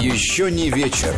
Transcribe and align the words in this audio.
Еще 0.00 0.50
не 0.50 0.70
вечер. 0.70 1.14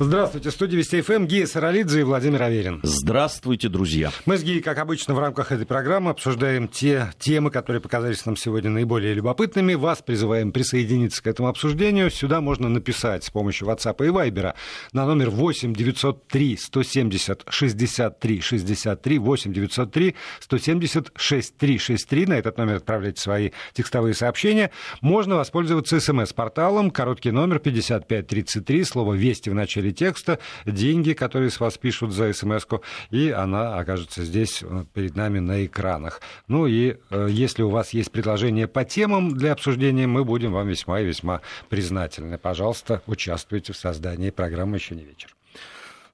Здравствуйте, 0.00 0.50
студия 0.50 0.78
Вести 0.78 1.00
ФМ, 1.02 1.26
Гия 1.26 1.46
Саралидзе 1.46 2.00
и 2.00 2.02
Владимир 2.02 2.42
Аверин. 2.42 2.80
Здравствуйте, 2.82 3.68
друзья. 3.68 4.10
Мы 4.26 4.38
с 4.38 4.42
Гией, 4.42 4.60
как 4.60 4.78
обычно, 4.78 5.14
в 5.14 5.20
рамках 5.20 5.52
этой 5.52 5.66
программы 5.66 6.10
обсуждаем 6.10 6.66
те 6.66 7.12
темы, 7.20 7.52
которые 7.52 7.80
показались 7.80 8.26
нам 8.26 8.36
сегодня 8.36 8.70
наиболее 8.70 9.14
любопытными. 9.14 9.74
Вас 9.74 10.02
призываем 10.02 10.50
присоединиться 10.50 11.22
к 11.22 11.28
этому 11.28 11.46
обсуждению. 11.46 12.10
Сюда 12.10 12.40
можно 12.40 12.68
написать 12.68 13.22
с 13.22 13.30
помощью 13.30 13.68
WhatsApp 13.68 14.04
и 14.04 14.08
Viber 14.08 14.54
на 14.92 15.06
номер 15.06 15.30
8 15.30 15.72
903 15.72 16.56
170 16.56 17.44
63 17.48 18.40
63 18.40 19.18
8 19.18 19.52
903 19.52 20.14
170 20.40 21.12
63 21.14 21.78
63. 21.78 22.26
На 22.26 22.34
этот 22.34 22.58
номер 22.58 22.76
отправляйте 22.76 23.20
свои 23.20 23.50
текстовые 23.72 24.14
сообщения. 24.14 24.72
Можно 25.02 25.36
воспользоваться 25.36 26.00
смс-порталом, 26.00 26.90
короткий 26.90 27.30
номер 27.30 27.60
5533, 27.60 28.82
слово 28.82 29.14
«Вести» 29.14 29.50
в 29.50 29.54
начале 29.54 29.83
текста, 29.92 30.38
деньги, 30.66 31.12
которые 31.12 31.50
с 31.50 31.60
вас 31.60 31.78
пишут 31.78 32.12
за 32.12 32.32
смс 32.32 32.64
и 33.10 33.30
она 33.30 33.78
окажется 33.78 34.24
здесь 34.24 34.62
э, 34.62 34.84
перед 34.92 35.16
нами 35.16 35.38
на 35.38 35.64
экранах. 35.64 36.20
Ну 36.48 36.66
и 36.66 36.96
э, 37.10 37.28
если 37.30 37.62
у 37.62 37.70
вас 37.70 37.90
есть 37.90 38.10
предложения 38.10 38.66
по 38.66 38.84
темам 38.84 39.36
для 39.36 39.52
обсуждения, 39.52 40.06
мы 40.06 40.24
будем 40.24 40.52
вам 40.52 40.68
весьма 40.68 41.00
и 41.00 41.04
весьма 41.04 41.40
признательны. 41.68 42.38
Пожалуйста, 42.38 43.02
участвуйте 43.06 43.72
в 43.72 43.76
создании 43.76 44.30
программы 44.30 44.76
«Еще 44.76 44.94
не 44.94 45.04
вечер». 45.04 45.34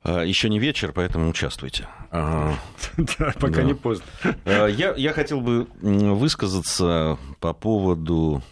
А, 0.02 0.22
Еще 0.22 0.48
не 0.48 0.58
вечер, 0.58 0.92
поэтому 0.92 1.28
участвуйте. 1.28 1.88
Да, 2.10 3.32
пока 3.38 3.62
не 3.62 3.74
поздно. 3.74 4.06
А, 4.44 4.66
я, 4.66 4.94
я 4.96 5.12
хотел 5.12 5.40
бы 5.40 5.66
высказаться 5.80 7.18
по 7.38 7.52
поводу 7.52 8.42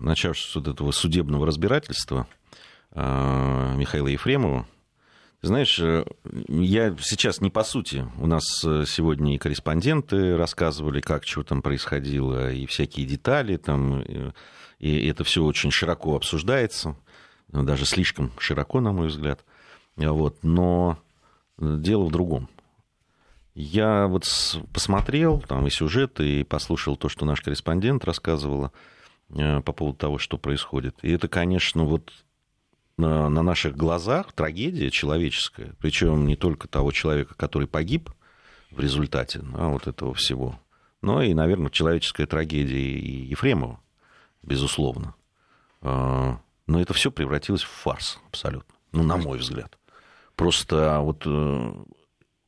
начавшегося 0.00 0.58
вот 0.60 0.68
этого 0.68 0.92
судебного 0.92 1.46
разбирательства 1.46 2.20
а, 2.20 2.41
Михаила 2.94 4.08
Ефремова. 4.08 4.66
Знаешь, 5.42 5.78
э, 5.80 6.04
я 6.48 6.96
сейчас 7.00 7.40
не 7.40 7.50
по 7.50 7.64
сути. 7.64 8.06
У 8.18 8.28
нас 8.28 8.64
э, 8.64 8.84
сегодня 8.86 9.34
и 9.34 9.38
корреспонденты 9.38 10.36
рассказывали, 10.36 11.00
как 11.00 11.26
что 11.26 11.42
там 11.42 11.62
происходило, 11.62 12.52
и 12.52 12.64
всякие 12.66 13.06
детали 13.06 13.56
там. 13.56 14.02
И 14.78 15.08
это 15.08 15.24
все 15.24 15.42
очень 15.42 15.72
широко 15.72 16.14
обсуждается, 16.14 16.96
даже 17.48 17.86
слишком 17.86 18.30
широко, 18.38 18.80
на 18.80 18.92
мой 18.92 19.08
взгляд. 19.08 19.44
Вот. 19.96 20.38
Но 20.42 20.98
дело 21.58 22.04
в 22.04 22.12
другом. 22.12 22.48
Я 23.54 24.06
вот 24.06 24.24
посмотрел 24.72 25.40
там 25.40 25.66
и 25.66 25.70
сюжет, 25.70 26.20
и 26.20 26.44
послушал 26.44 26.96
то, 26.96 27.08
что 27.08 27.26
наш 27.26 27.40
корреспондент 27.40 28.04
рассказывала 28.04 28.72
э, 29.30 29.60
по 29.60 29.72
поводу 29.72 29.98
того, 29.98 30.18
что 30.18 30.38
происходит. 30.38 30.96
И 31.02 31.10
это, 31.10 31.28
конечно, 31.28 31.84
вот 31.84 32.12
на, 32.96 33.28
на 33.28 33.42
наших 33.42 33.76
глазах 33.76 34.32
трагедия 34.32 34.90
человеческая, 34.90 35.74
причем 35.78 36.26
не 36.26 36.36
только 36.36 36.68
того 36.68 36.92
человека, 36.92 37.34
который 37.34 37.66
погиб 37.66 38.10
в 38.70 38.80
результате 38.80 39.40
а 39.54 39.68
вот 39.68 39.86
этого 39.86 40.14
всего, 40.14 40.58
но 41.00 41.22
и, 41.22 41.34
наверное, 41.34 41.70
человеческая 41.70 42.26
трагедия 42.26 42.78
и 42.78 43.26
Ефремова, 43.26 43.80
безусловно. 44.42 45.14
А, 45.80 46.40
но 46.66 46.80
это 46.80 46.94
все 46.94 47.10
превратилось 47.10 47.62
в 47.62 47.68
фарс 47.68 48.18
абсолютно, 48.28 48.74
ну, 48.92 49.02
на 49.02 49.16
мой 49.16 49.38
взгляд. 49.38 49.78
Просто 50.36 51.00
вот, 51.00 51.22
э, 51.26 51.74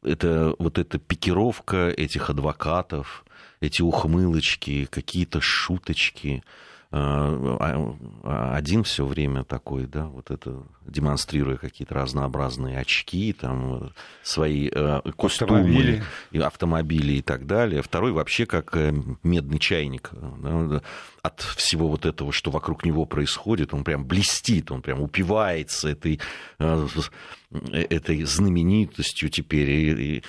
это, 0.03 0.55
вот 0.59 0.79
эта 0.79 0.99
пикировка 0.99 1.89
этих 1.91 2.31
адвокатов, 2.31 3.25
эти 3.61 3.83
ухмылочки, 3.83 4.87
какие-то 4.87 5.41
шуточки– 5.41 6.43
а, 6.53 6.53
а, 6.53 6.74
один 6.95 8.85
все 8.85 9.05
время 9.05 9.43
такой, 9.43 9.87
да, 9.87 10.05
вот 10.07 10.31
это 10.31 10.63
демонстрируя 10.87 11.57
какие-то 11.57 11.95
разнообразные 11.95 12.79
очки, 12.79 13.33
там, 13.33 13.93
свои 14.23 14.69
э, 14.71 15.01
костюмы, 15.17 15.59
автомобили. 15.59 16.03
И 16.31 16.39
автомобили 16.39 17.15
и 17.15 17.23
так 17.23 17.47
далее. 17.47 17.83
Второй 17.83 18.13
вообще 18.13 18.47
как 18.47 18.77
э, 18.77 18.95
медный 19.25 19.59
чайник. 19.59 20.11
Да, 20.13 20.83
от 21.23 21.41
всего 21.41 21.89
вот 21.89 22.07
этого, 22.07 22.31
что 22.33 22.53
вокруг 22.53 22.85
него 22.85 23.07
происходит, 23.07 23.75
он 23.75 23.83
прям 23.83 24.05
блестит, 24.05 24.71
он 24.71 24.81
прям 24.81 25.01
упивается 25.01 25.89
этой, 25.89 26.21
этой 26.61 28.23
знаменитостью 28.25 29.31
теперь, 29.31 29.71
и, 29.71 30.17
и 30.17 30.23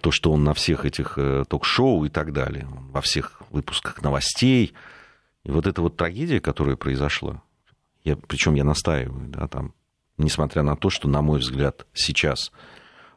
то, 0.00 0.10
что 0.12 0.30
он 0.30 0.44
на 0.44 0.54
всех 0.54 0.84
этих 0.84 1.18
ток-шоу 1.48 2.04
и 2.04 2.10
так 2.10 2.32
далее, 2.32 2.68
во 2.70 3.00
всех 3.00 3.42
выпусках 3.50 4.02
новостей, 4.02 4.74
и 5.44 5.50
вот 5.50 5.66
эта 5.66 5.82
вот 5.82 5.96
трагедия, 5.96 6.40
которая 6.40 6.76
произошла, 6.76 7.42
я, 8.04 8.16
причем 8.16 8.54
я 8.54 8.64
настаиваю, 8.64 9.28
да, 9.28 9.48
там, 9.48 9.74
несмотря 10.16 10.62
на 10.62 10.76
то, 10.76 10.90
что, 10.90 11.08
на 11.08 11.22
мой 11.22 11.40
взгляд, 11.40 11.86
сейчас 11.92 12.52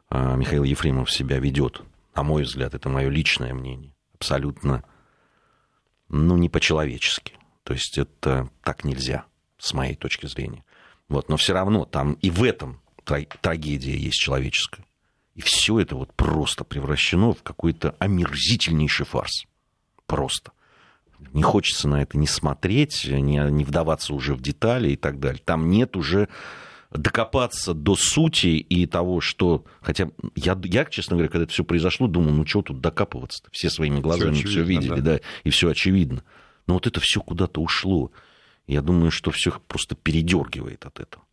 а, 0.08 0.36
Михаил 0.36 0.64
Ефремов 0.64 1.10
себя 1.10 1.38
ведет, 1.38 1.82
на 2.14 2.22
мой 2.22 2.42
взгляд, 2.42 2.74
это 2.74 2.88
мое 2.88 3.08
личное 3.08 3.54
мнение, 3.54 3.94
абсолютно, 4.14 4.84
ну, 6.08 6.36
не 6.36 6.48
по-человечески. 6.48 7.34
То 7.62 7.74
есть 7.74 7.98
это 7.98 8.48
так 8.62 8.84
нельзя, 8.84 9.24
с 9.58 9.74
моей 9.74 9.96
точки 9.96 10.26
зрения. 10.26 10.64
Вот, 11.08 11.28
но 11.28 11.36
все 11.36 11.52
равно 11.52 11.84
там 11.84 12.14
и 12.14 12.30
в 12.30 12.42
этом 12.42 12.80
трагедия 13.04 13.96
есть 13.96 14.16
человеческая. 14.16 14.84
И 15.34 15.40
все 15.40 15.78
это 15.80 15.96
вот 15.96 16.12
просто 16.14 16.64
превращено 16.64 17.32
в 17.32 17.42
какой-то 17.42 17.94
омерзительнейший 17.98 19.04
фарс. 19.04 19.44
Просто 20.06 20.52
не 21.32 21.42
хочется 21.42 21.88
на 21.88 22.02
это 22.02 22.18
не 22.18 22.26
смотреть, 22.26 23.06
не, 23.06 23.38
не 23.50 23.64
вдаваться 23.64 24.14
уже 24.14 24.34
в 24.34 24.40
детали 24.40 24.90
и 24.90 24.96
так 24.96 25.20
далее. 25.20 25.40
Там 25.44 25.68
нет 25.70 25.96
уже 25.96 26.28
докопаться 26.90 27.74
до 27.74 27.94
сути 27.94 28.46
и 28.46 28.86
того, 28.86 29.20
что... 29.20 29.64
Хотя 29.80 30.10
я, 30.34 30.58
я 30.64 30.84
честно 30.84 31.16
говоря, 31.16 31.28
когда 31.28 31.44
это 31.44 31.52
все 31.52 31.64
произошло, 31.64 32.06
думал, 32.06 32.32
ну 32.32 32.46
что 32.46 32.62
тут 32.62 32.80
докапываться-то? 32.80 33.50
Все 33.52 33.70
своими 33.70 34.00
глазами 34.00 34.34
все, 34.34 34.62
видели, 34.62 35.00
да. 35.00 35.16
да, 35.16 35.20
и 35.44 35.50
все 35.50 35.70
очевидно. 35.70 36.22
Но 36.66 36.74
вот 36.74 36.86
это 36.86 37.00
все 37.00 37.20
куда-то 37.20 37.60
ушло. 37.60 38.10
Я 38.66 38.82
думаю, 38.82 39.10
что 39.10 39.30
все 39.30 39.52
просто 39.68 39.94
передергивает 39.94 40.84
от 40.86 41.00
этого. 41.00 41.25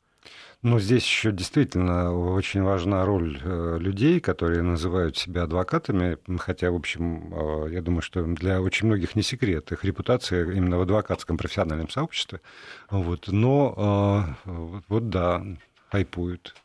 Ну, 0.63 0.79
здесь 0.79 1.03
еще 1.03 1.33
действительно 1.33 2.13
очень 2.13 2.63
важна 2.63 3.03
роль 3.03 3.37
э, 3.43 3.77
людей, 3.81 4.21
которые 4.21 4.61
называют 4.61 5.17
себя 5.17 5.43
адвокатами, 5.43 6.17
хотя, 6.37 6.71
в 6.71 6.75
общем, 6.75 7.33
э, 7.33 7.73
я 7.73 7.81
думаю, 7.81 8.01
что 8.01 8.23
для 8.23 8.61
очень 8.61 8.87
многих 8.87 9.13
не 9.17 9.23
секрет 9.23 9.73
их 9.73 9.83
репутация 9.83 10.49
именно 10.49 10.77
в 10.77 10.83
адвокатском 10.83 11.37
профессиональном 11.37 11.89
сообществе. 11.89 12.39
Вот. 12.89 13.27
Но 13.27 14.37
э, 14.45 14.81
вот 14.87 15.09
да, 15.09 15.45
хайпуют 15.91 16.55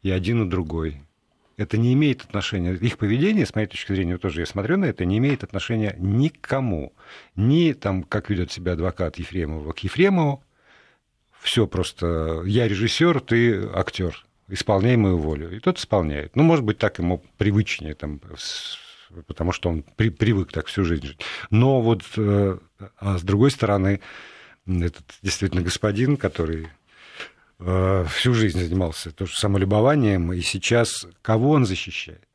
и 0.00 0.10
один, 0.10 0.46
и 0.46 0.50
другой. 0.50 1.02
Это 1.58 1.76
не 1.76 1.92
имеет 1.92 2.22
отношения, 2.22 2.72
их 2.72 2.96
поведение, 2.96 3.44
с 3.44 3.54
моей 3.54 3.66
точки 3.66 3.92
зрения, 3.92 4.16
тоже 4.16 4.40
я 4.40 4.46
смотрю 4.46 4.78
на 4.78 4.86
это, 4.86 5.04
не 5.04 5.18
имеет 5.18 5.44
отношения 5.44 5.94
никому. 5.98 6.94
Ни 7.36 7.74
там, 7.74 8.04
как 8.04 8.30
ведет 8.30 8.50
себя 8.50 8.72
адвокат 8.72 9.18
Ефремова 9.18 9.74
к 9.74 9.80
Ефремову, 9.80 10.42
все 11.40 11.66
просто, 11.66 12.42
я 12.44 12.68
режиссер, 12.68 13.20
ты 13.20 13.68
актер, 13.72 14.24
исполняй 14.48 14.96
мою 14.96 15.18
волю. 15.18 15.54
И 15.54 15.60
тот 15.60 15.78
исполняет. 15.78 16.36
Ну, 16.36 16.42
может 16.42 16.64
быть, 16.64 16.78
так 16.78 16.98
ему 16.98 17.22
привычнее, 17.36 17.94
там, 17.94 18.20
потому 19.26 19.52
что 19.52 19.70
он 19.70 19.82
при, 19.96 20.10
привык 20.10 20.52
так 20.52 20.66
всю 20.66 20.84
жизнь 20.84 21.06
жить. 21.06 21.20
Но 21.50 21.80
вот, 21.80 22.02
э, 22.16 22.58
а 22.98 23.18
с 23.18 23.22
другой 23.22 23.50
стороны, 23.50 24.00
этот 24.66 25.04
действительно 25.22 25.62
господин, 25.62 26.16
который 26.16 26.68
э, 27.58 28.06
всю 28.10 28.34
жизнь 28.34 28.58
занимался 28.58 29.10
тоже 29.10 29.34
самолюбованием, 29.34 30.32
и 30.32 30.40
сейчас 30.40 31.06
кого 31.22 31.50
он 31.50 31.66
защищает? 31.66 32.26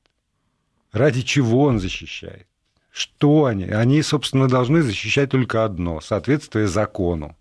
Ради 0.91 1.21
чего 1.21 1.63
он 1.63 1.79
защищает? 1.79 2.47
Что 2.91 3.45
они? 3.45 3.65
Они, 3.65 4.03
собственно, 4.03 4.47
должны 4.47 4.83
защищать 4.83 5.31
только 5.31 5.65
одно– 5.65 5.99
соответствие 6.01 6.67
закону 6.67 7.35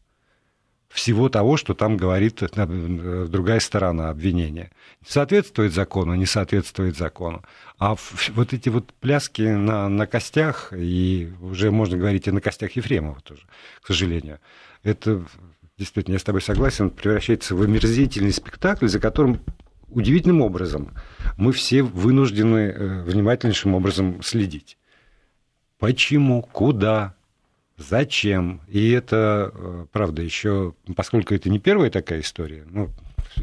всего 0.93 1.29
того, 1.29 1.57
что 1.57 1.75
там 1.75 1.97
говорит 1.97 2.43
э, 2.43 3.27
другая 3.29 3.61
сторона 3.61 4.11
обвинения. 4.11 4.71
Соответствует 5.07 5.73
закону, 5.73 6.15
не 6.15 6.27
соответствует 6.27 6.97
закону. 6.97 7.43
А 7.79 7.97
вот 8.35 8.53
эти 8.53 8.69
вот 8.69 8.93
пляски 9.01 9.43
на, 9.43 9.89
на 9.89 10.07
костях, 10.07 10.73
и 10.77 11.33
уже 11.41 11.71
можно 11.71 11.97
говорить 11.97 12.29
и 12.29 12.31
на 12.31 12.41
костях 12.41 12.73
Ефремова 12.73 13.21
тоже, 13.23 13.43
к 13.81 13.87
сожалению, 13.87 14.39
это 14.83 15.25
действительно, 15.79 16.15
я 16.15 16.19
с 16.19 16.25
тобой 16.25 16.43
согласен, 16.43 16.91
превращается 16.91 17.57
в 17.57 17.63
омерзительный 17.63 18.33
спектакль, 18.33 18.87
за 18.87 19.01
которым 19.01 19.41
удивительным 19.89 20.43
образом 20.43 20.95
мы 21.37 21.53
все 21.53 21.83
вынуждены 21.83 22.71
э, 22.71 23.03
внимательнейшим 23.03 23.75
образом 23.75 24.23
следить. 24.23 24.77
Почему, 25.79 26.43
куда, 26.43 27.15
Зачем? 27.89 28.61
И 28.69 28.91
это, 28.91 29.51
э, 29.55 29.87
правда, 29.93 30.23
еще, 30.23 30.75
поскольку 30.97 31.35
это 31.35 31.51
не 31.51 31.59
первая 31.59 31.91
такая 31.91 32.21
история, 32.21 32.65
ну, 32.71 32.91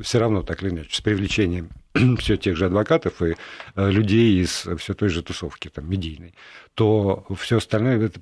все 0.01 0.19
равно 0.19 0.43
так 0.43 0.61
или 0.63 0.69
иначе, 0.69 0.95
с 0.95 1.01
привлечением 1.01 1.69
все 2.19 2.37
тех 2.37 2.55
же 2.55 2.67
адвокатов 2.67 3.21
и 3.21 3.35
э, 3.75 3.91
людей 3.91 4.41
из 4.41 4.67
все 4.77 4.93
той 4.93 5.09
же 5.09 5.23
тусовки 5.23 5.69
там, 5.69 5.89
медийной, 5.89 6.33
то 6.75 7.25
все 7.37 7.57
остальное 7.57 8.05
это, 8.05 8.19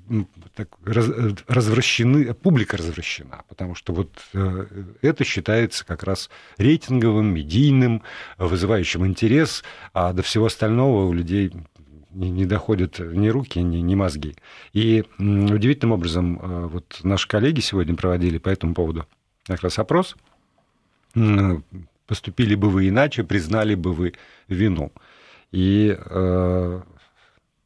так, 0.54 0.68
раз, 0.84 1.08
развращены, 1.46 2.34
публика 2.34 2.76
развращена, 2.76 3.42
потому 3.48 3.74
что 3.74 3.92
вот 3.92 4.10
э, 4.32 4.66
это 5.02 5.24
считается 5.24 5.84
как 5.84 6.02
раз 6.02 6.30
рейтинговым, 6.56 7.32
медийным, 7.32 8.02
вызывающим 8.38 9.06
интерес, 9.06 9.62
а 9.92 10.12
до 10.12 10.22
всего 10.22 10.46
остального 10.46 11.06
у 11.06 11.12
людей 11.12 11.52
не, 12.26 12.46
доходят 12.46 12.98
ни 12.98 13.28
руки, 13.28 13.60
ни, 13.60 13.78
ни 13.78 13.94
мозги. 13.94 14.34
И 14.72 15.04
удивительным 15.18 15.92
образом 15.92 16.38
э, 16.40 16.66
вот 16.66 17.00
наши 17.02 17.28
коллеги 17.28 17.60
сегодня 17.60 17.94
проводили 17.94 18.38
по 18.38 18.48
этому 18.48 18.74
поводу 18.74 19.06
как 19.46 19.62
раз 19.62 19.78
опрос, 19.78 20.16
поступили 22.06 22.54
бы 22.54 22.68
вы 22.68 22.88
иначе, 22.88 23.24
признали 23.24 23.74
бы 23.74 23.92
вы 23.92 24.14
вину. 24.46 24.92
И 25.52 25.96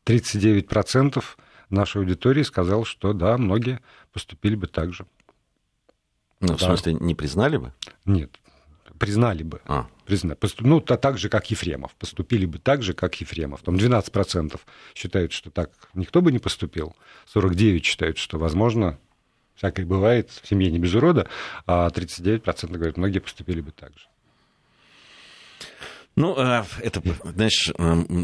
39% 0.05 1.19
э, 1.19 1.23
нашей 1.71 2.03
аудитории 2.03 2.43
сказал, 2.43 2.85
что 2.85 3.13
да, 3.13 3.37
многие 3.37 3.81
поступили 4.13 4.55
бы 4.55 4.69
так 4.69 4.93
же. 4.93 5.07
Ну, 6.41 6.49
да. 6.49 6.57
в 6.57 6.61
смысле, 6.61 6.95
не 6.95 7.15
признали 7.15 7.57
бы? 7.57 7.73
Нет, 8.05 8.31
признали 8.99 9.43
бы. 9.43 9.61
А. 9.67 9.89
Признали. 10.12 10.37
Ну, 10.61 10.81
то, 10.81 10.97
так 10.99 11.17
же, 11.17 11.31
как 11.31 11.50
Ефремов. 11.50 11.94
Поступили 11.94 12.44
бы 12.44 12.59
так 12.59 12.82
же, 12.82 12.93
как 12.93 13.14
Ефремов. 13.23 13.62
Там 13.62 13.76
12% 13.76 14.61
считают, 14.94 15.32
что 15.32 15.50
так 15.50 15.70
никто 15.94 16.20
бы 16.20 16.31
не 16.31 16.38
поступил. 16.38 16.94
49% 17.35 17.82
считают, 17.82 18.19
что, 18.19 18.38
возможно, 18.38 18.99
всякое 19.55 19.87
бывает, 19.87 20.29
в 20.31 20.47
семье 20.47 20.70
не 20.70 20.79
без 20.79 20.94
урода, 20.94 21.29
а 21.67 21.88
39% 21.88 22.70
говорят, 22.70 22.99
многие 22.99 23.20
поступили 23.20 23.62
бы 23.62 23.70
так 23.70 23.97
же. 23.97 24.06
Ну, 26.14 26.35
а, 26.37 26.67
это, 26.82 27.03
знаешь, 27.25 27.73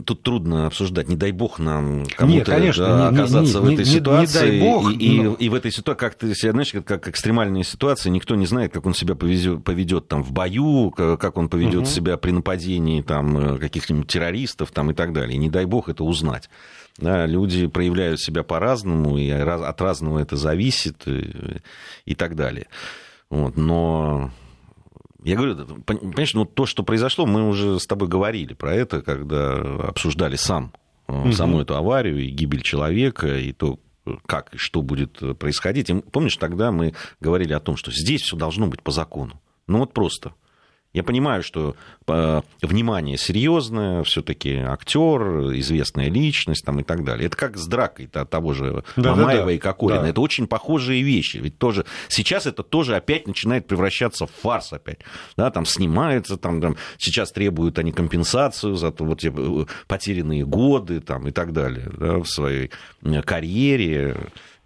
тут 0.05 0.23
трудно 0.23 0.67
обсуждать. 0.67 1.09
Не 1.09 1.17
дай 1.17 1.33
бог 1.33 1.59
нам 1.59 2.05
кому-то 2.17 2.51
да, 2.77 3.09
оказаться 3.09 3.61
не, 3.61 3.65
не, 3.65 3.71
в 3.71 3.73
этой 3.73 3.87
не, 3.87 3.93
ситуации. 3.93 4.51
Не, 4.51 4.51
дай 4.51 4.61
бог, 4.61 4.93
и, 4.93 5.21
но... 5.23 5.35
и, 5.35 5.45
и 5.47 5.49
в 5.49 5.55
этой 5.55 5.73
ситуации, 5.73 5.99
как 5.99 6.15
ты 6.15 6.35
себя, 6.35 6.53
знаешь, 6.53 6.73
как 6.85 7.09
экстремальная 7.09 7.63
ситуация, 7.63 8.11
никто 8.11 8.35
не 8.35 8.45
знает, 8.45 8.75
как 8.75 8.85
он 8.85 8.93
себя 8.93 9.15
повезет, 9.15 9.65
поведет 9.65 10.07
там 10.07 10.23
в 10.23 10.33
бою, 10.33 10.91
как 10.91 11.39
он 11.39 11.49
поведет 11.49 11.83
угу. 11.83 11.87
себя 11.87 12.19
при 12.19 12.33
нападении 12.33 13.01
там 13.01 13.39
э, 13.39 13.59
каких-нибудь 13.59 14.07
террористов 14.07 14.71
там 14.71 14.91
и 14.91 14.95
так 14.95 15.15
далее. 15.15 15.37
И 15.37 15.39
не 15.39 15.49
дай 15.49 15.65
бог 15.65 15.89
это 15.89 16.05
узнать. 16.05 16.51
Да, 16.99 17.25
люди 17.25 17.69
проявляют 17.69 18.21
себя 18.21 18.43
по-разному, 18.43 19.17
и 19.17 19.31
от 19.31 19.81
разного 19.81 20.19
это 20.19 20.37
зависит 20.37 21.07
и, 21.07 21.63
и 22.05 22.15
так 22.15 22.37
далее. 22.37 22.67
Вот, 23.31 23.57
но 23.57 24.31
я 25.23 25.37
говорю, 25.37 25.57
понимаешь, 25.85 26.35
ну 26.35 26.45
то, 26.45 26.67
что 26.67 26.83
произошло, 26.83 27.27
мы 27.27 27.49
уже 27.49 27.81
с 27.81 27.87
тобой 27.87 28.09
говорили 28.09 28.55
про 28.55 28.75
это, 28.75 29.03
когда 29.03 29.57
обсуждали 29.89 30.37
сам, 30.37 30.73
угу. 31.09 31.33
саму 31.33 31.61
эту 31.61 31.77
аварию 31.77 32.19
и 32.19 32.29
гибель 32.29 32.63
человека, 32.63 33.37
и 33.37 33.53
то, 33.53 33.79
как 34.27 34.55
и 34.55 34.59
что 34.59 34.83
будет 34.83 35.21
происходить. 35.39 35.91
И 35.91 35.95
помнишь, 35.95 36.37
тогда 36.37 36.71
мы 36.71 36.95
говорили 37.21 37.53
о 37.53 37.61
том, 37.61 37.77
что 37.77 37.91
здесь 37.91 38.23
все 38.23 38.37
должно 38.37 38.69
быть 38.69 38.83
по 38.83 38.93
закону. 38.93 39.41
Ну 39.67 39.79
вот 39.79 39.93
просто. 39.93 40.35
Я 40.95 41.03
понимаю, 41.03 41.43
что 41.43 41.77
э, 42.07 42.41
внимание 42.63 43.19
серьезное, 43.19 44.03
все-таки 44.05 44.57
актер, 44.57 45.53
известная 45.59 46.09
личность 46.09 46.65
там, 46.65 46.81
и 46.81 46.83
так 46.83 47.05
далее. 47.05 47.27
Это 47.27 47.37
как 47.37 47.59
с 47.59 47.67
дракой 47.67 48.07
-то, 48.07 48.25
того 48.25 48.55
же 48.55 48.83
да, 48.97 49.15
Мамаева 49.15 49.41
да, 49.41 49.47
да. 49.47 49.53
и 49.53 49.59
Кокорина. 49.59 50.03
Да. 50.03 50.09
Это 50.09 50.21
очень 50.23 50.47
похожие 50.47 51.03
вещи. 51.03 51.37
Ведь 51.37 51.59
тоже 51.59 51.85
сейчас 52.09 52.47
это 52.47 52.63
тоже 52.63 52.97
опять 52.97 53.27
начинает 53.27 53.67
превращаться 53.67 54.27
в 54.27 54.31
фарс 54.31 54.73
опять. 54.73 55.01
Да, 55.37 55.51
там 55.51 55.67
снимается, 55.67 56.39
там, 56.39 56.61
там 56.63 56.77
сейчас 56.97 57.33
требуют 57.33 57.79
они 57.79 57.93
компенсацию 57.93 58.75
за 58.75 58.91
то, 58.91 59.05
вот, 59.05 59.23
э, 59.23 59.67
потерянные 59.87 60.47
годы 60.47 61.01
там, 61.01 61.29
и 61.29 61.33
так 61.33 61.53
далее 61.53 61.91
да, 61.99 62.19
в 62.19 62.27
своей 62.27 62.71
э, 63.03 63.23
карьере 63.23 64.17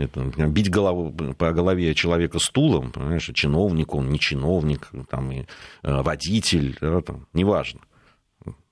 это, 0.04 0.48
бить 0.48 0.70
голову, 0.70 1.12
по 1.34 1.52
голове 1.52 1.94
человека 1.94 2.38
стулом, 2.38 2.92
понимаешь, 2.92 3.30
чиновник 3.34 3.94
он, 3.94 4.10
не 4.10 4.18
чиновник, 4.18 4.90
там, 5.08 5.32
и, 5.32 5.40
э, 5.82 6.02
водитель, 6.02 6.76
да, 6.80 7.00
там, 7.00 7.26
неважно. 7.32 7.80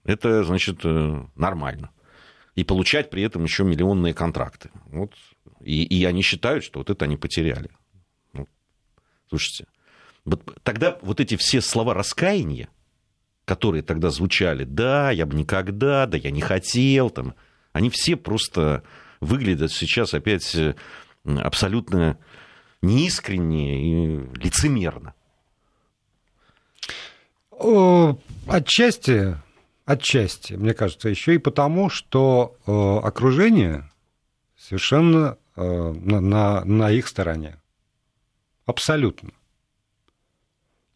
Это, 0.05 0.45
значит, 0.45 0.81
э, 0.85 1.25
нормально. 1.37 1.91
И 2.55 2.65
получать 2.65 3.11
при 3.11 3.23
этом 3.23 3.45
еще 3.45 3.65
миллионные 3.65 4.15
контракты. 4.15 4.71
Вот. 4.87 5.13
И, 5.61 5.85
и 5.85 6.05
они 6.05 6.23
считают, 6.23 6.65
что 6.65 6.81
вот 6.81 6.91
это 6.91 7.05
они 7.05 7.17
потеряли. 7.17 7.71
Ну, 8.33 8.47
слушайте, 9.29 9.67
вот 10.25 10.43
тогда 10.63 10.99
вот 11.03 11.21
эти 11.21 11.37
все 11.37 11.61
слова 11.61 11.95
раскаяния, 11.95 12.69
которые 13.45 13.83
тогда 13.83 14.11
звучали, 14.11 14.65
да, 14.65 15.11
я 15.11 15.27
бы 15.27 15.37
никогда, 15.37 16.07
да, 16.07 16.17
я 16.17 16.31
не 16.31 16.41
хотел, 16.41 17.11
там, 17.11 17.35
они 17.73 17.91
все 17.91 18.17
просто 18.17 18.83
выглядят 19.21 19.73
сейчас 19.73 20.15
опять 20.15 20.55
э, 20.55 20.75
абсолютно 21.25 22.19
неискренне 22.83 23.83
и 23.83 24.19
лицемерно. 24.37 25.15
Отчасти, 28.47 29.37
отчасти, 29.85 30.55
мне 30.55 30.73
кажется, 30.73 31.09
еще 31.09 31.35
и 31.35 31.39
потому, 31.39 31.91
что 31.91 32.57
э, 32.67 33.07
окружение 33.07 33.91
совершенно 34.57 35.37
э, 35.57 35.63
на, 35.63 36.21
на, 36.21 36.65
на 36.65 36.91
их 36.91 37.07
стороне. 37.07 37.61
Абсолютно. 38.65 39.31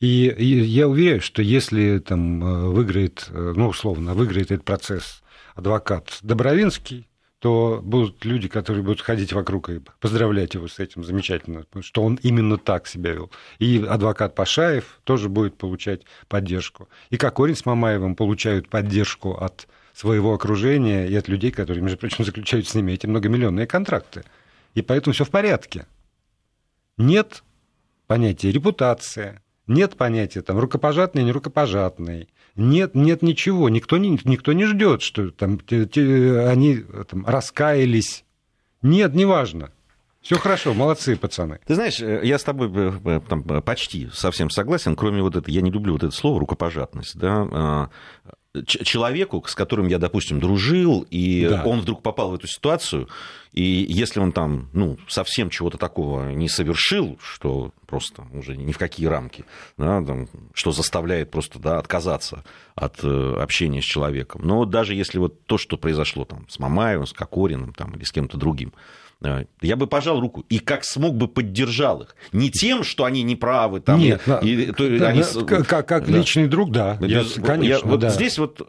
И, 0.01 0.27
и 0.29 0.45
я 0.65 0.89
уверен, 0.89 1.21
что 1.21 1.43
если 1.43 1.99
там 1.99 2.43
э, 2.43 2.69
выиграет, 2.71 3.29
ну, 3.31 3.69
условно, 3.69 4.15
выиграет 4.15 4.51
этот 4.51 4.65
процесс 4.65 5.23
адвокат 5.55 6.19
Добровинский, 6.23 7.07
то 7.45 7.83
будут 7.85 8.25
люди, 8.25 8.49
которые 8.49 8.83
будут 8.83 9.03
ходить 9.03 9.35
вокруг 9.35 9.69
и 9.69 9.79
поздравлять 10.01 10.55
его 10.55 10.67
с 10.67 10.79
этим 10.79 11.05
замечательно, 11.05 11.67
что 11.83 12.03
он 12.03 12.19
именно 12.23 12.57
так 12.57 12.87
себя 12.87 13.13
вел. 13.13 13.31
И 13.59 13.85
адвокат 13.87 14.35
Пашаев 14.35 14.99
тоже 15.05 15.29
будет 15.29 15.59
получать 15.59 16.07
поддержку. 16.29 16.89
И 17.11 17.19
Кокорин 17.19 17.55
с 17.55 17.67
Мамаевым 17.67 18.17
получают 18.17 18.71
поддержку 18.71 19.33
от 19.33 19.69
своего 19.93 20.33
окружения 20.33 21.07
и 21.07 21.15
от 21.15 21.29
людей, 21.29 21.51
которые, 21.51 21.83
между 21.83 21.99
прочим, 21.99 22.25
заключают 22.25 22.67
с 22.67 22.75
ними 22.75 22.93
эти 22.93 23.07
многомиллионные 23.07 23.67
контракты. 23.67 24.25
И 24.73 24.81
поэтому 24.81 25.13
все 25.13 25.27
в 25.27 25.31
порядке. 25.31 25.85
Нет 26.97 27.43
понятия 28.07 28.53
репутация, 28.53 29.43
нет 29.67 29.99
понятия 29.99 30.41
там 30.41 30.59
рукопожатный, 30.59 31.23
не 31.25 31.33
рукопожатный, 31.33 32.31
нет, 32.57 32.95
нет 32.95 33.23
ничего. 33.23 33.69
Никто 33.69 33.99
не, 33.99 34.19
никто 34.25 34.53
не 34.53 34.65
ждет, 34.67 35.03
что 35.03 35.31
там, 35.31 35.59
те, 35.59 35.87
те, 35.87 36.47
они 36.47 36.85
там, 37.09 37.27
раскаялись. 37.27 38.25
Нет, 38.83 39.15
неважно. 39.15 39.73
Все 40.25 40.39
хорошо, 40.39 40.73
молодцы, 40.73 41.17
пацаны. 41.17 41.61
Ты 41.67 41.75
знаешь, 41.75 42.01
э, 42.01 42.23
я 42.25 42.39
с 42.39 42.45
тобой 42.45 42.71
э, 42.75 42.93
э, 43.05 43.21
там, 43.29 43.43
почти 43.43 44.09
совсем 44.11 44.49
согласен, 44.49 44.97
кроме 44.97 45.21
вот 45.21 45.37
этого, 45.37 45.53
я 45.53 45.61
не 45.61 45.71
люблю 45.71 45.93
вот 45.93 46.03
это 46.03 46.17
слово 46.17 46.41
рукопожатность, 46.41 47.19
да, 47.19 47.47
а, 47.53 47.91
человеку, 48.65 49.45
с 49.47 49.55
которым 49.55 49.87
я, 49.89 49.99
допустим, 49.99 50.41
дружил, 50.41 51.07
и 51.11 51.47
да. 51.51 51.65
он 51.67 51.81
вдруг 51.81 52.03
попал 52.03 52.31
в 52.31 52.35
эту 52.37 52.47
ситуацию, 52.47 53.07
и 53.53 53.85
если 53.87 54.19
он 54.19 54.33
там, 54.33 54.71
ну, 54.73 54.97
совсем 55.09 55.51
чего-то 55.51 55.77
такого 55.77 56.31
не 56.31 56.49
совершил, 56.49 57.19
что 57.23 57.73
просто 57.87 58.25
уже 58.33 58.57
ни 58.57 58.73
в 58.73 58.79
какие 58.79 59.07
рамки, 59.09 59.45
да, 59.77 60.03
там, 60.03 60.29
что 60.55 60.73
заставляет 60.73 61.31
просто 61.31 61.59
да, 61.59 61.79
отказаться 61.79 62.45
от 62.77 63.05
общения 63.05 63.83
с 63.83 63.85
человеком. 63.85 64.41
Но 64.43 64.65
даже 64.65 64.95
если 64.95 65.19
вот 65.19 65.45
то, 65.45 65.59
что 65.59 65.77
произошло 65.77 66.25
там 66.25 66.49
с 66.49 66.59
Мамаевым, 66.59 67.07
с 67.07 67.13
Кокориным 67.13 67.75
там, 67.75 67.95
или 67.95 68.05
с 68.05 68.13
кем-то 68.13 68.39
другим, 68.39 68.73
я 69.61 69.77
бы 69.77 69.87
пожал 69.87 70.21
руку 70.21 70.45
и 70.49 70.59
как 70.59 70.85
смог 70.85 71.17
бы 71.17 71.29
поддержал 71.29 72.03
их. 72.03 72.17
Не 72.33 72.51
тем, 72.51 72.85
что 72.85 73.05
они 73.05 73.23
неправы. 73.23 73.81
Там, 73.81 73.99
Нет, 73.99 74.23
и, 74.43 74.73
то, 74.73 74.99
да, 74.99 75.09
они... 75.09 75.23
как, 75.47 75.87
как 75.87 76.07
да. 76.07 76.19
личный 76.19 76.47
друг, 76.47 76.71
да. 76.71 76.97
Без, 76.97 77.37
я, 77.37 77.43
конечно, 77.43 77.87
я, 77.87 77.91
вот 77.91 78.01
да. 78.01 78.11
здесь 78.11 78.39
вот 78.39 78.61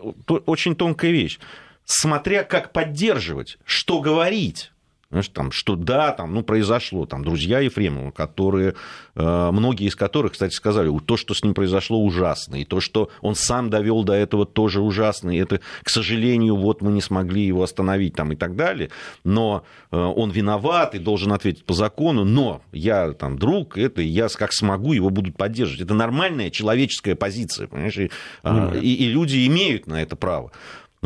очень 0.45 0.75
тонкая 0.75 1.11
вещь. 1.11 1.39
Смотря 1.85 2.43
как 2.43 2.71
поддерживать, 2.73 3.57
что 3.65 4.01
говорить. 4.01 4.71
Знаешь, 5.11 5.29
там, 5.29 5.51
что 5.51 5.75
да, 5.75 6.11
там, 6.11 6.33
ну, 6.33 6.43
произошло, 6.43 7.05
там, 7.05 7.23
друзья 7.23 7.59
Ефремова, 7.59 8.11
которые, 8.11 8.73
э, 9.15 9.49
многие 9.51 9.87
из 9.87 9.95
которых, 9.95 10.33
кстати, 10.33 10.53
сказали, 10.53 10.91
то, 11.05 11.15
что 11.15 11.33
с 11.33 11.43
ним 11.43 11.53
произошло, 11.53 12.03
ужасно, 12.03 12.55
и 12.55 12.65
то, 12.65 12.81
что 12.81 13.09
он 13.21 13.35
сам 13.35 13.69
довел 13.69 14.03
до 14.03 14.13
этого, 14.13 14.45
тоже 14.45 14.81
ужасно, 14.81 15.29
и 15.29 15.37
это, 15.37 15.61
к 15.83 15.89
сожалению, 15.89 16.55
вот 16.55 16.81
мы 16.81 16.91
не 16.91 17.01
смогли 17.01 17.45
его 17.45 17.61
остановить, 17.61 18.15
там, 18.15 18.31
и 18.31 18.35
так 18.35 18.55
далее, 18.55 18.89
но 19.23 19.63
э, 19.91 19.97
он 19.97 20.31
виноват 20.31 20.95
и 20.95 20.99
должен 20.99 21.31
ответить 21.33 21.65
по 21.65 21.73
закону, 21.73 22.25
но 22.25 22.61
я, 22.71 23.11
там, 23.13 23.37
друг, 23.37 23.77
это 23.77 24.01
я 24.01 24.27
как 24.35 24.53
смогу 24.53 24.93
его 24.93 25.11
будут 25.11 25.37
поддерживать. 25.37 25.81
Это 25.81 25.93
нормальная 25.93 26.49
человеческая 26.49 27.15
позиция, 27.15 27.67
понимаешь, 27.67 27.97
и, 27.97 28.11
mm-hmm. 28.43 28.79
и, 28.81 28.93
и 28.93 29.07
люди 29.07 29.45
имеют 29.45 29.87
на 29.87 30.01
это 30.01 30.15
право. 30.15 30.51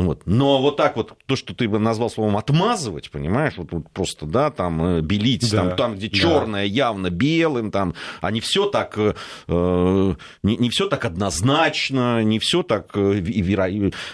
Вот. 0.04 0.22
Но 0.24 0.60
вот 0.60 0.76
так 0.76 0.96
вот, 0.96 1.14
то, 1.26 1.36
что 1.36 1.54
ты 1.54 1.68
бы 1.68 1.78
назвал 1.78 2.10
словом 2.10 2.36
отмазывать, 2.36 3.10
понимаешь, 3.10 3.54
вот, 3.56 3.72
вот 3.72 3.90
просто, 3.90 4.26
да, 4.26 4.50
там, 4.50 4.82
э, 4.82 5.00
белить, 5.00 5.50
да, 5.50 5.68
там, 5.68 5.76
там, 5.76 5.94
где 5.96 6.08
да. 6.08 6.16
черное 6.16 6.64
явно 6.64 7.10
белым, 7.10 7.70
там, 7.70 7.94
а 8.20 8.30
не 8.30 8.40
все 8.40 8.66
так, 8.66 8.96
э, 8.96 10.14
не, 10.42 10.56
не 10.56 10.70
все 10.70 10.88
так 10.88 11.04
однозначно, 11.04 12.22
не 12.22 12.38
все 12.38 12.62
так, 12.62 12.90
э, 12.94 13.12
веро... 13.14 13.68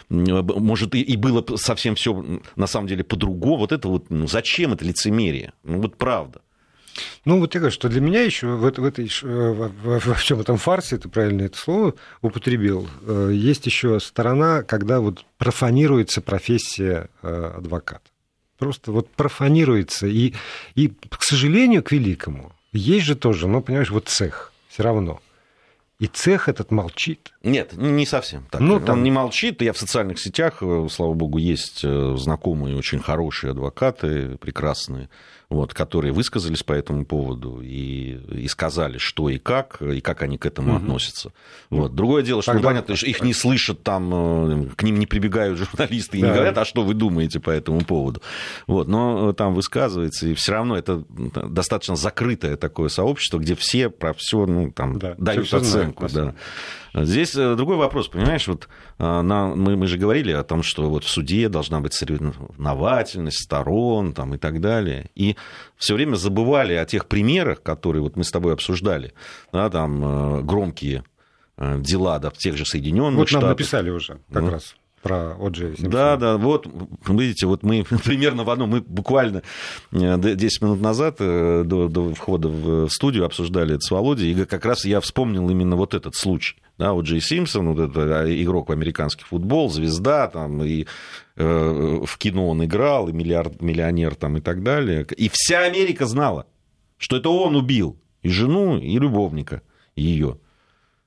может, 0.08 0.94
и, 0.94 1.02
и 1.02 1.16
было 1.16 1.44
совсем 1.56 1.94
все 1.94 2.24
на 2.56 2.66
самом 2.66 2.88
деле 2.88 3.04
по-другому. 3.04 3.58
Вот 3.58 3.72
это 3.72 3.88
вот, 3.88 4.10
ну, 4.10 4.26
зачем 4.26 4.72
это 4.72 4.84
лицемерие? 4.84 5.52
Ну, 5.62 5.80
вот 5.80 5.96
правда. 5.96 6.40
Ну, 7.24 7.40
вот 7.40 7.54
я 7.54 7.60
говорю, 7.60 7.74
что 7.74 7.88
для 7.88 8.00
меня 8.00 8.22
еще 8.22 8.46
в, 8.46 8.60
в 8.60 8.84
этой, 8.84 9.10
во, 9.22 9.68
во 9.98 10.14
всем 10.14 10.40
этом 10.40 10.56
фарсе, 10.56 10.98
ты 10.98 11.08
правильно 11.08 11.42
это 11.42 11.58
слово 11.58 11.94
употребил, 12.22 12.88
э, 13.06 13.30
есть 13.32 13.66
еще 13.66 14.00
сторона, 14.00 14.62
когда 14.62 15.00
вот 15.00 15.24
профанируется 15.38 16.20
профессия 16.20 17.08
э, 17.22 17.52
адвоката. 17.56 18.10
Просто 18.58 18.92
вот 18.92 19.10
профанируется. 19.10 20.06
И, 20.06 20.34
и, 20.74 20.88
к 20.88 21.22
сожалению, 21.22 21.82
к 21.82 21.92
великому, 21.92 22.52
есть 22.72 23.06
же 23.06 23.14
тоже, 23.14 23.48
ну, 23.48 23.60
понимаешь, 23.60 23.90
вот 23.90 24.08
цех 24.08 24.52
все 24.68 24.82
равно. 24.82 25.20
И 25.98 26.06
цех 26.06 26.48
этот 26.48 26.70
молчит. 26.70 27.32
Нет, 27.42 27.72
не 27.74 28.04
совсем 28.04 28.46
так. 28.50 28.60
Ну, 28.60 28.80
там... 28.80 28.98
Он 28.98 29.02
не 29.02 29.10
молчит. 29.10 29.62
Я 29.62 29.72
в 29.72 29.78
социальных 29.78 30.18
сетях, 30.20 30.58
э, 30.60 30.88
слава 30.90 31.14
богу, 31.14 31.38
есть 31.38 31.80
знакомые 31.80 32.76
очень 32.76 33.00
хорошие 33.00 33.52
адвокаты, 33.52 34.36
прекрасные 34.36 35.08
вот, 35.48 35.74
которые 35.74 36.12
высказались 36.12 36.62
по 36.62 36.72
этому 36.72 37.04
поводу 37.04 37.60
и, 37.62 38.18
и 38.32 38.48
сказали, 38.48 38.98
что 38.98 39.28
и 39.28 39.38
как, 39.38 39.80
и 39.80 40.00
как 40.00 40.22
они 40.22 40.38
к 40.38 40.46
этому 40.46 40.70
угу. 40.70 40.78
относятся. 40.78 41.32
Вот. 41.70 41.94
Другое 41.94 42.22
дело, 42.22 42.42
что, 42.42 42.52
Тогда... 42.52 42.68
понятно, 42.68 42.94
их 42.94 43.22
не 43.22 43.32
слышат 43.32 43.82
там, 43.82 44.64
э, 44.64 44.68
к 44.74 44.82
ним 44.82 44.98
не 44.98 45.06
прибегают 45.06 45.58
журналисты 45.58 46.18
и 46.18 46.20
да. 46.20 46.28
не 46.28 46.34
говорят, 46.34 46.58
а 46.58 46.64
что 46.64 46.82
вы 46.82 46.94
думаете 46.94 47.38
по 47.38 47.50
этому 47.50 47.82
поводу. 47.82 48.22
Вот. 48.66 48.88
Но 48.88 49.32
там 49.34 49.54
высказывается, 49.54 50.26
и 50.26 50.34
все 50.34 50.52
равно 50.52 50.76
это 50.76 51.04
достаточно 51.08 51.94
закрытое 51.94 52.56
такое 52.56 52.88
сообщество, 52.88 53.38
где 53.38 53.54
все 53.54 53.88
про 53.88 54.14
все 54.14 54.46
ну, 54.46 54.72
там, 54.72 54.98
да, 54.98 55.14
дают 55.16 55.52
оценку. 55.54 55.85
Знают, 55.94 56.34
да. 56.92 57.04
Здесь 57.04 57.34
э, 57.34 57.54
другой 57.56 57.76
вопрос, 57.76 58.08
понимаешь, 58.08 58.48
вот 58.48 58.68
э, 58.98 59.20
на, 59.20 59.48
мы, 59.48 59.76
мы 59.76 59.86
же 59.86 59.98
говорили 59.98 60.32
о 60.32 60.42
том, 60.44 60.62
что 60.62 60.88
вот 60.88 61.04
в 61.04 61.08
суде 61.08 61.48
должна 61.48 61.80
быть 61.80 61.92
соревновательность 61.92 63.44
сторон 63.44 64.14
там, 64.14 64.34
и 64.34 64.38
так 64.38 64.60
далее. 64.60 65.10
И 65.14 65.36
все 65.76 65.94
время 65.94 66.14
забывали 66.16 66.74
о 66.74 66.86
тех 66.86 67.06
примерах, 67.06 67.62
которые 67.62 68.02
вот 68.02 68.16
мы 68.16 68.24
с 68.24 68.30
тобой 68.30 68.54
обсуждали, 68.54 69.12
да, 69.52 69.68
там 69.68 70.04
э, 70.38 70.42
громкие 70.42 71.04
дела 71.58 72.18
да, 72.18 72.28
в 72.28 72.36
тех 72.36 72.56
же 72.56 72.66
Соединенных 72.66 73.16
вот 73.16 73.28
Штатах. 73.28 73.42
Вот 73.42 73.48
нам 73.48 73.56
написали 73.56 73.88
уже 73.90 74.18
как 74.30 74.42
ну, 74.42 74.50
раз 74.50 74.76
про 75.06 75.36
Оджи 75.38 75.74
Да, 75.78 76.16
да, 76.16 76.36
вот, 76.36 76.66
видите, 77.06 77.46
вот 77.46 77.62
мы 77.62 77.84
примерно 78.04 78.44
в 78.44 78.50
одном, 78.50 78.70
мы 78.70 78.80
буквально 78.80 79.42
10 79.92 80.62
минут 80.62 80.80
назад 80.80 81.16
до, 81.18 81.64
до 81.64 82.14
входа 82.14 82.48
в 82.48 82.88
студию 82.88 83.24
обсуждали 83.24 83.74
это 83.74 83.80
с 83.80 83.90
Володей, 83.90 84.32
и 84.32 84.44
как 84.44 84.64
раз 84.64 84.84
я 84.84 85.00
вспомнил 85.00 85.48
именно 85.48 85.76
вот 85.76 85.94
этот 85.94 86.14
случай. 86.14 86.56
Да, 86.78 86.92
вот 86.92 87.06
Джей 87.06 87.20
Симпсон, 87.22 87.72
вот 87.72 87.90
это 87.90 88.20
а, 88.20 88.42
игрок 88.42 88.68
в 88.68 88.72
американский 88.72 89.24
футбол, 89.24 89.70
звезда, 89.70 90.28
там, 90.28 90.62
и 90.62 90.86
э, 91.36 92.00
в 92.04 92.18
кино 92.18 92.50
он 92.50 92.64
играл, 92.64 93.08
и 93.08 93.12
миллиард, 93.12 93.62
миллионер 93.62 94.14
там, 94.14 94.36
и 94.36 94.40
так 94.40 94.62
далее. 94.62 95.06
И 95.16 95.30
вся 95.32 95.60
Америка 95.60 96.04
знала, 96.04 96.46
что 96.98 97.16
это 97.16 97.30
он 97.30 97.56
убил 97.56 97.96
и 98.22 98.28
жену, 98.28 98.78
и 98.78 98.98
любовника 98.98 99.62
ее. 99.94 100.38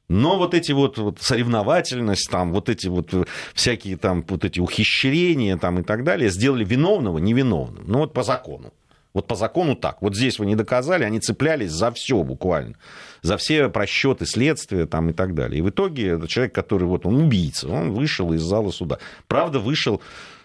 Но 0.10 0.38
вот 0.38 0.56
эти 0.56 0.72
вот, 0.72 0.98
вот 0.98 1.22
соревновательность, 1.22 2.30
там, 2.30 2.51
вот 2.51 2.68
эти 2.68 2.88
вот 2.88 3.13
всякие 3.54 3.96
там 3.96 4.25
вот 4.28 4.44
эти 4.44 4.60
ухищрения 4.60 5.56
там, 5.58 5.80
и 5.80 5.84
так 5.84 6.04
далее 6.04 6.32
сделали 6.32 6.66
виновного 6.66 7.20
невиновным. 7.20 7.84
Ну 7.88 8.00
вот 8.00 8.13
по 8.13 8.24
закону. 8.24 8.74
Вот 9.13 9.28
по 9.28 9.36
закону 9.36 9.75
так. 9.75 10.01
Вот 10.01 10.16
здесь 10.16 10.39
вы 10.39 10.46
не 10.46 10.56
доказали, 10.56 11.04
они 11.04 11.20
цеплялись 11.20 11.72
за 11.72 11.92
все 11.92 12.22
буквально. 12.24 12.75
За 13.22 13.38
все 13.38 13.70
просчеты 13.70 14.25
следствия 14.25 14.86
там 14.86 15.10
и 15.10 15.13
так 15.13 15.36
далее. 15.36 15.60
И 15.60 15.62
в 15.62 15.70
итоге 15.70 16.20
человек, 16.28 16.54
который 16.54 16.88
вот 16.88 17.06
он 17.06 17.16
убийца, 17.16 17.68
он 17.68 17.92
вышел 17.92 18.34
из 18.34 18.42
зала 18.42 18.72
суда. 18.72 19.00
Правда, 19.28 19.60
вышел 19.60 20.01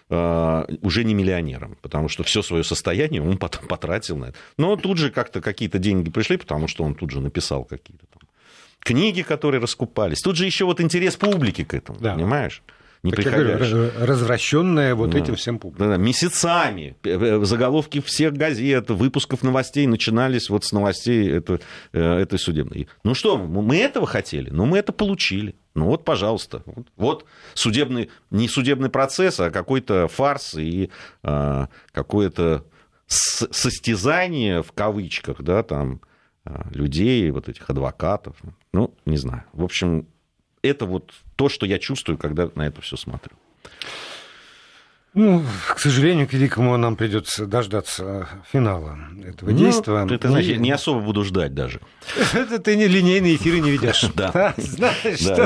э, 0.09 0.65
уже 0.81 1.03
не 1.03 1.13
миллионером, 1.13 1.77
потому 1.81 2.09
что 2.09 2.23
все 2.23 2.41
свое 2.41 2.63
состояние 2.63 3.21
он 3.21 3.37
потом 3.37 3.67
потратил 3.67 4.17
на 4.17 4.25
это. 4.25 4.37
Но 4.57 4.75
тут 4.75 4.97
же 4.97 5.09
как-то 5.09 5.41
какие-то 5.41 5.79
деньги 5.79 6.09
пришли, 6.09 6.37
потому 6.37 6.67
что 6.67 6.83
он 6.83 6.95
тут 6.95 7.11
же 7.11 7.21
написал 7.21 7.63
какие-то 7.63 8.05
там 8.11 8.24
книги, 8.85 9.23
которые 9.23 9.59
раскупались. 9.59 10.21
Тут 10.21 10.37
же 10.37 10.45
еще 10.45 10.63
вот 10.63 10.79
интерес 10.79 11.15
публики 11.15 11.63
к 11.63 11.73
этому, 11.73 11.99
да. 11.99 12.13
понимаешь? 12.13 12.61
не 13.05 13.11
так 13.11 13.23
приходящие. 13.23 13.91
развращенная 13.99 14.95
вот 14.95 15.11
да. 15.11 15.19
этим 15.19 15.35
всем 15.35 15.59
публикой. 15.59 15.89
Да, 15.89 15.97
месяцами 15.97 16.95
заголовки 17.45 18.01
всех 18.01 18.33
газет, 18.33 18.89
выпусков 18.89 19.43
новостей 19.43 19.85
начинались 19.85 20.49
вот 20.49 20.65
с 20.65 20.71
новостей 20.71 21.29
этой, 21.29 21.59
э, 21.93 22.01
этой 22.01 22.39
судебной. 22.39 22.87
Ну 23.03 23.13
что, 23.13 23.37
мы 23.37 23.77
этого 23.77 24.07
хотели, 24.07 24.49
но 24.49 24.65
мы 24.65 24.79
это 24.79 24.91
получили. 24.91 25.55
Ну 25.75 25.85
вот, 25.85 26.03
пожалуйста. 26.03 26.63
Вот 26.95 27.25
судебный, 27.53 28.09
не 28.31 28.47
судебный 28.47 28.89
процесс, 28.89 29.39
а 29.39 29.51
какой-то 29.51 30.07
фарс 30.07 30.55
и 30.55 30.89
а, 31.21 31.67
какое-то 31.91 32.65
состязание 33.07 34.63
в 34.63 34.71
кавычках, 34.71 35.41
да, 35.43 35.61
там, 35.61 36.01
людей, 36.71 37.29
вот 37.31 37.49
этих 37.49 37.69
адвокатов. 37.69 38.37
Ну, 38.73 38.93
не 39.05 39.17
знаю. 39.17 39.43
В 39.53 39.63
общем, 39.63 40.07
это 40.61 40.85
вот 40.85 41.13
то, 41.35 41.49
что 41.49 41.65
я 41.65 41.79
чувствую, 41.79 42.17
когда 42.17 42.49
на 42.55 42.67
это 42.67 42.81
все 42.81 42.97
смотрю. 42.97 43.35
Ну, 45.15 45.41
к 45.69 45.79
сожалению, 45.79 46.27
к 46.27 46.33
великому 46.33 46.75
нам 46.75 46.97
придется 46.97 47.45
дождаться 47.45 48.27
финала 48.51 48.99
этого 49.25 49.49
ну, 49.49 49.57
действия. 49.57 50.05
Ты, 50.07 50.17
ты 50.17 50.27
знаешь, 50.27 50.57
не 50.57 50.71
особо 50.71 50.99
буду 50.99 51.23
ждать 51.23 51.53
даже. 51.53 51.79
Это 52.33 52.59
ты 52.63 52.75
не 52.75 52.87
линейные 52.87 53.37
эфиры 53.37 53.61
не 53.61 53.71
ведешь. 53.71 54.05
Да, 54.15 54.31
да, 54.79 54.93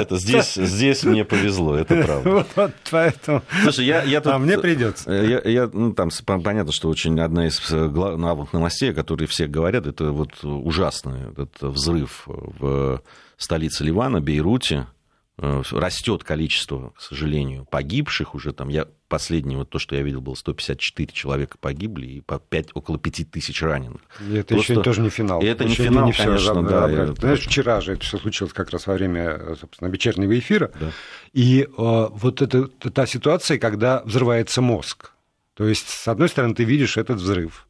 это 0.02 0.18
здесь, 0.18 0.54
здесь 0.54 1.04
мне 1.04 1.24
повезло, 1.24 1.76
это 1.76 2.04
правда. 2.04 2.46
Вот 2.56 2.72
поэтому. 2.90 3.44
Слушай, 3.64 3.86
я, 3.86 4.04
я 4.04 4.22
тут, 4.22 4.34
а 4.34 4.38
мне 4.38 4.58
придется. 4.58 5.12
Я, 5.12 5.42
я, 5.44 5.70
ну, 5.72 5.94
там 5.94 6.10
понятно, 6.26 6.72
что 6.72 6.90
очень 6.90 7.20
одна 7.20 7.48
из 7.48 7.60
главных 7.72 8.54
новостей, 8.54 8.92
о 8.92 8.94
которой 8.94 9.26
все 9.26 9.48
говорят, 9.48 9.86
это 9.86 10.12
вот 10.12 10.44
ужасный 10.44 11.32
этот 11.32 11.62
взрыв 11.62 12.24
в 12.26 13.02
столице 13.38 13.84
Ливана, 13.84 14.22
Бейруте 14.22 14.80
Э, 14.80 14.99
растет 15.39 16.24
количество, 16.24 16.89
к 16.91 17.01
сожалению, 17.01 17.65
погибших 17.65 18.36
уже 18.36 18.53
там. 18.53 18.69
Я 18.69 18.88
последний, 19.08 19.55
вот 19.55 19.69
то, 19.69 19.79
что 19.79 19.96
я 19.96 20.01
видел, 20.01 20.22
было 20.22 20.36
154 20.36 21.12
человека 21.13 21.58
погибли 21.60 22.08
и 22.08 22.22
по 22.22 22.39
5, 22.39 22.69
около 22.74 23.00
5 23.00 23.31
тысяч 23.31 23.62
раненых. 23.62 24.01
И 24.22 24.36
это 24.36 24.53
Просто... 24.53 24.74
еще 24.74 24.84
тоже 24.84 25.01
не 25.01 25.10
финал. 25.10 25.41
И 25.41 25.46
это 25.46 25.63
еще 25.63 25.84
не 25.84 25.89
финал, 25.89 26.05
не 26.08 26.13
конечно, 26.13 26.53
все 26.53 26.62
да. 26.62 26.89
Это... 26.89 27.13
Знаешь, 27.15 27.39
вчера 27.39 27.81
же 27.81 27.93
это 27.93 28.03
все 28.03 28.17
случилось 28.17 28.53
как 28.53 28.69
раз 28.69 28.86
во 28.88 28.93
время, 28.93 29.55
собственно, 29.60 29.89
вечернего 29.89 30.38
эфира. 30.38 30.72
Да. 30.79 30.91
И 31.34 31.62
э, 31.63 31.67
вот 31.75 32.41
это 32.41 32.67
та 32.67 33.05
ситуация, 33.05 33.58
когда 33.58 34.03
взрывается 34.03 34.62
мозг. 34.62 35.12
То 35.55 35.65
есть, 35.65 35.89
с 35.89 36.08
одной 36.08 36.29
стороны, 36.29 36.53
ты 36.53 36.63
видишь 36.63 36.98
этот 36.98 37.17
взрыв. 37.17 37.67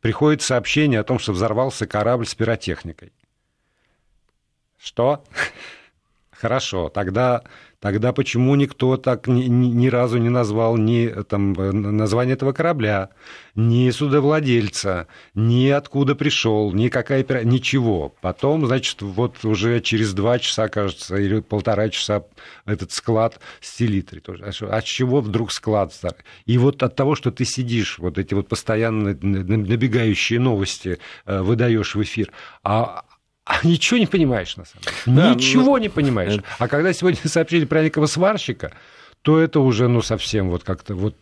Приходит 0.00 0.42
сообщение 0.42 1.00
о 1.00 1.04
том, 1.04 1.18
что 1.18 1.32
взорвался 1.32 1.86
корабль 1.86 2.26
с 2.26 2.34
пиротехникой. 2.34 3.12
Что? 4.78 5.24
Хорошо, 6.42 6.88
тогда, 6.88 7.44
тогда 7.78 8.12
почему 8.12 8.56
никто 8.56 8.96
так 8.96 9.28
ни, 9.28 9.44
ни 9.44 9.86
разу 9.86 10.18
не 10.18 10.28
назвал 10.28 10.76
ни 10.76 11.06
там, 11.22 11.52
название 11.52 12.34
этого 12.34 12.52
корабля, 12.52 13.10
ни 13.54 13.88
судовладельца, 13.90 15.06
ни 15.36 15.68
откуда 15.68 16.16
пришел, 16.16 16.72
ни 16.72 16.88
какая 16.88 17.24
ничего. 17.44 18.12
Потом, 18.20 18.66
значит, 18.66 19.02
вот 19.02 19.44
уже 19.44 19.80
через 19.82 20.14
два 20.14 20.40
часа, 20.40 20.66
кажется, 20.66 21.14
или 21.14 21.38
полтора 21.38 21.90
часа 21.90 22.24
этот 22.66 22.90
склад 22.90 23.38
с 23.60 23.78
тоже. 24.18 24.52
А 24.62 24.76
от 24.78 24.84
чего 24.84 25.20
вдруг 25.20 25.52
склад? 25.52 25.94
И 26.44 26.58
вот 26.58 26.82
от 26.82 26.96
того, 26.96 27.14
что 27.14 27.30
ты 27.30 27.44
сидишь, 27.44 28.00
вот 28.00 28.18
эти 28.18 28.34
вот 28.34 28.48
постоянно 28.48 29.16
набегающие 29.22 30.40
новости 30.40 30.98
э, 31.24 31.40
выдаешь 31.40 31.94
в 31.94 32.02
эфир, 32.02 32.32
а, 32.64 33.04
а 33.44 33.66
ничего 33.66 33.98
не 33.98 34.06
понимаешь, 34.06 34.56
на 34.56 34.64
самом 34.64 34.84
деле. 34.84 35.16
Да, 35.16 35.34
ничего 35.34 35.72
но... 35.72 35.78
не 35.78 35.88
понимаешь. 35.88 36.40
А 36.58 36.68
когда 36.68 36.92
сегодня 36.92 37.18
сообщили 37.24 37.64
про 37.64 37.82
некого 37.82 38.06
сварщика, 38.06 38.72
то 39.22 39.38
это 39.38 39.60
уже, 39.60 39.88
ну, 39.88 40.02
совсем 40.02 40.50
вот 40.50 40.64
как-то 40.64 40.94
вот... 40.94 41.16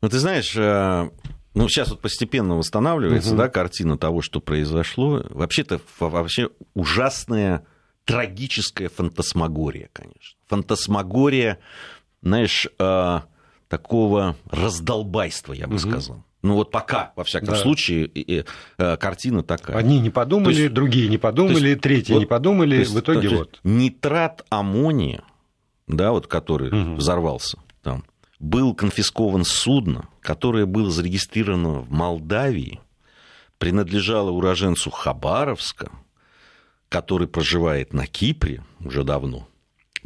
Ну, 0.00 0.08
ты 0.08 0.18
знаешь, 0.18 0.54
э, 0.56 1.10
ну, 1.54 1.68
сейчас 1.68 1.90
вот 1.90 2.00
постепенно 2.00 2.56
восстанавливается, 2.56 3.30
угу. 3.30 3.38
да, 3.38 3.48
картина 3.48 3.96
того, 3.96 4.22
что 4.22 4.40
произошло. 4.40 5.24
Вообще-то, 5.30 5.80
вообще 5.98 6.50
ужасная, 6.74 7.66
трагическая 8.04 8.88
фантасмагория, 8.88 9.88
конечно. 9.92 10.38
Фантасмагория, 10.48 11.58
знаешь, 12.22 12.68
э, 12.78 13.20
такого 13.68 14.36
раздолбайства, 14.50 15.52
я 15.52 15.66
бы 15.66 15.74
угу. 15.76 15.80
сказал. 15.80 16.24
Ну 16.46 16.54
вот 16.54 16.70
пока, 16.70 17.12
во 17.16 17.24
всяком 17.24 17.48
да. 17.48 17.56
случае, 17.56 18.06
и, 18.06 18.38
и, 18.38 18.44
э, 18.78 18.96
картина 18.96 19.42
такая. 19.42 19.76
Одни 19.76 19.98
не 19.98 20.10
подумали, 20.10 20.54
есть, 20.54 20.72
другие 20.72 21.08
не 21.08 21.18
подумали, 21.18 21.70
есть, 21.70 21.80
третьи 21.80 22.12
вот, 22.12 22.20
не 22.20 22.26
подумали, 22.26 22.76
есть, 22.76 22.92
в 22.92 23.00
итоге 23.00 23.28
вот. 23.30 23.58
Нитрат 23.64 24.44
аммония, 24.48 25.24
да, 25.88 26.12
вот 26.12 26.28
который 26.28 26.68
угу. 26.68 26.94
взорвался 26.94 27.58
там, 27.82 28.04
был 28.38 28.74
конфискован 28.74 29.44
судно, 29.44 30.08
которое 30.20 30.66
было 30.66 30.88
зарегистрировано 30.88 31.80
в 31.80 31.90
Молдавии, 31.90 32.80
принадлежало 33.58 34.30
уроженцу 34.30 34.90
Хабаровска, 34.90 35.90
который 36.88 37.26
проживает 37.26 37.92
на 37.92 38.06
Кипре 38.06 38.62
уже 38.78 39.02
давно. 39.02 39.48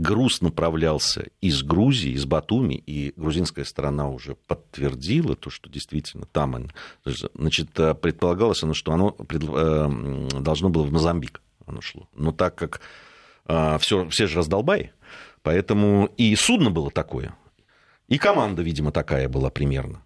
Груз 0.01 0.41
направлялся 0.41 1.27
из 1.41 1.63
Грузии, 1.63 2.13
из 2.13 2.25
Батуми, 2.25 2.75
и 2.75 3.13
грузинская 3.17 3.65
сторона 3.65 4.09
уже 4.09 4.35
подтвердила 4.47 5.37
то, 5.37 5.51
что 5.51 5.69
действительно 5.69 6.27
там, 6.27 6.69
значит, 7.05 7.71
предполагалось, 7.73 8.63
что 8.73 8.93
оно 8.93 9.15
э, 9.19 10.29
должно 10.41 10.71
было 10.71 10.85
в 10.85 10.93
Мозамбик 10.93 11.43
оно 11.67 11.81
шло. 11.81 12.09
Но 12.15 12.33
так 12.33 12.55
как 12.55 12.81
а, 13.47 13.79
все, 13.79 14.09
все 14.09 14.27
же 14.27 14.39
раздолбай, 14.39 14.93
поэтому 15.43 16.07
и 16.17 16.35
судно 16.35 16.71
было 16.71 16.91
такое, 16.91 17.35
и 18.09 18.19
команда, 18.19 18.63
видимо, 18.63 18.93
такая 18.93 19.29
была 19.29 19.51
примерно. 19.51 20.03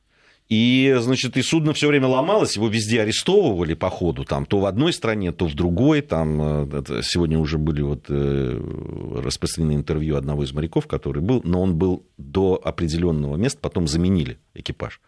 И, 0.49 0.95
значит, 0.99 1.39
и 1.39 1.43
судно 1.43 1.73
все 1.73 1.89
время 1.89 2.07
ломалось, 2.07 2.57
его 2.57 2.69
везде 2.69 3.01
арестовывали 3.01 3.73
по 3.73 3.89
ходу, 3.89 4.25
там, 4.25 4.45
то 4.45 4.61
в 4.61 4.67
одной 4.67 4.93
стране, 4.93 5.33
то 5.33 5.47
в 5.47 5.55
другой. 5.55 6.03
Там, 6.03 6.69
э, 6.71 7.03
сегодня 7.03 7.39
уже 7.39 7.57
были 7.57 7.81
вот, 7.81 8.07
э, 8.11 9.21
распространены 9.25 9.75
интервью 9.75 10.17
одного 10.17 10.45
из 10.45 10.53
моряков, 10.53 10.87
который 10.87 11.23
был, 11.23 11.41
но 11.45 11.63
он 11.63 11.77
был 11.77 12.07
до 12.19 12.61
определенного 12.63 13.37
места, 13.37 13.59
потом 13.61 13.89
заменили 13.89 14.39
экипаж. 14.53 15.01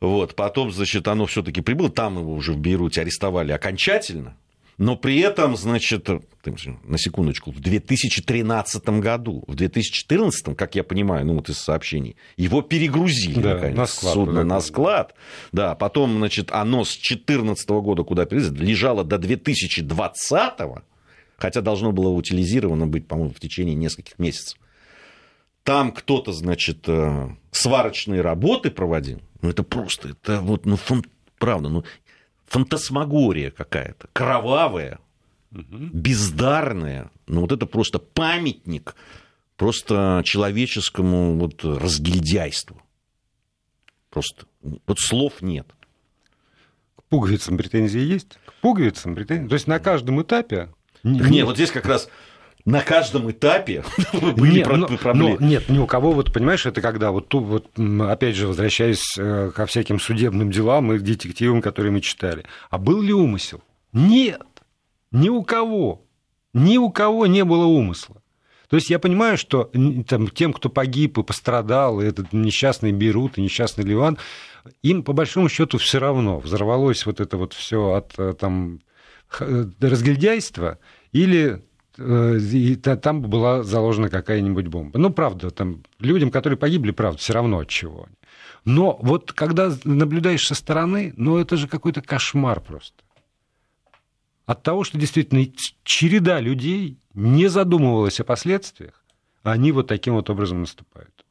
Вот, 0.00 0.34
потом, 0.34 0.72
значит, 0.72 1.06
оно 1.06 1.26
все-таки 1.26 1.60
прибыло, 1.60 1.88
там 1.88 2.18
его 2.18 2.34
уже 2.34 2.52
в 2.52 2.58
Бейруте 2.58 3.02
арестовали 3.02 3.52
окончательно, 3.52 4.36
но 4.78 4.96
при 4.96 5.20
этом, 5.20 5.56
значит, 5.56 6.08
на 6.08 6.98
секундочку, 6.98 7.52
в 7.52 7.60
2013 7.60 8.84
году, 9.00 9.44
в 9.46 9.54
2014, 9.54 10.56
как 10.56 10.74
я 10.74 10.82
понимаю, 10.82 11.24
ну 11.26 11.34
вот 11.34 11.48
из 11.48 11.58
сообщений, 11.58 12.16
его 12.36 12.62
перегрузили, 12.62 13.40
да, 13.40 13.54
наконец, 13.54 13.76
на 13.76 13.86
склад, 13.86 14.14
судно 14.14 14.44
на 14.44 14.60
склад. 14.60 15.14
Да, 15.52 15.74
потом, 15.74 16.16
значит, 16.18 16.50
оно 16.50 16.84
с 16.84 16.94
2014 16.94 17.68
года, 17.70 18.02
куда 18.02 18.24
перевезли, 18.24 18.66
лежало 18.66 19.04
до 19.04 19.18
2020, 19.18 20.52
хотя 21.36 21.60
должно 21.60 21.92
было 21.92 22.08
утилизировано 22.08 22.86
быть, 22.86 23.06
по-моему, 23.06 23.32
в 23.32 23.40
течение 23.40 23.74
нескольких 23.74 24.18
месяцев. 24.18 24.58
Там 25.62 25.92
кто-то, 25.92 26.32
значит, 26.32 26.86
э, 26.88 27.28
сварочные 27.50 28.20
работы 28.20 28.70
проводил. 28.70 29.22
Ну, 29.40 29.48
это 29.48 29.62
просто, 29.62 30.10
это 30.10 30.40
вот, 30.40 30.66
ну, 30.66 30.76
фон, 30.76 31.04
правда, 31.38 31.70
ну, 31.70 31.84
фантасмагория 32.46 33.50
какая-то, 33.50 34.08
кровавая, 34.12 34.98
бездарная. 35.50 37.10
Ну, 37.26 37.42
вот 37.42 37.52
это 37.52 37.66
просто 37.66 37.98
памятник 37.98 38.94
просто 39.56 40.22
человеческому 40.24 41.38
вот 41.38 41.64
разгильдяйству. 41.64 42.80
Просто 44.10 44.46
вот 44.86 44.98
слов 44.98 45.42
нет. 45.42 45.66
К 46.96 47.02
пуговицам 47.04 47.56
претензии 47.56 48.00
есть? 48.00 48.38
К 48.46 48.52
пуговицам 48.60 49.14
претензии? 49.14 49.48
То 49.48 49.54
есть 49.54 49.66
на 49.66 49.78
каждом 49.78 50.22
этапе... 50.22 50.72
Нет, 51.02 51.44
вот 51.44 51.56
здесь 51.56 51.70
как 51.70 51.84
раз 51.86 52.08
на 52.64 52.80
каждом 52.80 53.30
этапе 53.30 53.84
были 54.12 54.58
нет, 54.58 54.68
но, 54.68 54.86
проблемы. 54.86 55.36
Но, 55.38 55.46
нет, 55.46 55.68
ни 55.68 55.78
у 55.78 55.86
кого, 55.86 56.12
вот 56.12 56.32
понимаешь, 56.32 56.64
это 56.64 56.80
когда 56.80 57.10
вот, 57.10 57.28
ту, 57.28 57.40
вот 57.40 57.68
опять 58.08 58.36
же, 58.36 58.46
возвращаясь 58.46 59.16
э, 59.18 59.50
ко 59.54 59.66
всяким 59.66 60.00
судебным 60.00 60.50
делам 60.50 60.92
и 60.92 60.98
детективам, 60.98 61.60
которые 61.60 61.92
мы 61.92 62.00
читали, 62.00 62.44
а 62.70 62.78
был 62.78 63.02
ли 63.02 63.12
умысел? 63.12 63.62
Нет, 63.92 64.42
ни 65.12 65.28
у 65.28 65.42
кого, 65.42 66.02
ни 66.54 66.78
у 66.78 66.90
кого 66.90 67.26
не 67.26 67.44
было 67.44 67.66
умысла. 67.66 68.22
То 68.68 68.76
есть 68.76 68.90
я 68.90 68.98
понимаю, 68.98 69.36
что 69.36 69.70
там, 70.08 70.28
тем, 70.28 70.52
кто 70.52 70.68
погиб 70.68 71.18
и 71.18 71.22
пострадал, 71.22 72.00
и 72.00 72.06
этот 72.06 72.32
несчастный 72.32 72.92
Берут, 72.92 73.36
и 73.36 73.42
несчастный 73.42 73.84
Ливан, 73.84 74.18
им 74.82 75.02
по 75.04 75.12
большому 75.12 75.50
счету 75.50 75.76
все 75.78 75.98
равно 75.98 76.38
взорвалось 76.38 77.04
вот 77.04 77.20
это 77.20 77.36
вот 77.36 77.52
все 77.52 77.92
от 77.92 78.18
э, 78.18 78.32
там 78.32 78.80
э, 79.38 79.66
разгильдяйства 79.80 80.78
или 81.12 81.62
и 81.98 82.76
там 82.76 83.22
была 83.22 83.62
заложена 83.62 84.08
какая-нибудь 84.08 84.66
бомба. 84.66 84.98
Ну, 84.98 85.10
правда, 85.10 85.50
там 85.50 85.82
людям, 85.98 86.30
которые 86.30 86.58
погибли, 86.58 86.90
правда, 86.90 87.18
все 87.18 87.32
равно 87.32 87.58
от 87.58 87.68
чего. 87.68 88.08
Но 88.64 88.98
вот 89.00 89.32
когда 89.32 89.72
наблюдаешь 89.84 90.46
со 90.46 90.54
стороны, 90.54 91.12
ну, 91.16 91.38
это 91.38 91.56
же 91.56 91.68
какой-то 91.68 92.02
кошмар 92.02 92.60
просто. 92.60 93.02
От 94.46 94.62
того, 94.62 94.84
что 94.84 94.98
действительно 94.98 95.46
череда 95.84 96.40
людей 96.40 96.98
не 97.14 97.48
задумывалась 97.48 98.20
о 98.20 98.24
последствиях, 98.24 99.04
они 99.42 99.72
вот 99.72 99.86
таким 99.86 100.14
вот 100.14 100.28
образом 100.30 100.60
наступают. 100.60 101.23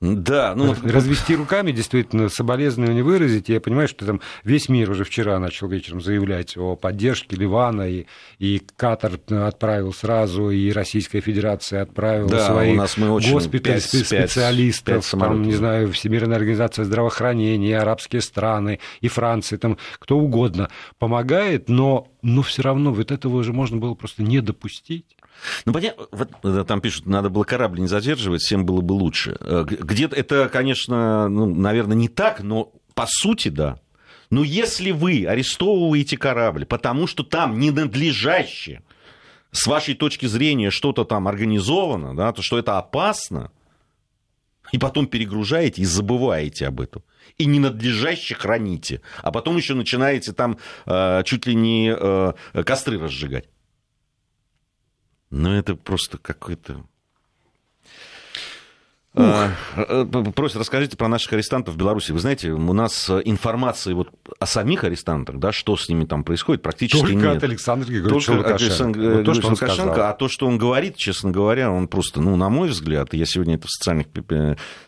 Да, 0.00 0.54
ну... 0.54 0.74
Развести 0.84 1.34
руками, 1.34 1.72
действительно, 1.72 2.28
соболезнования 2.28 3.02
выразить. 3.02 3.48
Я 3.48 3.60
понимаю, 3.60 3.88
что 3.88 4.06
там 4.06 4.20
весь 4.44 4.68
мир 4.68 4.90
уже 4.90 5.02
вчера 5.02 5.40
начал 5.40 5.66
вечером 5.66 6.00
заявлять 6.00 6.56
о 6.56 6.76
поддержке 6.76 7.34
Ливана, 7.34 7.88
и, 7.90 8.06
и 8.38 8.62
Катар 8.76 9.18
отправил 9.28 9.92
сразу, 9.92 10.50
и 10.50 10.70
Российская 10.70 11.20
Федерация 11.20 11.82
отправила 11.82 12.30
да, 12.30 12.46
своих 12.46 12.74
у 12.74 12.76
нас 12.76 12.96
мы 12.96 13.10
очень 13.10 13.32
госпиталь 13.32 13.74
5, 13.74 13.82
специалистов, 13.82 14.94
5, 14.94 15.10
5 15.10 15.20
там, 15.20 15.42
не 15.42 15.54
знаю, 15.54 15.92
Всемирная 15.92 16.36
организация 16.36 16.84
здравоохранения, 16.84 17.76
арабские 17.76 18.22
страны, 18.22 18.78
и 19.00 19.08
Франция, 19.08 19.58
там 19.58 19.78
кто 19.98 20.16
угодно 20.16 20.68
помогает, 20.98 21.68
но, 21.68 22.06
но 22.22 22.42
все 22.42 22.62
равно 22.62 22.92
вот 22.92 23.10
этого 23.10 23.38
уже 23.38 23.52
можно 23.52 23.78
было 23.78 23.94
просто 23.94 24.22
не 24.22 24.40
допустить. 24.40 25.17
Ну, 25.64 25.72
понятно, 25.72 26.06
вот 26.10 26.30
э, 26.42 26.64
там 26.66 26.80
пишут, 26.80 27.06
надо 27.06 27.30
было 27.30 27.44
корабль 27.44 27.80
не 27.80 27.86
задерживать, 27.86 28.42
всем 28.42 28.64
было 28.64 28.80
бы 28.80 28.92
лучше. 28.92 29.36
Э, 29.40 29.64
где-то 29.66 30.16
это, 30.16 30.48
конечно, 30.48 31.28
ну, 31.28 31.46
наверное, 31.46 31.96
не 31.96 32.08
так, 32.08 32.42
но 32.42 32.72
по 32.94 33.06
сути, 33.06 33.48
да. 33.48 33.78
Но 34.30 34.44
если 34.44 34.90
вы 34.90 35.26
арестовываете 35.26 36.16
корабль, 36.16 36.66
потому 36.66 37.06
что 37.06 37.22
там 37.22 37.58
ненадлежащее, 37.58 38.82
с 39.50 39.66
вашей 39.66 39.94
точки 39.94 40.26
зрения, 40.26 40.70
что-то 40.70 41.04
там 41.04 41.26
организовано, 41.26 42.14
да, 42.14 42.32
то 42.32 42.42
что 42.42 42.58
это 42.58 42.76
опасно, 42.76 43.50
и 44.72 44.78
потом 44.78 45.06
перегружаете 45.06 45.82
и 45.82 45.86
забываете 45.86 46.66
об 46.66 46.80
этом. 46.80 47.02
И 47.38 47.46
ненадлежаще 47.46 48.34
храните. 48.34 49.00
А 49.22 49.30
потом 49.32 49.56
еще 49.56 49.74
начинаете 49.74 50.32
там 50.32 50.58
э, 50.84 51.22
чуть 51.24 51.46
ли 51.46 51.54
не 51.54 51.94
э, 51.96 52.32
костры 52.64 52.98
разжигать. 52.98 53.48
Ну, 55.30 55.52
это 55.52 55.74
просто 55.74 56.18
какой-то... 56.18 56.84
А, 59.14 59.50
э, 59.76 60.04
просят, 60.34 60.58
расскажите 60.58 60.96
про 60.96 61.08
наших 61.08 61.32
арестантов 61.32 61.74
в 61.74 61.76
Беларуси. 61.76 62.12
Вы 62.12 62.20
знаете, 62.20 62.52
у 62.52 62.72
нас 62.72 63.10
информации 63.24 63.92
вот 63.92 64.10
о 64.38 64.46
самих 64.46 64.84
арестантах, 64.84 65.38
да, 65.38 65.50
что 65.50 65.76
с 65.76 65.88
ними 65.88 66.04
там 66.04 66.22
происходит, 66.22 66.62
практически 66.62 67.00
Только 67.00 67.16
нет. 67.16 67.36
от 67.38 67.42
Александра 67.42 67.88
Григорьевича 67.88 68.26
Только 68.26 68.46
Лукашенко. 68.46 68.98
Вот 68.98 69.24
то, 69.24 69.34
что 69.34 69.46
он 69.46 69.52
Лукашенко, 69.54 69.92
сказал. 69.92 70.10
а 70.10 70.12
то, 70.12 70.28
что 70.28 70.46
он 70.46 70.56
говорит, 70.58 70.96
честно 70.96 71.32
говоря, 71.32 71.72
он 71.72 71.88
просто, 71.88 72.20
ну, 72.20 72.36
на 72.36 72.48
мой 72.48 72.68
взгляд, 72.68 73.12
я 73.12 73.26
сегодня 73.26 73.56
это 73.56 73.66
в 73.66 73.70
социальных 73.70 74.06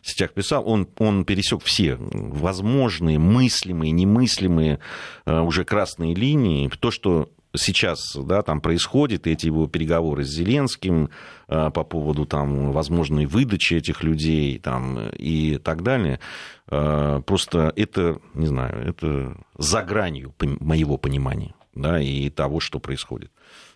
сетях 0.03 0.33
писал, 0.33 0.68
он, 0.68 0.87
он 0.98 1.24
пересек 1.24 1.64
все 1.64 1.96
возможные, 1.98 3.18
мыслимые, 3.18 3.90
немыслимые 3.90 4.79
э, 5.26 5.40
уже 5.40 5.64
красные 5.64 6.14
линии. 6.14 6.70
То, 6.79 6.92
что 6.92 7.31
сейчас 7.54 8.16
да, 8.16 8.42
там 8.42 8.60
происходит, 8.60 9.26
эти 9.26 9.46
его 9.46 9.66
переговоры 9.66 10.24
с 10.24 10.28
Зеленским 10.28 11.10
э, 11.48 11.70
по 11.70 11.84
поводу 11.84 12.26
там, 12.26 12.72
возможной 12.72 13.26
выдачи 13.26 13.74
этих 13.74 14.02
людей 14.02 14.58
там, 14.58 15.10
и 15.10 15.58
так 15.58 15.82
далее, 15.82 16.20
э, 16.68 17.22
просто 17.26 17.72
это, 17.76 18.20
не 18.34 18.46
знаю, 18.46 18.86
это 18.86 19.36
за 19.58 19.82
гранью 19.82 20.34
моего 20.40 20.96
понимания 20.96 21.54
да, 21.74 22.00
и 22.00 22.30
того, 22.30 22.60
что 22.60 22.78
происходит. 22.78 23.30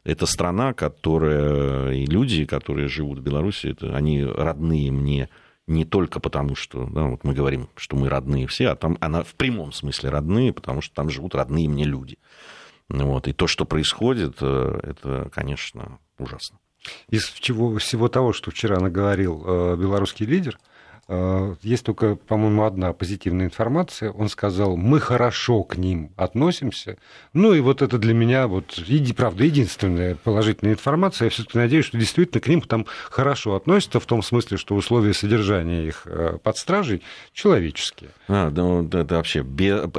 Это 0.04 0.26
страна, 0.26 0.74
которая, 0.74 1.92
и 1.92 2.06
люди, 2.06 2.44
которые 2.44 2.88
живут 2.88 3.18
в 3.18 3.22
Беларуси, 3.22 3.68
это, 3.68 3.96
они 3.96 4.22
родные 4.22 4.92
мне 4.92 5.28
не 5.66 5.86
только 5.86 6.20
потому, 6.20 6.54
что 6.54 6.86
да, 6.86 7.04
вот 7.04 7.24
мы 7.24 7.32
говорим, 7.32 7.70
что 7.76 7.96
мы 7.96 8.10
родные 8.10 8.46
все, 8.46 8.68
а 8.68 8.76
там 8.76 8.98
она 9.00 9.22
в 9.22 9.34
прямом 9.34 9.72
смысле 9.72 10.10
родные, 10.10 10.52
потому 10.52 10.82
что 10.82 10.94
там 10.94 11.08
живут 11.08 11.34
родные 11.34 11.68
мне 11.68 11.84
люди. 11.84 12.18
Вот. 12.88 13.28
И 13.28 13.32
то, 13.32 13.46
что 13.46 13.64
происходит, 13.64 14.36
э, 14.40 14.80
это, 14.82 15.30
конечно, 15.32 15.98
ужасно. 16.18 16.58
Из 17.08 17.24
всего, 17.24 17.78
всего 17.78 18.08
того, 18.08 18.32
что 18.32 18.50
вчера 18.50 18.78
наговорил 18.78 19.42
э, 19.46 19.76
белорусский 19.76 20.26
лидер, 20.26 20.58
есть 21.62 21.84
только, 21.84 22.16
по-моему, 22.16 22.64
одна 22.64 22.92
позитивная 22.92 23.46
информация. 23.46 24.10
Он 24.10 24.28
сказал, 24.28 24.76
мы 24.76 25.00
хорошо 25.00 25.62
к 25.62 25.76
ним 25.76 26.10
относимся. 26.16 26.96
Ну 27.32 27.52
и 27.52 27.60
вот 27.60 27.82
это 27.82 27.98
для 27.98 28.14
меня, 28.14 28.46
вот, 28.46 28.78
иди, 28.86 29.12
правда, 29.12 29.44
единственная 29.44 30.14
положительная 30.14 30.74
информация. 30.74 31.26
Я 31.26 31.30
все-таки 31.30 31.58
надеюсь, 31.58 31.84
что 31.84 31.98
действительно 31.98 32.40
к 32.40 32.48
ним 32.48 32.62
там 32.62 32.86
хорошо 33.10 33.54
относятся, 33.54 34.00
в 34.00 34.06
том 34.06 34.22
смысле, 34.22 34.56
что 34.56 34.74
условия 34.74 35.14
содержания 35.14 35.86
их 35.86 36.02
э, 36.06 36.38
под 36.42 36.56
стражей 36.56 37.02
человеческие. 37.32 38.10
А, 38.28 38.50
ну, 38.50 38.86
это 38.86 39.16
вообще 39.16 39.44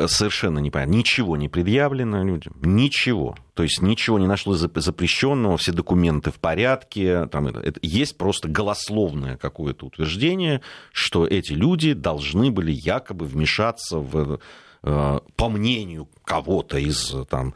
совершенно 0.07 0.59
непонятно. 0.59 0.93
Ничего 0.93 1.37
не 1.37 1.49
предъявлено 1.49 2.23
людям. 2.23 2.53
Ничего. 2.61 3.35
То 3.55 3.63
есть 3.63 3.81
ничего 3.81 4.19
не 4.19 4.27
нашлось 4.27 4.59
запрещенного, 4.59 5.57
все 5.57 5.71
документы 5.71 6.29
в 6.29 6.35
порядке. 6.35 7.25
Там 7.27 7.47
это, 7.47 7.61
это, 7.61 7.79
есть 7.81 8.17
просто 8.17 8.49
голословное 8.49 9.37
какое-то 9.37 9.85
утверждение, 9.85 10.61
что 10.91 11.25
эти 11.25 11.53
люди 11.53 11.93
должны 11.93 12.51
были 12.51 12.73
якобы 12.73 13.25
вмешаться 13.25 13.97
в 13.97 14.39
э, 14.83 15.19
по 15.37 15.49
мнению 15.49 16.09
кого-то 16.25 16.77
из 16.77 17.15
там, 17.29 17.53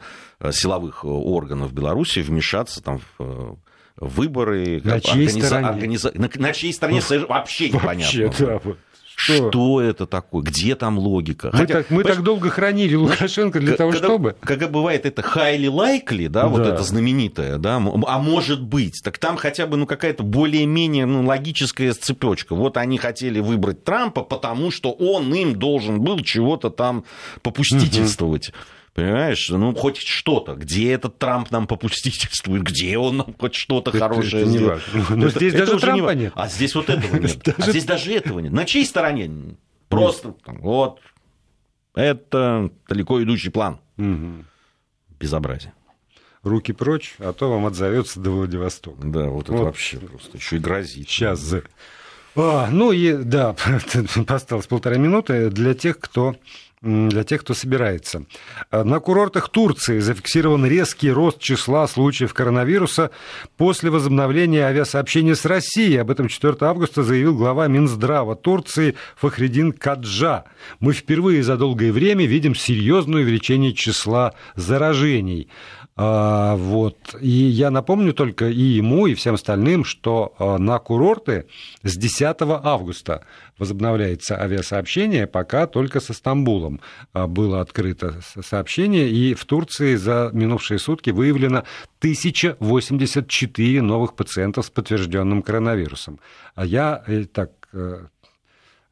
силовых 0.50 1.04
органов 1.04 1.74
Беларуси, 1.74 2.20
вмешаться 2.20 2.82
там, 2.82 3.02
в 3.18 3.58
выборы. 3.96 4.80
На 4.82 5.00
чьей 5.00 5.26
организа... 5.26 5.46
стороне? 5.46 5.68
Организа... 5.68 6.12
На, 6.14 6.30
на 6.34 6.52
чьей 6.52 6.72
стороне 6.72 7.02
вообще 7.28 7.68
непонятно. 7.68 8.24
Вообще, 8.24 8.38
да. 8.38 8.60
Что? 9.20 9.50
что 9.50 9.80
это 9.82 10.06
такое? 10.06 10.42
Где 10.42 10.74
там 10.74 10.98
логика? 10.98 11.50
Мы, 11.52 11.58
Хотя, 11.58 11.74
так, 11.74 11.90
мы 11.90 12.04
так 12.04 12.22
долго 12.22 12.48
хранили 12.48 12.94
Лукашенко 12.94 13.60
для 13.60 13.76
того, 13.76 13.92
когда, 13.92 14.06
чтобы... 14.06 14.36
Когда 14.40 14.66
бывает 14.66 15.04
это 15.04 15.20
highly 15.22 15.66
likely, 15.66 16.28
да, 16.28 16.42
да, 16.42 16.48
вот 16.48 16.62
это 16.62 16.82
знаменитое, 16.82 17.58
да, 17.58 17.76
а 17.76 18.18
может 18.18 18.62
быть, 18.62 19.02
так 19.04 19.18
там 19.18 19.36
хотя 19.36 19.66
бы 19.66 19.76
ну, 19.76 19.86
какая-то 19.86 20.22
более-менее 20.22 21.04
ну, 21.04 21.26
логическая 21.26 21.92
цепочка. 21.92 22.54
Вот 22.54 22.76
они 22.78 22.96
хотели 22.96 23.40
выбрать 23.40 23.84
Трампа, 23.84 24.22
потому 24.22 24.70
что 24.70 24.92
он 24.92 25.34
им 25.34 25.58
должен 25.58 26.00
был 26.00 26.20
чего-то 26.20 26.70
там 26.70 27.04
попустительствовать. 27.42 28.48
Угу. 28.48 28.56
Понимаешь, 28.94 29.48
ну 29.50 29.74
хоть 29.74 29.98
что-то. 29.98 30.54
Где 30.54 30.92
этот 30.92 31.18
Трамп 31.18 31.50
нам 31.50 31.66
попустительствует? 31.66 32.62
Где 32.62 32.98
он 32.98 33.18
нам 33.18 33.34
хоть 33.38 33.54
что-то 33.54 33.92
хорошее 33.92 34.42
это 34.42 34.50
сделает? 34.50 34.82
Здесь 35.34 35.54
это 35.54 35.66
даже 35.66 35.78
Трампа 35.78 36.14
не... 36.14 36.22
нет. 36.22 36.32
А 36.34 36.48
здесь 36.48 36.74
вот 36.74 36.90
этого 36.90 37.16
нет. 37.20 37.48
А 37.56 37.70
здесь 37.70 37.84
даже 37.84 38.12
этого 38.12 38.40
нет. 38.40 38.52
На 38.52 38.64
чьей 38.64 38.84
стороне? 38.84 39.56
Просто 39.88 40.34
вот 40.46 41.00
это 41.94 42.70
далеко 42.88 43.22
идущий 43.22 43.50
план. 43.50 43.80
Безобразие. 45.18 45.72
Руки 46.42 46.72
прочь, 46.72 47.16
а 47.18 47.34
то 47.34 47.50
вам 47.50 47.66
отзовется 47.66 48.18
до 48.18 48.30
Владивостока. 48.30 49.06
Да, 49.06 49.26
вот 49.26 49.50
это 49.50 49.58
вообще 49.58 49.98
просто 49.98 50.38
еще 50.38 50.56
и 50.56 50.58
грозит. 50.58 51.08
Сейчас. 51.08 51.54
А, 52.34 52.68
ну 52.70 52.92
и 52.92 53.12
да, 53.12 53.54
осталось 54.26 54.66
полтора 54.66 54.96
минуты 54.96 55.50
для 55.50 55.74
тех, 55.74 55.98
кто 55.98 56.36
для 56.82 57.24
тех, 57.24 57.42
кто 57.42 57.52
собирается. 57.52 58.24
На 58.72 59.00
курортах 59.00 59.50
Турции 59.50 59.98
зафиксирован 59.98 60.64
резкий 60.64 61.10
рост 61.10 61.38
числа 61.38 61.86
случаев 61.86 62.32
коронавируса 62.32 63.10
после 63.58 63.90
возобновления 63.90 64.64
авиасообщения 64.64 65.34
с 65.34 65.44
Россией. 65.44 65.98
Об 65.98 66.10
этом 66.10 66.28
4 66.28 66.56
августа 66.60 67.02
заявил 67.02 67.36
глава 67.36 67.68
Минздрава 67.68 68.34
Турции 68.34 68.96
Фахридин 69.16 69.72
Каджа. 69.72 70.44
Мы 70.78 70.94
впервые 70.94 71.42
за 71.42 71.58
долгое 71.58 71.92
время 71.92 72.24
видим 72.24 72.54
серьезное 72.54 73.22
увеличение 73.22 73.74
числа 73.74 74.32
заражений. 74.54 75.50
А, 75.96 76.56
вот. 76.56 76.96
И 77.20 77.28
я 77.28 77.70
напомню 77.70 78.14
только 78.14 78.48
и 78.48 78.60
ему, 78.60 79.06
и 79.06 79.14
всем 79.14 79.34
остальным, 79.34 79.84
что 79.84 80.34
а, 80.38 80.58
на 80.58 80.78
курорты 80.78 81.46
с 81.82 81.96
10 81.96 82.36
августа 82.40 83.24
возобновляется 83.58 84.40
авиасообщение, 84.40 85.26
пока 85.26 85.66
только 85.66 86.00
со 86.00 86.14
Стамбулом 86.14 86.80
а, 87.12 87.26
было 87.26 87.60
открыто 87.60 88.20
сообщение, 88.22 89.10
и 89.10 89.34
в 89.34 89.44
Турции 89.44 89.96
за 89.96 90.30
минувшие 90.32 90.78
сутки 90.78 91.10
выявлено 91.10 91.64
1084 91.98 93.82
новых 93.82 94.14
пациентов 94.14 94.66
с 94.66 94.70
подтвержденным 94.70 95.42
коронавирусом. 95.42 96.18
А 96.54 96.64
я 96.64 97.02
э, 97.06 97.24
так 97.24 97.50
э, 97.72 98.06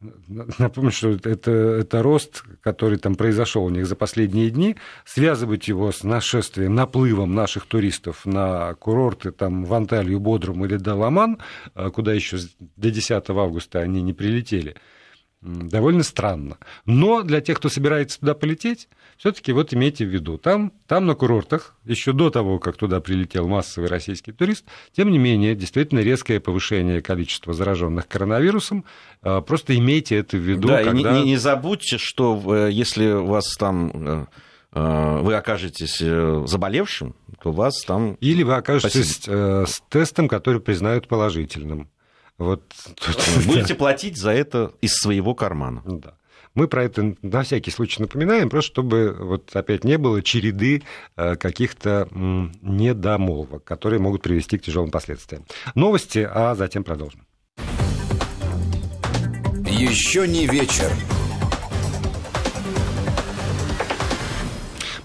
Напомню, 0.00 0.92
что 0.92 1.10
это, 1.10 1.50
это 1.50 2.02
рост, 2.02 2.44
который 2.60 2.98
там 2.98 3.16
произошел 3.16 3.64
у 3.64 3.70
них 3.70 3.86
за 3.86 3.96
последние 3.96 4.50
дни. 4.50 4.76
Связывать 5.04 5.66
его 5.66 5.90
с 5.90 6.04
нашествием, 6.04 6.74
наплывом 6.74 7.34
наших 7.34 7.66
туристов 7.66 8.24
на 8.24 8.74
курорты 8.74 9.32
там, 9.32 9.64
в 9.64 9.74
Анталию, 9.74 10.20
Бодрум 10.20 10.64
или 10.64 10.76
Даламан, 10.76 11.38
а 11.74 11.90
куда 11.90 12.12
еще 12.12 12.38
до 12.76 12.90
10 12.90 13.30
августа 13.30 13.80
они 13.80 14.02
не 14.02 14.12
прилетели– 14.12 14.76
довольно 15.40 16.02
странно. 16.02 16.58
Но 16.84 17.22
для 17.22 17.40
тех, 17.40 17.58
кто 17.58 17.68
собирается 17.68 18.20
туда 18.20 18.34
полететь, 18.34 18.88
все-таки 19.18 19.52
вот 19.52 19.74
имейте 19.74 20.06
в 20.06 20.08
виду, 20.08 20.38
там, 20.38 20.72
там 20.86 21.06
на 21.06 21.16
курортах, 21.16 21.74
еще 21.84 22.12
до 22.12 22.30
того, 22.30 22.60
как 22.60 22.76
туда 22.76 23.00
прилетел 23.00 23.48
массовый 23.48 23.90
российский 23.90 24.30
турист, 24.30 24.64
тем 24.96 25.10
не 25.10 25.18
менее, 25.18 25.56
действительно 25.56 25.98
резкое 25.98 26.38
повышение 26.38 27.02
количества 27.02 27.52
зараженных 27.52 28.06
коронавирусом. 28.06 28.84
А, 29.22 29.40
просто 29.40 29.76
имейте 29.76 30.16
это 30.16 30.36
в 30.36 30.40
виду. 30.40 30.68
Да, 30.68 30.84
когда... 30.84 31.16
и 31.16 31.22
не, 31.22 31.30
не 31.30 31.36
забудьте, 31.36 31.98
что 31.98 32.40
э, 32.54 32.70
если 32.70 33.10
у 33.10 33.26
вас 33.26 33.56
там 33.56 33.90
э, 33.92 34.26
э, 34.72 35.18
вы 35.20 35.34
окажетесь 35.34 35.98
заболевшим, 35.98 37.16
то 37.42 37.50
вас 37.50 37.82
там... 37.84 38.14
Или 38.20 38.44
вы 38.44 38.54
окажетесь 38.54 39.16
Спасибо. 39.16 39.64
с 39.66 39.82
тестом, 39.88 40.28
который 40.28 40.60
признают 40.60 41.08
положительным. 41.08 41.88
Вот 42.38 42.62
Будете 43.46 43.74
платить 43.76 44.16
за 44.16 44.30
это 44.30 44.72
из 44.80 44.92
своего 44.92 45.34
кармана. 45.34 45.82
Да. 45.84 46.14
Мы 46.58 46.66
про 46.66 46.82
это 46.82 47.14
на 47.22 47.44
всякий 47.44 47.70
случай 47.70 48.02
напоминаем, 48.02 48.50
просто 48.50 48.72
чтобы 48.72 49.16
вот 49.16 49.54
опять 49.54 49.84
не 49.84 49.96
было 49.96 50.24
череды 50.24 50.82
э, 51.16 51.36
каких-то 51.36 52.08
недомолвок, 52.10 53.62
которые 53.62 54.00
могут 54.00 54.22
привести 54.22 54.58
к 54.58 54.62
тяжелым 54.62 54.90
последствиям. 54.90 55.44
Новости, 55.76 56.28
а 56.28 56.56
затем 56.56 56.82
продолжим. 56.82 57.24
Еще 59.68 60.26
не 60.26 60.48
вечер. 60.48 60.90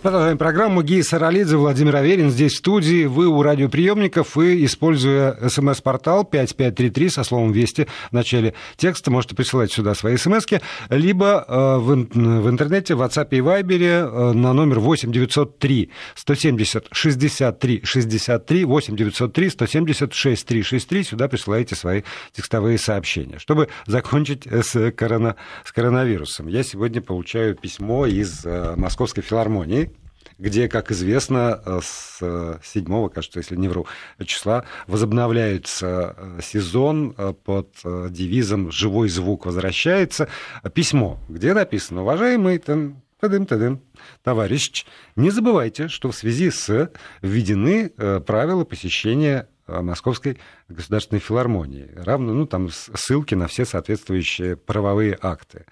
Продолжаем 0.04 0.38
программу. 0.38 0.82
Гея 0.82 1.02
Саралидзе, 1.02 1.56
Владимир 1.56 1.96
Аверин 1.96 2.30
здесь 2.30 2.56
в 2.56 2.58
студии. 2.58 3.06
Вы 3.06 3.28
у 3.28 3.42
радиоприемников 3.42 4.38
и, 4.38 4.66
используя 4.66 5.48
смс-портал 5.48 6.26
5533 6.26 7.10
со 7.10 7.24
словом 7.24 7.54
«Вести» 7.54 7.88
в 8.12 8.14
начале 8.14 8.54
текста, 8.76 9.12
можете 9.12 9.34
присылать 9.34 9.72
сюда 9.72 9.96
свои 9.96 10.18
смс 10.18 10.46
либо 10.90 11.46
э, 11.48 11.78
в, 11.78 11.96
в 11.96 12.50
интернете, 12.50 12.96
в 12.96 13.02
WhatsApp 13.02 13.30
и 13.32 13.38
Viber 13.38 13.80
э, 13.82 14.34
на 14.34 14.52
номер 14.52 14.82
8 14.82 15.10
903 15.10 15.90
170 16.16 16.88
63 16.92 17.82
63 17.86 18.66
8 18.66 18.96
903 18.98 19.50
170 19.52 20.14
63 20.14 20.64
63. 20.64 21.04
Сюда 21.06 21.30
присылаете 21.30 21.76
свои 21.76 22.02
текстовые 22.34 22.78
сообщения. 22.78 23.40
Чтобы 23.40 23.70
закончить 23.86 24.46
с, 24.48 24.92
корона, 24.92 25.38
с 25.64 25.72
коронавирусом, 25.72 26.48
я 26.50 26.64
сегодня 26.64 27.02
получаю 27.02 27.56
письмо 27.56 28.06
из 28.06 28.46
э, 28.46 28.74
Московской 28.76 29.24
филармонии 29.24 29.93
где, 30.38 30.68
как 30.68 30.92
известно, 30.92 31.62
э, 31.66 31.80
с 31.84 32.60
7, 32.64 33.10
кажется, 33.10 33.40
если 33.40 33.56
не 33.56 33.68
вру, 33.68 33.88
числа 34.26 34.66
возобновляется 34.88 36.16
э, 36.18 36.40
сезон 36.42 37.14
э, 37.18 37.34
под 37.34 37.70
девизом 37.84 38.72
«Живой 38.72 39.10
звук 39.10 39.46
возвращается». 39.46 40.28
Письмо, 40.74 41.20
где 41.30 41.54
написано 41.54 42.02
«Уважаемый 42.02 42.58
там, 42.58 43.02
тадым, 43.20 43.46
тадым, 43.46 43.82
товарищ, 44.24 44.86
не 45.16 45.30
забывайте, 45.30 45.88
что 45.88 46.12
в 46.12 46.16
связи 46.16 46.50
с 46.50 46.92
введены 47.22 47.90
правила 47.90 48.64
посещения 48.64 49.48
Московской 49.68 50.40
государственной 50.68 51.22
филармонии. 51.22 51.90
Равно, 51.96 52.34
ну, 52.34 52.46
там 52.46 52.70
ссылки 52.70 53.34
на 53.34 53.48
все 53.48 53.64
соответствующие 53.64 54.58
правовые 54.58 55.18
акты. 55.22 55.66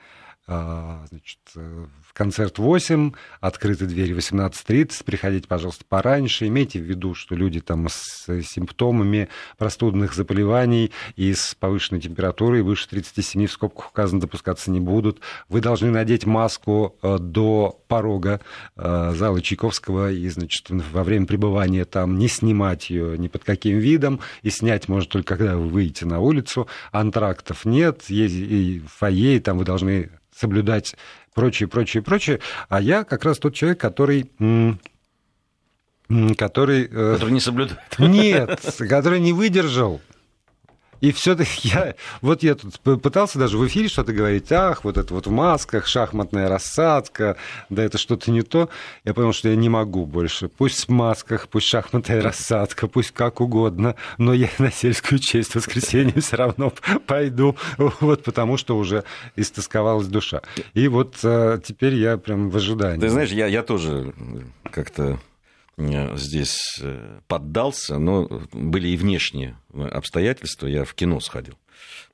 А, 0.47 1.06
значит, 1.10 1.39
в 1.54 2.13
концерт 2.13 2.58
8, 2.58 3.12
открыты 3.39 3.86
двери 3.86 4.15
18.30, 4.15 5.04
приходите, 5.06 5.47
пожалуйста, 5.47 5.86
пораньше. 5.88 6.47
Имейте 6.47 6.80
в 6.80 6.84
виду, 6.84 7.13
что 7.13 7.36
люди 7.36 7.62
там 7.62 7.88
с 7.89 8.25
симптомами 8.41 9.30
простудных 9.58 10.13
заболеваний 10.13 10.91
и 11.15 11.34
с 11.34 11.56
повышенной 11.56 12.01
температурой 12.01 12.63
выше 12.63 12.89
37 12.89 13.45
в 13.45 13.51
скобках 13.51 13.89
указано 13.91 14.21
допускаться 14.21 14.71
не 14.71 14.80
будут. 14.80 15.21
Вы 15.47 15.62
должны 15.62 15.91
надеть 15.91 16.25
маску 16.25 16.97
э, 17.01 17.17
до 17.19 17.80
порога 17.88 18.41
э, 18.75 19.13
зала 19.15 19.41
Чайковского 19.41 20.12
и, 20.12 20.27
значит, 20.30 20.69
во 20.69 21.04
время 21.04 21.27
пребывания 21.27 21.86
там 21.86 22.17
не 22.17 22.27
снимать 22.27 22.89
ее 22.89 23.17
ни 23.17 23.27
под 23.27 23.43
каким 23.43 23.77
видом, 23.77 24.19
и 24.41 24.49
снять 24.49 24.88
можно 24.88 25.10
только 25.10 25.38
когда 25.38 25.56
вы 25.56 25.67
выйдете 25.69 26.06
на 26.06 26.19
улицу. 26.19 26.67
Антрактов 26.91 27.63
нет, 27.63 28.04
есть 28.10 28.36
и 28.36 28.82
фойе, 28.88 29.38
и 29.38 29.39
там 29.39 29.58
вы 29.58 29.65
должны 29.65 30.10
соблюдать 30.41 30.95
прочее, 31.34 31.69
прочее, 31.69 32.04
прочее. 32.04 32.39
А 32.67 32.82
я 32.82 33.04
как 33.04 33.23
раз 33.23 33.38
тот 33.38 33.54
человек, 33.56 33.80
который 33.80 34.32
который... 36.38 36.89
Э, 36.91 37.13
который 37.13 37.32
не 37.32 37.39
соблюдает. 37.39 37.80
Нет, 37.97 38.60
который 38.77 39.19
не 39.19 39.32
выдержал 39.32 40.01
и 41.01 41.11
все-таки 41.11 41.67
я, 41.69 41.95
вот 42.21 42.43
я 42.43 42.55
тут 42.55 42.79
пытался 42.79 43.39
даже 43.39 43.57
в 43.57 43.67
эфире 43.67 43.89
что-то 43.89 44.13
говорить, 44.13 44.51
ах, 44.51 44.83
вот 44.83 44.97
это 44.97 45.13
вот 45.13 45.27
в 45.27 45.31
масках, 45.31 45.87
шахматная 45.87 46.47
рассадка, 46.47 47.35
да 47.69 47.83
это 47.83 47.97
что-то 47.97 48.31
не 48.31 48.43
то. 48.43 48.69
Я 49.03 49.13
понял, 49.13 49.33
что 49.33 49.49
я 49.49 49.55
не 49.55 49.67
могу 49.67 50.05
больше. 50.05 50.47
Пусть 50.47 50.87
в 50.87 50.89
масках, 50.89 51.49
пусть 51.49 51.67
шахматная 51.67 52.21
рассадка, 52.21 52.87
пусть 52.87 53.11
как 53.11 53.41
угодно, 53.41 53.95
но 54.17 54.33
я 54.33 54.49
на 54.59 54.71
сельскую 54.71 55.19
честь 55.19 55.51
в 55.51 55.55
воскресенье 55.55 56.21
все 56.21 56.37
равно 56.37 56.71
пойду, 57.07 57.57
вот 57.77 58.23
потому 58.23 58.57
что 58.57 58.77
уже 58.77 59.03
истосковалась 59.35 60.07
душа. 60.07 60.41
И 60.73 60.87
вот 60.87 61.15
а, 61.23 61.57
теперь 61.59 61.95
я 61.95 62.17
прям 62.17 62.49
в 62.49 62.57
ожидании. 62.57 63.01
Ты 63.01 63.09
знаешь, 63.09 63.31
я, 63.31 63.47
я 63.47 63.63
тоже 63.63 64.13
как-то 64.71 65.19
здесь 66.15 66.82
поддался, 67.28 67.98
но 67.98 68.28
были 68.52 68.89
и 68.89 68.98
внешние 68.98 69.58
обстоятельства. 69.74 70.67
Я 70.67 70.86
в 70.86 70.94
кино 70.94 71.20
сходил. 71.20 71.58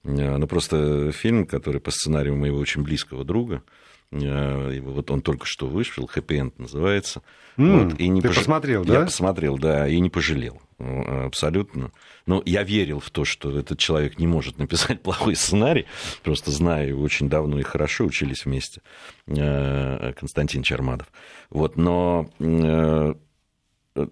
Ну, 0.04 0.48
просто 0.48 1.12
фильм, 1.12 1.46
который 1.46 1.82
по 1.82 1.92
сценарию 1.92 2.36
моего 2.36 2.58
очень 2.58 2.84
близкого 2.84 3.24
друга, 3.26 3.64
вот 4.12 5.12
он 5.12 5.22
только 5.22 5.46
что 5.46 5.68
вышел, 5.68 6.08
«Хэппи 6.08 6.34
Энд» 6.36 6.60
называется. 6.60 7.22
Mm, 7.58 7.84
вот, 7.84 8.00
и 8.00 8.08
не 8.08 8.22
ты 8.22 8.30
пож... 8.30 8.38
посмотрел, 8.38 8.86
да? 8.86 9.00
Я 9.00 9.06
посмотрел, 9.06 9.58
да, 9.58 9.88
и 9.88 10.00
не 10.00 10.10
пожалел. 10.10 10.62
Абсолютно. 10.80 11.92
Но 12.26 12.44
я 12.46 12.64
верил 12.64 13.00
в 13.00 13.10
то, 13.10 13.26
что 13.26 13.58
этот 13.58 13.80
человек 13.80 14.20
не 14.20 14.28
может 14.28 14.60
написать 14.60 15.02
плохой 15.04 15.36
сценарий. 15.36 15.88
Просто 16.24 16.52
знаю 16.52 16.90
его 16.90 17.04
очень 17.04 17.30
давно 17.30 17.60
и 17.60 17.64
хорошо, 17.64 18.06
учились 18.06 18.46
вместе. 18.46 18.82
Э, 19.26 20.14
Константин 20.14 20.62
Чермадов. 20.62 21.08
Вот, 21.50 21.76
но 21.76 22.30
э, 22.40 23.14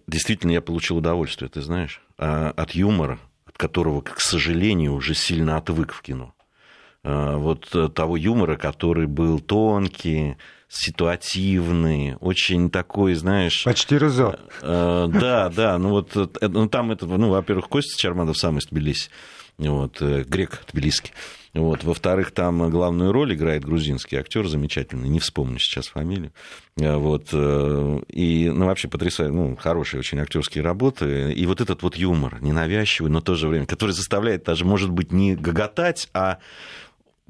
действительно 0.08 0.52
я 0.52 0.62
получил 0.62 0.98
удовольствие, 0.98 1.50
ты 1.50 1.62
знаешь, 1.62 2.02
а, 2.18 2.52
от 2.56 2.72
юмора, 2.72 3.20
от 3.46 3.58
которого, 3.58 4.02
к 4.02 4.20
сожалению, 4.20 4.94
уже 4.94 5.14
сильно 5.14 5.58
отвык 5.58 5.94
в 5.94 6.02
кино. 6.02 6.34
А, 7.04 7.38
вот 7.38 7.74
того 7.94 8.18
юмора, 8.18 8.58
который 8.58 9.08
был 9.08 9.40
тонкий, 9.40 10.38
ситуативный, 10.76 12.16
очень 12.20 12.70
такой, 12.70 13.14
знаешь... 13.14 13.64
Почти 13.64 13.98
Рызо. 13.98 14.40
Э, 14.62 15.08
да, 15.10 15.50
да, 15.50 15.78
ну 15.78 15.90
вот 15.90 16.16
э, 16.16 16.48
ну, 16.48 16.68
там 16.68 16.92
это, 16.92 17.06
ну, 17.06 17.30
во-первых, 17.30 17.70
Костя 17.70 18.00
Чарманов 18.00 18.38
сам 18.38 18.58
из 18.58 18.66
Тбилиси, 18.66 19.10
вот, 19.58 20.02
э, 20.02 20.24
грек 20.24 20.64
тбилисский. 20.72 21.14
Вот. 21.56 21.86
Во-вторых, 21.86 22.32
там 22.32 22.70
главную 22.70 23.14
роль 23.14 23.34
играет 23.34 23.64
грузинский 23.64 24.18
актер 24.18 24.46
замечательный, 24.46 25.08
не 25.08 25.20
вспомню 25.20 25.58
сейчас 25.58 25.88
фамилию. 25.88 26.34
Вот. 26.76 27.34
И, 27.34 28.52
ну, 28.54 28.66
вообще 28.66 28.90
потрясающие, 28.90 29.34
ну, 29.34 29.56
хорошие 29.56 30.00
очень 30.00 30.20
актерские 30.20 30.66
работы. 30.66 31.32
И 31.32 31.46
вот 31.46 31.62
этот 31.62 31.82
вот 31.82 31.96
юмор, 31.96 32.42
ненавязчивый, 32.42 33.10
но 33.10 33.22
в 33.22 33.24
то 33.24 33.36
же 33.36 33.48
время, 33.48 33.66
который 33.66 33.92
заставляет 33.92 34.44
даже, 34.44 34.66
может 34.66 34.92
быть, 34.92 35.14
не 35.14 35.36
гоготать, 35.36 36.10
а 36.14 36.40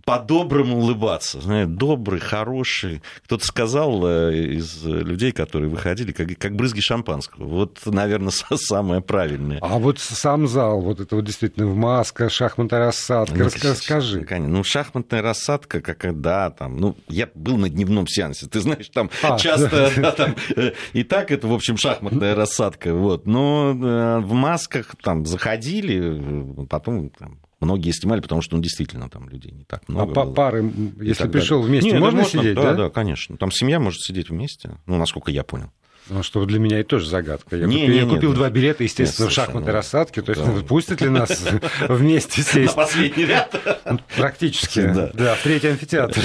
по-доброму 0.05 0.77
улыбаться. 0.77 1.41
Знаете, 1.41 1.71
добрый, 1.71 2.19
хороший. 2.19 3.01
Кто-то 3.25 3.43
сказал 3.43 4.05
э, 4.05 4.35
из 4.55 4.83
людей, 4.83 5.31
которые 5.31 5.69
выходили, 5.69 6.11
как, 6.11 6.29
как 6.37 6.55
брызги 6.55 6.79
шампанского. 6.79 7.45
Вот, 7.45 7.81
наверное, 7.85 8.31
самое 8.55 9.01
правильное. 9.01 9.57
А 9.61 9.79
вот 9.79 9.99
сам 9.99 10.47
зал, 10.47 10.79
вот 10.81 10.99
это 10.99 11.15
вот 11.15 11.25
действительно 11.25 11.65
в 11.65 11.75
маска, 11.75 12.29
шахматная 12.29 12.79
рассадка. 12.79 13.35
Ну, 13.35 13.45
Расскажи. 13.45 14.23
Конечно. 14.23 14.57
Ну, 14.57 14.63
шахматная 14.63 15.23
рассадка, 15.23 15.81
как, 15.81 16.21
да, 16.21 16.51
там, 16.51 16.77
ну, 16.77 16.95
я 17.07 17.27
был 17.33 17.57
на 17.57 17.69
дневном 17.69 18.07
сеансе, 18.07 18.45
ты 18.47 18.59
знаешь, 18.59 18.89
там 18.89 19.09
а, 19.23 19.39
часто, 19.39 19.69
да. 19.69 19.91
Да, 20.05 20.11
там, 20.11 20.35
э, 20.55 20.73
и 20.93 21.03
так 21.03 21.31
это, 21.31 21.47
в 21.47 21.53
общем, 21.53 21.77
шахматная 21.77 22.35
рассадка, 22.35 22.93
вот. 22.93 23.25
Но 23.25 23.71
э, 23.71 24.19
в 24.19 24.33
масках 24.33 24.95
там 25.01 25.25
заходили, 25.25 26.65
потом 26.69 27.09
там, 27.09 27.39
Многие 27.59 27.91
снимали, 27.91 28.19
потому 28.19 28.41
что, 28.41 28.55
ну, 28.55 28.61
действительно, 28.61 29.09
там 29.09 29.29
людей 29.29 29.51
не 29.51 29.63
так 29.63 29.87
много. 29.87 30.11
А 30.11 30.25
было. 30.25 30.33
пары, 30.33 30.71
если 30.99 31.27
пришел 31.27 31.61
вместе, 31.61 31.91
Нет, 31.91 31.99
можно, 31.99 32.19
можно 32.19 32.39
сидеть, 32.39 32.55
да? 32.55 32.63
Да, 32.63 32.73
да, 32.73 32.89
конечно. 32.89 33.37
Там 33.37 33.51
семья 33.51 33.79
может 33.79 34.01
сидеть 34.01 34.29
вместе, 34.29 34.77
ну, 34.85 34.97
насколько 34.97 35.31
я 35.31 35.43
понял. 35.43 35.71
Ну, 36.07 36.21
что 36.21 36.45
для 36.45 36.59
меня 36.59 36.79
это 36.79 36.89
тоже 36.89 37.09
загадка. 37.09 37.55
Я, 37.55 37.65
не, 37.65 37.79
купил, 37.79 37.89
не, 37.89 37.99
я 37.99 38.05
купил 38.05 38.33
два 38.33 38.49
билета, 38.49 38.83
естественно, 38.83 39.25
нет, 39.25 39.31
в 39.31 39.35
шахматной 39.35 39.71
ну, 39.71 39.77
рассадке. 39.77 40.21
То 40.21 40.33
есть, 40.33 40.45
да. 40.45 40.61
пустят 40.63 41.01
ли 41.01 41.09
нас 41.09 41.43
вместе 41.89 42.41
сесть? 42.41 42.75
На 42.75 42.83
последний 42.83 43.25
ряд? 43.25 43.55
Практически, 44.15 44.81
да. 44.81 45.35
в 45.35 45.43
третий 45.43 45.69
амфитеатр. 45.69 46.21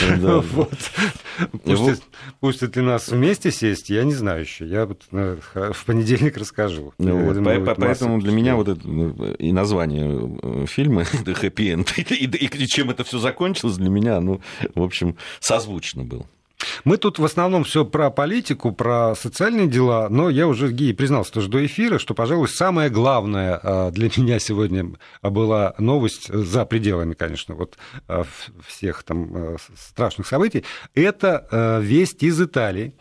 Пустят 2.40 2.76
ли 2.76 2.82
нас 2.82 3.08
вместе 3.08 3.50
сесть, 3.50 3.90
я 3.90 4.04
не 4.04 4.14
знаю 4.14 4.42
еще. 4.42 4.66
Я 4.66 4.88
э, 5.12 5.36
в 5.72 5.84
понедельник 5.84 6.36
расскажу. 6.36 6.92
Ну 6.98 7.74
поэтому 7.76 8.20
для 8.20 8.32
меня 8.32 8.56
вот 8.56 8.68
это 8.68 8.86
ну, 8.86 9.32
и 9.34 9.52
название 9.52 10.38
э, 10.42 10.66
фильма 10.66 11.02
это 11.02 11.34
«Хэппи 11.34 11.72
Энд», 11.72 11.98
и 11.98 12.66
чем 12.66 12.90
это 12.90 13.04
все 13.04 13.18
закончилось, 13.18 13.76
для 13.76 13.88
меня, 13.88 14.20
ну, 14.20 14.40
в 14.74 14.82
общем, 14.82 15.16
созвучно 15.40 16.04
было. 16.04 16.26
Мы 16.84 16.96
тут 16.96 17.18
в 17.18 17.24
основном 17.24 17.64
все 17.64 17.84
про 17.84 18.10
политику, 18.10 18.72
про 18.72 19.14
социальные 19.14 19.66
дела, 19.66 20.08
но 20.08 20.30
я 20.30 20.46
уже, 20.46 20.70
Гии, 20.72 20.92
признался 20.92 21.32
тоже 21.32 21.48
до 21.48 21.64
эфира, 21.64 21.98
что, 21.98 22.14
пожалуй, 22.14 22.48
самое 22.48 22.90
главное 22.90 23.60
а, 23.62 23.90
для 23.90 24.08
меня 24.16 24.38
сегодня 24.38 24.92
была 25.22 25.74
новость 25.78 26.28
за 26.32 26.64
пределами, 26.64 27.14
конечно, 27.14 27.54
вот 27.54 27.78
а, 28.08 28.24
всех 28.66 29.02
там 29.02 29.30
а, 29.34 29.56
страшных 29.76 30.26
событий, 30.26 30.64
это 30.94 31.80
весть 31.82 32.22
из 32.22 32.40
Италии, 32.40 32.94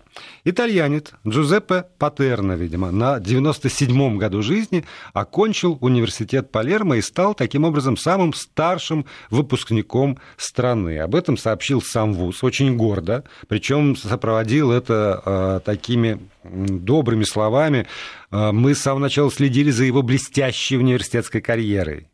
Итальянец 0.44 1.12
Джузеппе 1.28 1.86
Патерно, 1.98 2.54
видимо, 2.54 2.92
на 2.92 3.18
97-м 3.18 4.18
году 4.18 4.42
жизни 4.42 4.86
окончил 5.14 5.78
университет 5.82 6.52
Палермо 6.52 6.98
и 6.98 7.02
стал 7.02 7.34
таким 7.34 7.64
образом 7.64 7.98
самым 7.98 8.34
старшим 8.34 9.06
выпускником 9.30 10.18
страны. 10.38 11.00
Об 11.00 11.16
этом 11.16 11.38
сообщил 11.38 11.82
сам 11.82 12.14
ВУЗ 12.14 12.44
очень 12.44 12.78
гордо, 12.78 13.24
причем 13.48 13.96
сопроводил 13.96 14.72
это 14.72 15.22
э, 15.26 15.60
такими 15.66 16.20
добрыми 16.44 17.24
словами. 17.24 17.88
Э, 18.32 18.52
мы 18.52 18.76
с 18.76 18.80
самого 18.80 19.02
начала 19.02 19.32
следили 19.32 19.72
за 19.72 19.84
его 19.84 20.02
блестящей 20.02 20.78
университетской 20.78 21.42
карьерой. 21.42 22.10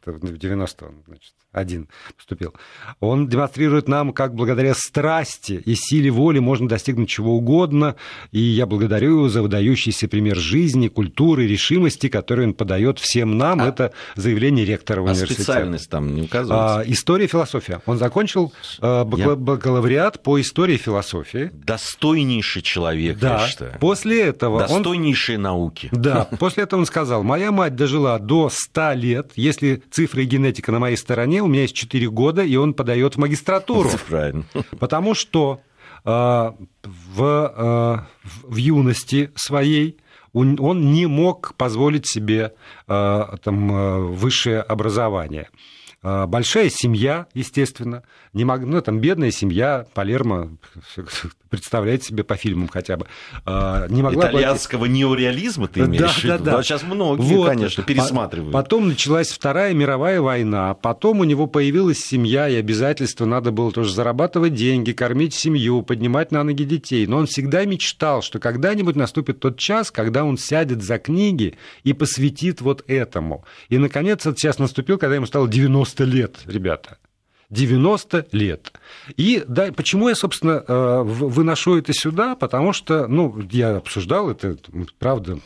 Это 0.00 0.12
в 0.12 0.22
90-м, 0.22 1.02
значит 1.06 1.32
один 1.58 1.88
поступил, 2.16 2.54
он 3.00 3.28
демонстрирует 3.28 3.88
нам, 3.88 4.12
как 4.12 4.34
благодаря 4.34 4.74
страсти 4.74 5.62
и 5.64 5.74
силе 5.74 6.10
воли 6.10 6.38
можно 6.38 6.68
достигнуть 6.68 7.08
чего 7.08 7.36
угодно, 7.36 7.96
и 8.32 8.40
я 8.40 8.66
благодарю 8.66 9.10
его 9.10 9.28
за 9.28 9.42
выдающийся 9.42 10.08
пример 10.08 10.36
жизни, 10.36 10.88
культуры, 10.88 11.46
решимости, 11.46 12.08
который 12.08 12.46
он 12.46 12.54
подает 12.54 12.98
всем 12.98 13.38
нам. 13.38 13.60
А... 13.60 13.68
Это 13.68 13.92
заявление 14.14 14.64
ректора 14.64 15.00
а 15.00 15.04
университета. 15.04 15.42
специальность 15.42 15.90
там 15.90 16.14
не 16.14 16.22
указывается? 16.22 16.80
А, 16.80 16.82
история 16.86 17.24
и 17.24 17.28
философия. 17.28 17.80
Он 17.86 17.98
закончил 17.98 18.52
а, 18.80 19.08
я... 19.16 19.36
бакалавриат 19.36 20.22
по 20.22 20.40
истории 20.40 20.74
и 20.74 20.78
философии. 20.78 21.50
Достойнейший 21.52 22.62
человек, 22.62 23.18
да. 23.18 23.42
я 23.42 23.48
считаю. 23.48 23.78
После 23.78 24.22
этого... 24.22 24.60
Достойнейшие 24.60 25.38
он... 25.38 25.42
науки. 25.42 25.88
Да, 25.92 26.28
после 26.38 26.64
этого 26.64 26.80
он 26.80 26.86
сказал, 26.86 27.22
моя 27.22 27.52
мать 27.52 27.74
дожила 27.74 28.18
до 28.18 28.48
100 28.50 28.92
лет, 28.94 29.32
если 29.36 29.82
цифры 29.90 30.24
и 30.24 30.26
генетика 30.26 30.72
на 30.72 30.78
моей 30.78 30.96
стороне, 30.96 31.42
у 31.48 31.50
меня 31.50 31.62
есть 31.62 31.74
4 31.74 32.08
года, 32.10 32.42
и 32.42 32.56
он 32.56 32.74
подает 32.74 33.14
в 33.14 33.18
магистратуру. 33.18 33.90
Правильно. 34.08 34.44
Потому 34.78 35.14
что 35.14 35.60
э, 36.04 36.08
в, 36.10 37.22
э, 37.22 37.98
в 38.44 38.56
юности 38.56 39.32
своей 39.34 39.98
он 40.34 40.92
не 40.92 41.06
мог 41.06 41.54
позволить 41.56 42.06
себе 42.06 42.52
э, 42.86 43.24
там, 43.42 44.12
высшее 44.14 44.60
образование. 44.60 45.48
Большая 46.00 46.70
семья, 46.70 47.26
естественно, 47.34 48.04
не 48.32 48.44
мог, 48.44 48.60
ну, 48.60 48.80
там 48.80 49.00
бедная 49.00 49.32
семья, 49.32 49.84
Палермо, 49.94 50.50
представляете 51.48 52.06
себе 52.06 52.24
по 52.24 52.36
фильмам 52.36 52.68
хотя 52.68 52.96
бы. 52.96 53.06
А, 53.44 53.86
не 53.88 54.02
могла 54.02 54.28
Итальянского 54.28 54.80
платить... 54.80 54.96
неореализма 54.96 55.68
ты 55.68 55.80
имеешь 55.80 56.00
да, 56.00 56.08
в 56.08 56.24
виду? 56.24 56.44
Да, 56.44 56.56
да. 56.56 56.62
Сейчас 56.62 56.82
многие, 56.82 57.36
вот. 57.36 57.48
конечно, 57.48 57.82
пересматривают. 57.82 58.52
Потом 58.52 58.88
началась 58.88 59.30
Вторая 59.30 59.74
мировая 59.74 60.20
война, 60.20 60.74
потом 60.74 61.20
у 61.20 61.24
него 61.24 61.46
появилась 61.46 61.98
семья 61.98 62.48
и 62.48 62.56
обязательства, 62.56 63.24
надо 63.24 63.50
было 63.50 63.72
тоже 63.72 63.92
зарабатывать 63.92 64.54
деньги, 64.54 64.92
кормить 64.92 65.34
семью, 65.34 65.82
поднимать 65.82 66.32
на 66.32 66.42
ноги 66.42 66.64
детей. 66.64 67.06
Но 67.06 67.18
он 67.18 67.26
всегда 67.26 67.64
мечтал, 67.64 68.22
что 68.22 68.38
когда-нибудь 68.38 68.96
наступит 68.96 69.40
тот 69.40 69.58
час, 69.58 69.90
когда 69.90 70.24
он 70.24 70.38
сядет 70.38 70.82
за 70.82 70.98
книги 70.98 71.56
и 71.84 71.92
посвятит 71.92 72.60
вот 72.60 72.84
этому. 72.86 73.44
И, 73.68 73.78
наконец, 73.78 74.20
этот 74.20 74.38
час 74.38 74.58
наступил, 74.58 74.98
когда 74.98 75.16
ему 75.16 75.26
стало 75.26 75.48
90 75.48 76.04
лет, 76.04 76.36
ребята. 76.46 76.98
90 77.50 78.28
лет. 78.32 78.72
И 79.16 79.42
да, 79.46 79.72
почему 79.72 80.08
я, 80.08 80.14
собственно, 80.14 80.62
э, 80.66 81.02
выношу 81.02 81.78
это 81.78 81.92
сюда? 81.92 82.34
Потому 82.36 82.72
что, 82.72 83.06
ну, 83.06 83.40
я 83.50 83.76
обсуждал 83.76 84.30
это, 84.30 84.58
правда, 84.98 85.38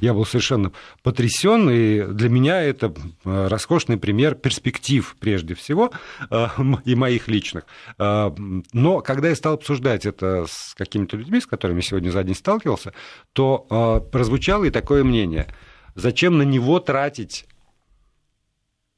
я 0.00 0.14
был 0.14 0.24
совершенно 0.24 0.70
потрясен, 1.02 1.68
и 1.70 2.02
для 2.02 2.28
меня 2.28 2.62
это 2.62 2.94
э, 3.24 3.48
роскошный 3.48 3.96
пример 3.96 4.36
перспектив, 4.36 5.16
прежде 5.18 5.56
всего, 5.56 5.90
э, 6.30 6.46
и 6.84 6.94
моих 6.94 7.26
личных. 7.26 7.64
Но 7.98 9.00
когда 9.00 9.28
я 9.28 9.34
стал 9.34 9.54
обсуждать 9.54 10.06
это 10.06 10.46
с 10.48 10.74
какими-то 10.76 11.16
людьми, 11.16 11.40
с 11.40 11.46
которыми 11.46 11.80
сегодня 11.80 12.10
за 12.10 12.22
день 12.22 12.36
сталкивался, 12.36 12.92
то 13.32 14.06
прозвучало 14.12 14.64
и 14.64 14.70
такое 14.70 15.02
мнение. 15.02 15.48
Зачем 15.96 16.38
на 16.38 16.42
него 16.42 16.78
тратить 16.78 17.46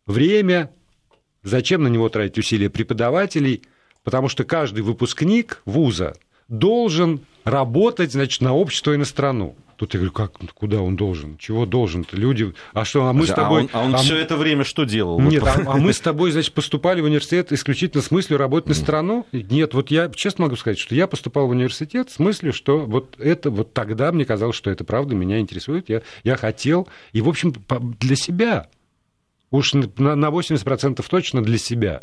время, 0.07 0.71
Зачем 1.43 1.83
на 1.83 1.89
него 1.89 2.09
тратить 2.09 2.39
усилия 2.39 2.71
преподавателей? 2.71 3.63
Потому 4.05 4.29
что 4.29 4.45
каждый 4.45 4.83
выпускник 4.83 5.63
вуза 5.65 6.15
должен 6.49 7.21
работать, 7.45 8.13
значит, 8.13 8.41
на 8.41 8.55
общество 8.55 8.93
и 8.93 8.97
на 8.97 9.05
страну. 9.05 9.57
Тут 9.81 9.95
я 9.95 9.99
говорю, 10.01 10.13
как, 10.13 10.33
куда 10.53 10.83
он 10.83 10.95
должен? 10.95 11.39
Чего 11.39 11.65
должен-то? 11.65 12.15
Люди... 12.15 12.53
А 12.75 12.85
что, 12.85 13.07
а 13.07 13.15
мы 13.15 13.27
с 13.27 13.31
тобой... 13.31 13.71
А 13.73 13.79
он, 13.79 13.85
а 13.85 13.87
он 13.87 13.95
а 13.95 13.99
все 13.99 14.19
это 14.19 14.37
время 14.37 14.63
что 14.63 14.85
делал? 14.85 15.19
Нет, 15.19 15.43
а, 15.43 15.55
а 15.67 15.77
мы 15.79 15.95
с 15.95 16.01
тобой, 16.01 16.33
значит, 16.33 16.53
поступали 16.53 17.01
в 17.01 17.05
университет 17.05 17.51
исключительно 17.51 18.03
с 18.03 18.11
мыслью 18.11 18.37
работать 18.37 18.69
на 18.69 18.75
страну? 18.75 19.27
Нет, 19.33 19.73
вот 19.73 19.91
я 19.91 20.11
честно 20.15 20.45
могу 20.45 20.57
сказать, 20.57 20.79
что 20.79 20.95
я 20.95 21.07
поступал 21.07 21.47
в 21.47 21.51
университет 21.51 22.11
с 22.11 22.19
мыслью, 22.19 22.53
что 22.53 22.81
вот 22.81 23.19
это 23.19 23.51
вот 23.51 23.73
тогда 23.73 24.13
мне 24.13 24.27
казалось, 24.27 24.55
что 24.55 24.71
это 24.71 24.85
правда 24.85 25.15
меня 25.15 25.39
интересует. 25.41 25.89
Я, 25.89 26.03
я 26.25 26.37
хотел, 26.37 26.87
и, 27.15 27.23
в 27.23 27.29
общем, 27.31 27.55
для 27.99 28.17
себя. 28.17 28.69
Уж 29.51 29.75
на 29.75 30.29
80% 30.29 31.05
точно 31.09 31.43
для 31.43 31.59
себя. 31.59 32.03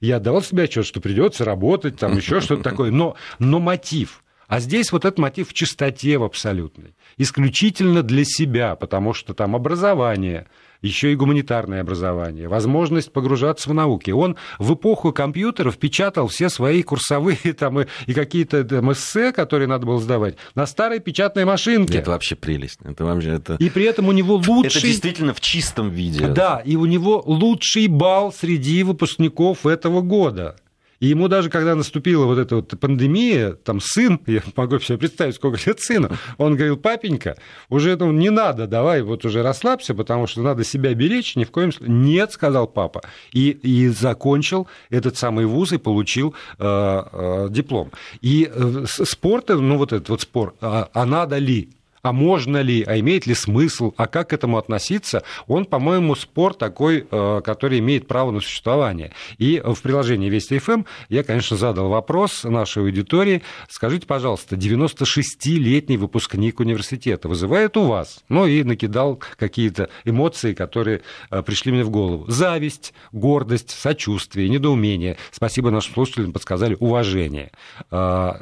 Я 0.00 0.18
давал 0.18 0.42
себе 0.42 0.64
отчет, 0.64 0.86
что 0.86 1.00
придется 1.00 1.44
работать, 1.44 1.98
там 1.98 2.16
еще 2.16 2.40
что-то 2.42 2.62
такое, 2.62 2.90
но, 2.90 3.16
но 3.38 3.58
мотив– 3.58 4.22
а 4.52 4.60
здесь 4.60 4.92
вот 4.92 5.06
этот 5.06 5.18
мотив 5.18 5.48
в 5.48 5.54
чистоте 5.54 6.18
в 6.18 6.24
абсолютной. 6.24 6.94
Исключительно 7.16 8.02
для 8.02 8.22
себя, 8.22 8.76
потому 8.76 9.14
что 9.14 9.32
там 9.32 9.56
образование, 9.56 10.46
еще 10.82 11.12
и 11.12 11.14
гуманитарное 11.14 11.80
образование, 11.80 12.48
возможность 12.48 13.12
погружаться 13.12 13.70
в 13.70 13.74
науки. 13.74 14.10
Он 14.10 14.36
в 14.58 14.74
эпоху 14.74 15.12
компьютеров 15.12 15.78
печатал 15.78 16.28
все 16.28 16.48
свои 16.48 16.82
курсовые 16.82 17.36
там, 17.58 17.80
и, 17.80 17.86
и 18.06 18.14
какие-то 18.14 18.64
там, 18.64 18.92
эссе, 18.92 19.32
которые 19.32 19.68
надо 19.68 19.86
было 19.86 20.00
сдавать, 20.00 20.36
на 20.54 20.66
старой 20.66 21.00
печатной 21.00 21.44
машинке. 21.44 21.98
Это 21.98 22.10
вообще 22.10 22.34
прелесть. 22.34 22.80
Это 22.84 23.04
вообще, 23.04 23.30
это... 23.30 23.54
И 23.54 23.70
при 23.70 23.84
этом 23.84 24.08
у 24.08 24.12
него 24.12 24.34
лучший... 24.34 24.78
Это 24.78 24.80
действительно 24.80 25.34
в 25.34 25.40
чистом 25.40 25.90
виде. 25.90 26.26
Да, 26.26 26.60
и 26.64 26.76
у 26.76 26.86
него 26.86 27.22
лучший 27.24 27.86
балл 27.86 28.32
среди 28.32 28.82
выпускников 28.82 29.66
этого 29.66 30.00
года. 30.00 30.56
И 31.02 31.08
ему 31.08 31.26
даже, 31.26 31.50
когда 31.50 31.74
наступила 31.74 32.26
вот 32.26 32.38
эта 32.38 32.56
вот 32.56 32.78
пандемия, 32.78 33.54
там 33.54 33.80
сын, 33.80 34.20
я 34.28 34.40
могу 34.54 34.78
себе 34.78 34.98
представить, 34.98 35.34
сколько 35.34 35.58
лет 35.66 35.80
сыну, 35.80 36.10
он 36.38 36.54
говорил, 36.54 36.76
папенька, 36.76 37.36
уже 37.68 37.90
этому 37.90 38.12
не 38.12 38.30
надо, 38.30 38.68
давай 38.68 39.02
вот 39.02 39.24
уже 39.24 39.42
расслабься, 39.42 39.94
потому 39.94 40.28
что 40.28 40.42
надо 40.42 40.62
себя 40.62 40.94
беречь, 40.94 41.34
ни 41.34 41.42
в 41.42 41.50
коем 41.50 41.72
случае. 41.72 41.92
Нет, 41.92 42.30
сказал 42.30 42.68
папа. 42.68 43.02
И, 43.32 43.50
и 43.50 43.88
закончил 43.88 44.68
этот 44.90 45.16
самый 45.16 45.44
вуз 45.44 45.72
и 45.72 45.78
получил 45.78 46.36
э, 46.60 47.02
э, 47.12 47.48
диплом. 47.50 47.90
И 48.20 48.48
э, 48.48 48.84
спорт, 48.86 49.48
ну 49.48 49.78
вот 49.78 49.92
этот 49.92 50.08
вот 50.08 50.20
спор, 50.20 50.54
а, 50.60 50.88
а 50.92 51.04
надо 51.04 51.38
ли? 51.38 51.70
А 52.02 52.12
можно 52.12 52.60
ли, 52.60 52.82
а 52.82 52.98
имеет 52.98 53.26
ли 53.26 53.34
смысл, 53.34 53.94
а 53.96 54.06
как 54.06 54.30
к 54.30 54.32
этому 54.32 54.58
относиться, 54.58 55.22
он, 55.46 55.64
по-моему, 55.64 56.14
спор 56.16 56.54
такой, 56.54 57.06
э, 57.08 57.40
который 57.44 57.78
имеет 57.78 58.08
право 58.08 58.32
на 58.32 58.40
существование. 58.40 59.12
И 59.38 59.62
в 59.64 59.80
приложении 59.80 60.28
Вести 60.28 60.58
ФМ 60.58 60.82
я, 61.08 61.22
конечно, 61.22 61.56
задал 61.56 61.88
вопрос 61.88 62.44
нашей 62.44 62.82
аудитории. 62.82 63.42
Скажите, 63.68 64.06
пожалуйста, 64.06 64.56
96-летний 64.56 65.96
выпускник 65.96 66.60
университета 66.60 67.28
вызывает 67.28 67.76
у 67.76 67.84
вас? 67.84 68.24
Ну 68.28 68.46
и 68.46 68.64
накидал 68.64 69.20
какие-то 69.36 69.88
эмоции, 70.04 70.54
которые 70.54 71.02
э, 71.30 71.42
пришли 71.42 71.70
мне 71.70 71.84
в 71.84 71.90
голову. 71.90 72.24
Зависть, 72.28 72.94
гордость, 73.12 73.70
сочувствие, 73.70 74.48
недоумение. 74.48 75.16
Спасибо 75.30 75.70
нашим 75.70 75.94
слушателям, 75.94 76.32
подсказали 76.32 76.76
уважение 76.80 77.52
э, 77.90 78.32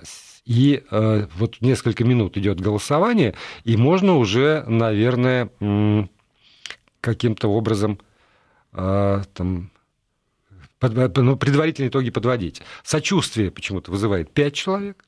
и 0.44 0.82
э, 0.90 1.26
вот 1.36 1.60
несколько 1.60 2.04
минут 2.04 2.36
идет 2.36 2.60
голосование, 2.60 3.34
и 3.64 3.76
можно 3.76 4.16
уже, 4.16 4.64
наверное, 4.66 5.50
каким-то 7.00 7.48
образом 7.48 7.98
э, 8.72 9.22
там, 9.34 9.70
под, 10.78 11.16
ну, 11.16 11.36
предварительные 11.36 11.90
итоги 11.90 12.10
подводить. 12.10 12.62
Сочувствие 12.82 13.50
почему-то 13.50 13.90
вызывает 13.90 14.32
5 14.32 14.54
человек. 14.54 15.04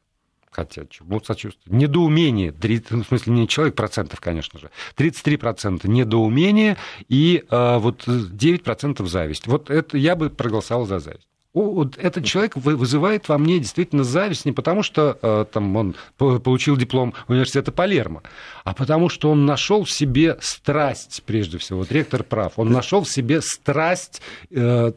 Хотя, 0.50 0.84
чему 0.84 1.18
сочувствие? 1.24 1.74
Недоумение, 1.74 2.52
30, 2.52 2.90
ну, 2.90 3.02
в 3.04 3.06
смысле, 3.06 3.32
не 3.32 3.48
человек 3.48 3.74
процентов, 3.74 4.20
конечно 4.20 4.60
же, 4.60 4.70
33% 4.98 5.88
недоумение 5.88 6.76
и 7.08 7.42
э, 7.48 7.78
вот 7.78 8.06
9% 8.06 9.06
зависть. 9.06 9.46
Вот 9.46 9.70
это 9.70 9.96
я 9.96 10.14
бы 10.14 10.28
проголосовал 10.28 10.84
за 10.84 10.98
зависть 10.98 11.26
этот 11.54 12.24
человек 12.24 12.56
вызывает 12.56 13.28
во 13.28 13.36
мне 13.36 13.58
действительно 13.58 14.04
зависть 14.04 14.46
не 14.46 14.52
потому, 14.52 14.82
что 14.82 15.18
э, 15.20 15.44
там, 15.52 15.76
он 15.76 15.94
получил 16.16 16.76
диплом 16.76 17.14
университета 17.28 17.72
Палермо, 17.72 18.22
а 18.64 18.72
потому 18.72 19.08
что 19.08 19.30
он 19.30 19.44
нашел 19.44 19.84
в 19.84 19.90
себе 19.90 20.38
страсть, 20.40 21.22
прежде 21.26 21.58
всего. 21.58 21.80
Вот 21.80 21.92
ректор 21.92 22.24
прав. 22.24 22.54
Он 22.56 22.70
нашел 22.70 23.02
в 23.02 23.08
себе 23.08 23.42
страсть 23.42 24.22
э, 24.50 24.92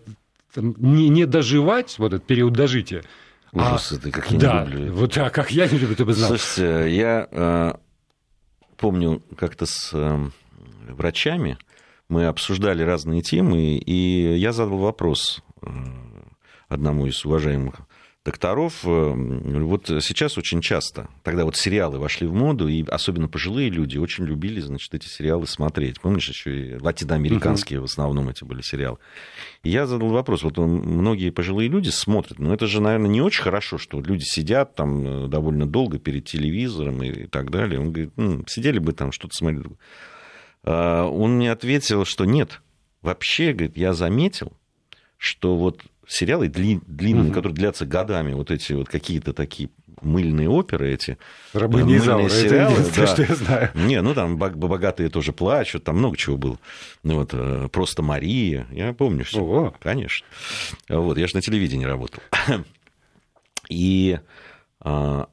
не, 0.56 1.10
не 1.10 1.26
доживать 1.26 2.00
вот 2.00 2.14
этот 2.14 2.26
период 2.26 2.54
дожития. 2.54 3.04
Ужас, 3.52 3.92
а, 3.92 3.96
это 3.96 4.12
как 4.12 4.32
я 4.32 4.40
да, 4.40 4.66
не 4.66 4.72
люблю. 4.72 4.94
Вот, 4.94 5.18
а 5.18 5.30
как 5.30 5.52
я 5.52 5.68
не 5.68 5.78
люблю, 5.78 5.96
ты 5.96 6.06
бы 6.06 6.14
знал. 6.14 6.30
Слушайте, 6.30 6.96
я 6.96 7.28
э, 7.32 7.74
помню 8.78 9.22
как-то 9.38 9.66
с 9.66 9.92
э, 9.94 10.30
врачами 10.90 11.58
мы 12.08 12.28
обсуждали 12.28 12.84
разные 12.84 13.22
темы, 13.22 13.78
и 13.78 14.38
я 14.38 14.52
задал 14.52 14.78
вопрос 14.78 15.42
э, 15.62 15.68
одному 16.76 17.08
из 17.08 17.26
уважаемых 17.26 17.82
докторов. 18.26 18.82
Э, 18.84 19.14
вот 19.14 19.88
сейчас 20.02 20.38
очень 20.38 20.60
часто, 20.60 21.08
тогда 21.24 21.46
вот 21.46 21.56
сериалы 21.56 22.00
вошли 22.00 22.26
в 22.26 22.34
моду, 22.34 22.68
и 22.68 22.84
особенно 22.88 23.28
пожилые 23.28 23.70
люди 23.70 23.98
очень 23.98 24.26
любили, 24.26 24.60
значит, 24.60 24.94
эти 24.96 25.08
сериалы 25.08 25.46
смотреть. 25.46 26.02
Помнишь, 26.02 26.28
еще 26.28 26.72
и 26.72 26.76
латиноамериканские 26.80 27.80
в 27.80 27.84
основном 27.84 28.30
эти 28.30 28.44
были 28.44 28.62
сериалы. 28.62 28.98
И 29.64 29.70
я 29.70 29.86
задал 29.86 30.10
вопрос, 30.10 30.42
вот 30.44 30.58
многие 30.58 31.30
пожилые 31.30 31.70
люди 31.70 31.90
смотрят, 31.90 32.40
но 32.40 32.54
это 32.54 32.66
же, 32.66 32.82
наверное, 32.82 33.10
не 33.10 33.22
очень 33.22 33.44
хорошо, 33.44 33.78
что 33.78 34.02
люди 34.02 34.24
сидят 34.24 34.76
там 34.76 35.26
э, 35.26 35.28
довольно 35.28 35.68
долго 35.68 36.00
перед 36.00 36.26
телевизором 36.26 37.04
и 37.04 37.28
так 37.28 37.52
далее. 37.52 37.80
Он 37.80 37.92
говорит, 37.92 38.14
ну, 38.16 38.44
сидели 38.48 38.80
бы 38.80 38.94
там, 38.94 39.12
что-то 39.12 39.36
смотрели. 39.36 39.78
А 40.64 41.06
он 41.06 41.36
мне 41.36 41.52
ответил, 41.52 42.06
что 42.06 42.26
нет, 42.26 42.62
вообще, 43.04 43.54
говорит, 43.54 43.78
я 43.78 43.94
заметил, 43.94 44.52
что 45.18 45.56
вот 45.56 45.82
сериалы 46.08 46.48
дли, 46.48 46.80
длинные, 46.86 47.26
угу. 47.26 47.34
которые 47.34 47.56
длятся 47.56 47.86
годами, 47.86 48.34
вот 48.34 48.52
эти 48.52 48.74
вот 48.74 48.90
какие-то 48.90 49.34
такие 49.34 49.70
мыльные 50.02 50.50
оперы 50.50 50.94
эти. 50.94 51.18
Рабыни 51.54 51.98
Изаура, 51.98 52.30
сериалы, 52.30 52.80
это 52.80 53.02
да. 53.02 53.08
что 53.08 53.24
я 53.24 53.36
знаю. 53.36 53.72
Не, 53.74 54.02
ну 54.02 54.14
там 54.14 54.38
«Богатые 54.38 55.10
тоже 55.10 55.34
плачут», 55.34 55.84
там 55.84 55.98
много 55.98 56.18
чего 56.18 56.38
было. 56.38 56.60
Ну, 57.04 57.16
вот, 57.16 57.30
э, 57.34 57.70
«Просто 57.72 58.02
Мария», 58.02 58.68
я 58.72 58.94
помню 58.94 59.24
все. 59.24 59.40
Ого. 59.40 59.74
Конечно. 59.82 60.26
Вот, 60.90 61.18
я 61.18 61.28
же 61.28 61.36
на 61.36 61.42
телевидении 61.42 61.86
работал. 61.86 62.22
И 63.70 64.20
а, 64.80 65.28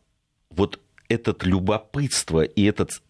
вот 0.48 0.80
этот 1.08 1.44
любопытство 1.44 2.42
и 2.42 2.64
этот 2.64 3.02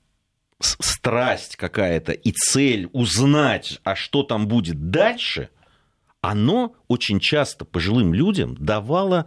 страсть 0.58 1.56
какая-то 1.56 2.12
и 2.12 2.32
цель 2.32 2.88
узнать, 2.92 3.80
а 3.84 3.94
что 3.94 4.24
там 4.24 4.48
будет 4.48 4.90
дальше– 4.90 5.48
оно 6.22 6.74
очень 6.88 7.20
часто 7.20 7.66
пожилым 7.66 8.14
людям 8.14 8.56
давало 8.58 9.26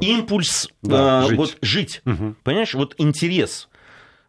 импульс 0.00 0.68
да, 0.82 1.22
э, 1.22 1.28
жить. 1.28 1.38
Вот, 1.38 1.58
жить. 1.62 2.02
Угу. 2.04 2.34
Понимаешь, 2.42 2.74
вот 2.74 2.94
интерес. 2.98 3.68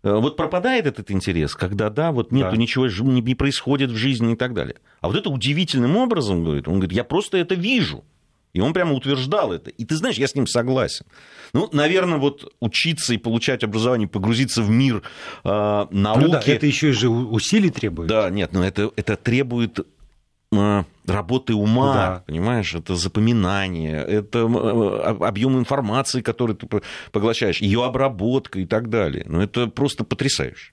Э, 0.04 0.14
вот 0.14 0.38
пропадает 0.38 0.86
этот 0.86 1.10
интерес, 1.10 1.56
когда, 1.56 1.90
да, 1.90 2.12
вот 2.12 2.32
нету 2.32 2.52
да. 2.52 2.58
ничего, 2.58 2.88
не 2.88 3.36
происходит 3.36 3.90
в 3.90 3.96
жизни 3.96 4.34
и 4.34 4.36
так 4.36 4.54
далее. 4.54 4.76
А 5.02 5.08
вот 5.08 5.18
это 5.18 5.30
удивительным 5.32 5.98
образом, 5.98 6.44
говорит, 6.44 6.68
он 6.68 6.76
говорит, 6.76 6.94
я 6.94 7.04
просто 7.04 7.38
это 7.38 7.56
вижу. 7.56 8.06
И 8.54 8.62
он 8.62 8.72
прямо 8.72 8.94
утверждал 8.94 9.52
это. 9.52 9.70
И 9.70 9.84
ты 9.84 9.98
знаешь, 9.98 10.16
я 10.16 10.28
с 10.28 10.36
ним 10.36 10.48
согласен. 10.48 11.06
Ну, 11.52 11.68
наверное, 11.74 12.20
вот 12.20 12.54
учиться 12.62 13.14
и 13.14 13.18
получать 13.18 13.66
образование, 13.66 14.08
погрузиться 14.08 14.62
в 14.62 14.70
мир 14.70 15.02
э, 15.44 15.50
науки. 15.92 16.24
Ну 16.24 16.30
да, 16.30 16.42
это 16.46 16.66
еще 16.66 16.94
же 16.94 17.10
усилий 17.10 17.70
требует. 17.70 18.08
Да, 18.08 18.30
нет, 18.30 18.54
но 18.54 18.64
это, 18.64 18.92
это 18.96 19.18
требует 19.18 19.86
работы 21.06 21.54
ума, 21.54 21.94
да. 21.94 22.24
понимаешь, 22.26 22.74
это 22.76 22.96
запоминание, 22.96 24.02
это 24.04 24.42
объем 24.42 25.58
информации, 25.58 26.22
который 26.22 26.56
ты 26.56 26.68
поглощаешь, 27.12 27.62
ее 27.62 27.86
обработка 27.86 28.60
и 28.60 28.66
так 28.66 28.90
далее. 28.90 29.26
Ну, 29.28 29.42
это 29.42 29.68
просто 29.68 30.04
потрясающе. 30.04 30.72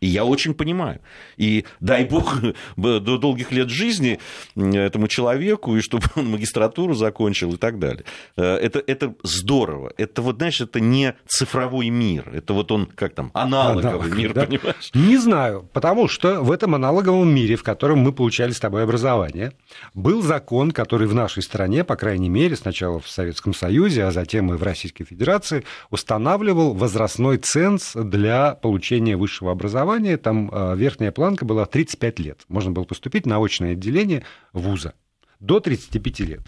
И 0.00 0.06
я 0.08 0.26
очень 0.26 0.52
понимаю. 0.52 1.00
И 1.38 1.64
дай 1.80 2.04
бог 2.04 2.36
до 2.76 3.00
долгих 3.00 3.50
лет 3.50 3.70
жизни 3.70 4.18
этому 4.54 5.08
человеку, 5.08 5.74
и 5.76 5.80
чтобы 5.80 6.04
он 6.16 6.30
магистратуру 6.30 6.94
закончил 6.94 7.54
и 7.54 7.56
так 7.56 7.78
далее. 7.78 8.04
Э, 8.36 8.56
это, 8.56 8.82
это 8.86 9.14
здорово. 9.22 9.92
Это 9.96 10.20
вот, 10.20 10.36
знаешь, 10.36 10.60
это 10.60 10.80
не 10.80 11.14
цифровой 11.26 11.88
мир. 11.88 12.30
Это 12.34 12.52
вот 12.52 12.72
он, 12.72 12.86
как 12.86 13.14
там, 13.14 13.30
аналоговый 13.32 13.88
Аналог, 13.88 14.06
мир, 14.16 14.34
да? 14.34 14.44
понимаешь? 14.44 14.90
Не 14.92 15.16
знаю, 15.16 15.66
потому 15.72 16.08
что 16.08 16.42
в 16.42 16.52
этом 16.52 16.74
аналоговом 16.74 17.34
мире, 17.34 17.56
в 17.56 17.62
котором 17.62 18.00
мы 18.00 18.12
получали 18.12 18.50
с 18.50 18.60
тобой 18.60 18.82
образование, 18.82 19.52
был 19.94 20.20
закон, 20.20 20.72
который 20.72 21.08
в 21.08 21.14
нашей 21.14 21.42
стране, 21.42 21.84
по 21.84 21.96
крайней 21.96 22.28
мере, 22.28 22.54
сначала 22.54 23.00
в 23.00 23.08
Советском 23.08 23.54
Союзе, 23.54 24.04
а 24.04 24.10
затем 24.10 24.52
и 24.52 24.58
в 24.58 24.62
Российской 24.62 25.04
Федерации, 25.04 25.64
устанавливал 25.90 26.74
возрастной 26.74 27.38
ценз 27.38 27.94
для 27.94 28.54
получения 28.54 29.16
высшего 29.16 29.52
образования 29.52 29.85
образования, 29.86 30.16
там 30.16 30.50
а, 30.52 30.74
верхняя 30.74 31.12
планка 31.12 31.44
была 31.44 31.64
35 31.66 32.18
лет. 32.18 32.40
Можно 32.48 32.72
было 32.72 32.84
поступить 32.84 33.26
на 33.26 33.42
очное 33.42 33.72
отделение 33.72 34.24
вуза 34.52 34.94
до 35.40 35.60
35 35.60 36.20
лет. 36.20 36.40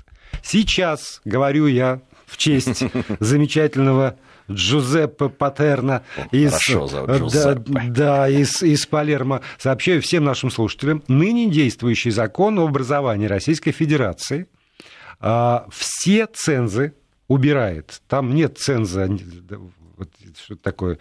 Сейчас, 0.42 1.20
говорю 1.24 1.66
я 1.66 2.02
в 2.26 2.36
честь 2.36 2.84
замечательного 3.20 4.18
Джузеппе 4.50 5.28
Патерна 5.28 6.02
из, 6.32 6.52
да, 7.32 7.54
да, 7.88 8.28
из, 8.28 8.62
из 8.62 8.86
Палермо. 8.86 9.42
Сообщаю 9.58 10.02
всем 10.02 10.24
нашим 10.24 10.50
слушателям, 10.50 11.02
ныне 11.06 11.50
действующий 11.50 12.10
закон 12.10 12.58
об 12.58 12.68
образовании 12.68 13.26
Российской 13.26 13.72
Федерации 13.72 14.48
а, 15.20 15.66
все 15.70 16.26
цензы 16.26 16.94
убирает. 17.28 18.00
Там 18.08 18.34
нет 18.34 18.58
ценза, 18.58 19.08
вот, 19.96 20.10
что 20.42 20.56
такое, 20.56 20.98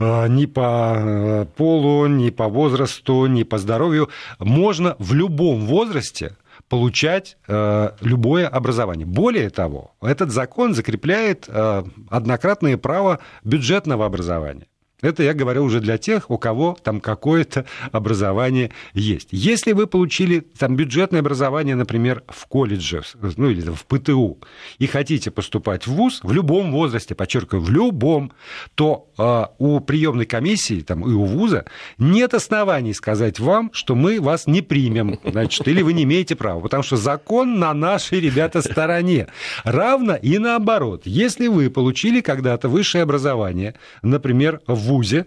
ни 0.00 0.46
по 0.46 0.94
э, 0.96 1.46
полу, 1.56 2.06
ни 2.06 2.30
по 2.30 2.48
возрасту, 2.48 3.26
ни 3.26 3.42
по 3.42 3.58
здоровью. 3.58 4.08
Можно 4.38 4.96
в 4.98 5.12
любом 5.12 5.66
возрасте 5.66 6.36
получать 6.68 7.36
э, 7.48 7.90
любое 8.00 8.48
образование. 8.48 9.06
Более 9.06 9.50
того, 9.50 9.92
этот 10.00 10.30
закон 10.30 10.74
закрепляет 10.74 11.46
э, 11.48 11.84
однократное 12.08 12.76
право 12.76 13.18
бюджетного 13.44 14.06
образования. 14.06 14.66
Это 15.02 15.22
я 15.22 15.34
говорю 15.34 15.64
уже 15.64 15.80
для 15.80 15.98
тех, 15.98 16.30
у 16.30 16.38
кого 16.38 16.76
там 16.82 17.00
какое-то 17.00 17.64
образование 17.92 18.70
есть. 18.94 19.28
Если 19.30 19.72
вы 19.72 19.86
получили 19.86 20.40
там 20.40 20.76
бюджетное 20.76 21.20
образование, 21.20 21.74
например, 21.74 22.22
в 22.28 22.46
колледже, 22.46 23.02
ну 23.36 23.50
или 23.50 23.62
в 23.70 23.84
ПТУ, 23.84 24.38
и 24.78 24.86
хотите 24.86 25.30
поступать 25.30 25.86
в 25.86 25.92
ВУЗ 25.92 26.20
в 26.22 26.32
любом 26.32 26.72
возрасте, 26.72 27.14
подчеркиваю, 27.14 27.62
в 27.62 27.70
любом, 27.70 28.32
то 28.74 29.08
э, 29.18 29.44
у 29.58 29.80
приемной 29.80 30.26
комиссии 30.26 30.80
там, 30.80 31.08
и 31.08 31.12
у 31.12 31.24
ВУЗа 31.24 31.64
нет 31.98 32.34
оснований 32.34 32.94
сказать 32.94 33.38
вам, 33.40 33.70
что 33.72 33.94
мы 33.94 34.20
вас 34.20 34.46
не 34.46 34.62
примем, 34.62 35.18
значит, 35.24 35.66
или 35.68 35.82
вы 35.82 35.92
не 35.92 36.04
имеете 36.04 36.36
права, 36.36 36.60
потому 36.60 36.82
что 36.82 36.96
закон 36.96 37.58
на 37.58 37.72
нашей, 37.74 38.20
ребята, 38.20 38.62
стороне. 38.62 39.28
Равно 39.64 40.16
и 40.16 40.38
наоборот. 40.38 41.02
Если 41.04 41.48
вы 41.48 41.70
получили 41.70 42.20
когда-то 42.20 42.68
высшее 42.68 43.02
образование, 43.02 43.74
например, 44.02 44.60
в 44.66 44.89
ВУЗе, 44.90 45.26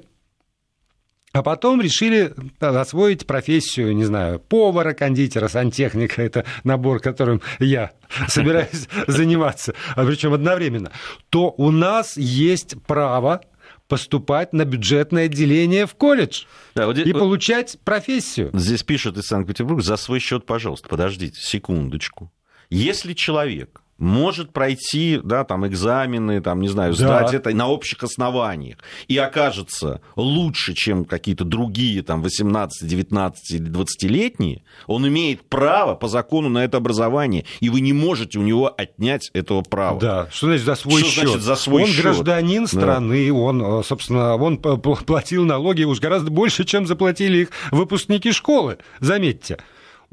а 1.31 1.41
потом 1.41 1.81
решили 1.81 2.33
освоить 2.59 3.25
профессию, 3.25 3.95
не 3.95 4.03
знаю, 4.03 4.39
повара, 4.39 4.93
кондитера, 4.93 5.47
сантехника. 5.47 6.21
Это 6.21 6.45
набор, 6.63 6.99
которым 6.99 7.41
я 7.59 7.93
собираюсь 8.27 8.87
заниматься, 9.07 9.73
а 9.95 10.05
причем 10.05 10.33
одновременно. 10.33 10.91
То 11.29 11.49
у 11.57 11.71
нас 11.71 12.17
есть 12.17 12.75
право 12.85 13.41
поступать 13.87 14.53
на 14.53 14.65
бюджетное 14.65 15.25
отделение 15.25 15.87
в 15.87 15.95
колледж 15.95 16.43
да, 16.75 16.85
вот, 16.85 16.97
и 16.97 17.11
вот, 17.11 17.19
получать 17.19 17.77
профессию. 17.83 18.51
Здесь 18.53 18.83
пишут 18.83 19.17
из 19.17 19.25
Санкт-Петербурга, 19.25 19.81
за 19.81 19.97
свой 19.97 20.19
счет, 20.19 20.45
пожалуйста, 20.45 20.89
подождите 20.89 21.39
секундочку. 21.41 22.31
Если 22.69 23.13
человек 23.13 23.82
может 23.97 24.51
пройти, 24.51 25.19
да, 25.23 25.43
там, 25.43 25.65
экзамены, 25.67 26.41
там, 26.41 26.61
не 26.61 26.67
знаю, 26.67 26.93
сдать 26.93 27.31
да. 27.31 27.37
это 27.37 27.51
на 27.51 27.67
общих 27.67 28.03
основаниях 28.03 28.77
и 29.07 29.17
окажется 29.17 30.01
лучше, 30.15 30.73
чем 30.73 31.05
какие-то 31.05 31.43
другие, 31.45 32.01
там, 32.03 32.21
18, 32.21 32.87
19 32.87 33.51
или 33.51 33.71
20-летние, 33.71 34.63
он 34.87 35.07
имеет 35.07 35.47
право 35.47 35.95
по 35.95 36.07
закону 36.07 36.49
на 36.49 36.63
это 36.63 36.77
образование, 36.77 37.45
и 37.59 37.69
вы 37.69 37.81
не 37.81 37.93
можете 37.93 38.39
у 38.39 38.43
него 38.43 38.73
отнять 38.75 39.29
этого 39.33 39.61
права. 39.61 39.99
Да, 39.99 40.27
что 40.31 40.47
значит 40.47 40.65
за 40.65 40.75
свой 40.75 41.01
что 41.01 41.11
счет? 41.11 41.23
Значит 41.23 41.41
за 41.43 41.55
свой 41.55 41.83
он 41.83 41.89
счет? 41.89 42.01
гражданин 42.03 42.67
страны, 42.67 43.27
да. 43.27 43.33
он, 43.33 43.79
э, 43.79 43.83
собственно, 43.83 44.35
он 44.35 44.57
платил 44.57 45.45
налоги 45.45 45.83
уж 45.83 45.99
гораздо 45.99 46.31
больше, 46.31 46.65
чем 46.65 46.87
заплатили 46.87 47.39
их 47.39 47.49
выпускники 47.71 48.31
школы, 48.31 48.77
заметьте 48.99 49.57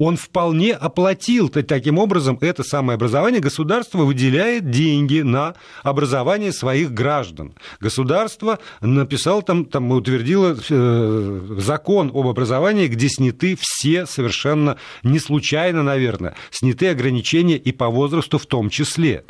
он 0.01 0.17
вполне 0.17 0.73
оплатил 0.73 1.47
таким 1.49 1.99
образом 1.99 2.39
это 2.41 2.63
самое 2.63 2.95
образование. 2.95 3.39
Государство 3.39 3.99
выделяет 3.99 4.71
деньги 4.71 5.19
на 5.19 5.53
образование 5.83 6.51
своих 6.51 6.91
граждан. 6.91 7.53
Государство 7.79 8.57
написало 8.81 9.43
там, 9.43 9.63
там 9.63 9.91
утвердило 9.91 10.57
э, 10.57 11.55
закон 11.59 12.09
об 12.15 12.25
образовании, 12.25 12.87
где 12.87 13.09
сняты 13.09 13.55
все 13.61 14.07
совершенно 14.07 14.77
не 15.03 15.19
случайно, 15.19 15.83
наверное, 15.83 16.35
сняты 16.49 16.87
ограничения 16.87 17.57
и 17.57 17.71
по 17.71 17.87
возрасту 17.89 18.39
в 18.39 18.47
том 18.47 18.71
числе. 18.71 19.23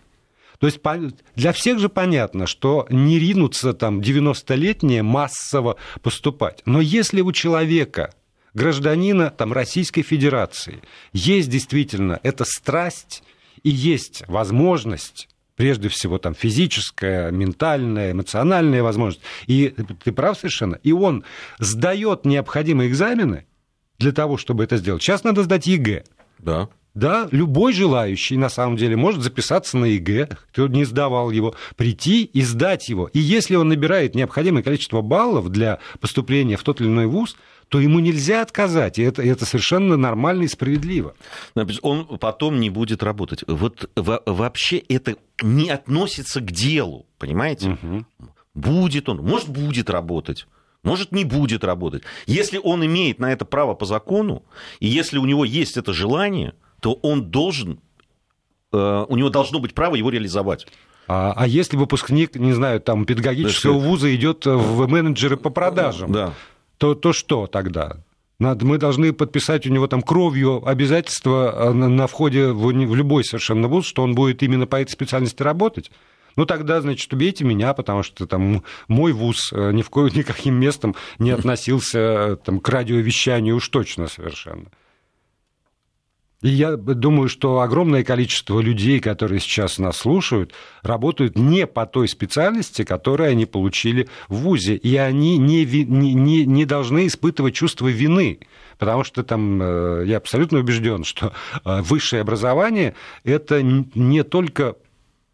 То 0.60 0.68
есть 0.68 0.80
для 1.36 1.52
всех 1.52 1.80
же 1.80 1.90
понятно, 1.90 2.48
что 2.48 2.88
не 2.90 3.20
ринутся 3.20 3.74
там 3.74 4.00
90-летние 4.00 5.04
массово 5.04 5.76
поступать. 6.02 6.62
Но 6.66 6.80
если 6.80 7.20
у 7.20 7.34
человека 7.34 8.14
гражданина 8.54 9.30
там, 9.30 9.54
Российской 9.54 10.02
Федерации. 10.02 10.82
Есть 11.14 11.50
действительно 11.50 12.20
эта 12.24 12.46
страсть 12.46 13.24
и 13.64 13.70
есть 13.70 14.24
возможность 14.28 15.28
прежде 15.56 15.90
всего 15.90 16.18
там 16.18 16.34
физическая, 16.34 17.30
ментальная, 17.30 18.14
эмоциональная 18.14 18.82
возможность. 18.82 19.22
И 19.46 19.76
ты 20.04 20.12
прав 20.12 20.38
совершенно. 20.38 20.76
И 20.82 20.92
он 20.92 21.24
сдает 21.60 22.26
необходимые 22.26 22.90
экзамены 22.90 23.46
для 24.00 24.12
того, 24.12 24.38
чтобы 24.38 24.64
это 24.64 24.78
сделать. 24.78 25.04
Сейчас 25.04 25.24
надо 25.24 25.44
сдать 25.44 25.68
ЕГЭ. 25.68 26.04
Да. 26.40 26.70
Да, 26.94 27.30
любой 27.32 27.72
желающий, 27.72 28.36
на 28.36 28.50
самом 28.50 28.76
деле, 28.76 28.98
может 28.98 29.22
записаться 29.22 29.78
на 29.78 29.86
ЕГЭ, 29.86 30.30
кто 30.52 30.68
не 30.68 30.84
сдавал 30.84 31.32
его, 31.32 31.56
прийти 31.78 32.24
и 32.24 32.42
сдать 32.42 32.90
его. 32.90 33.08
И 33.14 33.20
если 33.20 33.56
он 33.56 33.70
набирает 33.70 34.14
необходимое 34.14 34.62
количество 34.62 35.02
баллов 35.02 35.50
для 35.50 35.80
поступления 36.02 36.58
в 36.58 36.64
тот 36.64 36.82
или 36.82 36.88
иной 36.88 37.06
вуз, 37.06 37.38
то 37.72 37.80
ему 37.80 38.00
нельзя 38.00 38.42
отказать, 38.42 39.00
и 39.00 39.02
это, 39.02 39.22
это 39.22 39.46
совершенно 39.46 39.96
нормально 39.96 40.44
и 40.44 40.50
справедливо. 40.50 41.16
Он 41.82 42.06
потом 42.20 42.60
не 42.60 42.70
будет 42.70 43.02
работать. 43.02 43.46
Вот 43.48 43.90
вообще 43.96 44.80
это 44.80 45.16
не 45.42 45.70
относится 45.70 46.42
к 46.42 46.52
делу, 46.52 47.06
понимаете? 47.18 47.78
Угу. 47.82 48.06
Будет 48.56 49.08
он, 49.08 49.20
может, 49.20 49.48
будет 49.48 49.90
работать. 49.90 50.48
Может, 50.84 51.14
не 51.14 51.24
будет 51.24 51.64
работать. 51.64 52.04
Если 52.26 52.60
он 52.62 52.86
имеет 52.86 53.20
на 53.20 53.32
это 53.32 53.46
право 53.46 53.74
по 53.74 53.86
закону, 53.86 54.44
и 54.82 54.88
если 54.88 55.18
у 55.18 55.26
него 55.26 55.46
есть 55.46 55.78
это 55.78 55.94
желание, 55.94 56.56
то 56.82 57.00
он 57.02 57.32
должен, 57.32 57.80
э, 58.74 59.06
у 59.08 59.16
него 59.16 59.30
должно 59.30 59.62
быть 59.62 59.74
право 59.74 59.96
его 59.96 60.10
реализовать. 60.10 60.68
А, 61.08 61.34
а 61.38 61.48
если 61.48 61.78
выпускник, 61.78 62.36
не 62.36 62.52
знаю, 62.52 62.82
там, 62.82 63.06
педагогического 63.06 63.80
да, 63.80 63.88
вуза 63.88 64.14
идет 64.14 64.46
в 64.46 64.88
менеджеры 64.88 65.38
по 65.38 65.50
продажам, 65.50 66.12
да 66.12 66.34
то, 66.82 66.96
то 66.96 67.14
что 67.14 67.46
тогда? 67.46 67.98
Надо, 68.40 68.66
мы 68.66 68.80
должны 68.80 69.14
подписать 69.14 69.68
у 69.68 69.70
него 69.70 69.86
там 69.86 70.02
кровью 70.02 70.68
обязательства 70.68 71.54
э, 71.54 71.74
на, 71.74 71.90
на 71.90 72.08
входе 72.08 72.48
в, 72.48 72.66
в 72.66 72.96
любой 72.96 73.24
совершенно 73.24 73.68
вуз, 73.68 73.86
что 73.86 74.02
он 74.02 74.16
будет 74.16 74.42
именно 74.42 74.66
по 74.66 74.82
этой 74.82 74.90
специальности 74.90 75.44
работать. 75.44 75.92
Ну, 76.36 76.48
тогда, 76.48 76.82
значит, 76.82 77.14
убейте 77.14 77.44
меня, 77.44 77.76
потому 77.76 78.02
что 78.02 78.26
там 78.26 78.64
мой 78.88 79.12
вуз 79.12 79.54
э, 79.54 79.72
ни 79.74 79.84
в 79.84 79.92
коем 79.92 80.12
никаким 80.16 80.56
местом 80.56 80.96
не 81.20 81.30
относился 81.30 82.00
э, 82.00 82.38
там, 82.44 82.60
к 82.60 82.68
радиовещанию 82.68 83.58
уж 83.58 83.70
точно 83.70 84.08
совершенно. 84.08 84.66
И 86.42 86.50
я 86.50 86.76
думаю, 86.76 87.30
что 87.30 87.62
огромное 87.62 88.04
количество 88.04 88.60
людей, 88.60 89.00
которые 89.00 89.40
сейчас 89.40 89.78
нас 89.78 89.98
слушают, 89.98 90.54
работают 90.82 91.38
не 91.38 91.68
по 91.68 91.86
той 91.86 92.08
специальности, 92.08 92.84
которую 92.84 93.30
они 93.30 93.46
получили 93.46 94.10
в 94.28 94.38
ВУЗе, 94.38 94.76
и 94.76 94.96
они 94.96 95.38
не, 95.38 95.66
не, 95.66 96.46
не 96.46 96.66
должны 96.66 97.06
испытывать 97.06 97.54
чувство 97.54 97.90
вины, 97.90 98.40
потому 98.80 99.04
что 99.04 99.24
там 99.24 99.62
э, 99.62 100.04
я 100.08 100.18
абсолютно 100.18 100.60
убежден, 100.60 101.04
что 101.04 101.32
э, 101.64 101.82
высшее 101.82 102.22
образование– 102.22 102.96
это 103.24 103.62
не 103.62 104.24
только 104.24 104.76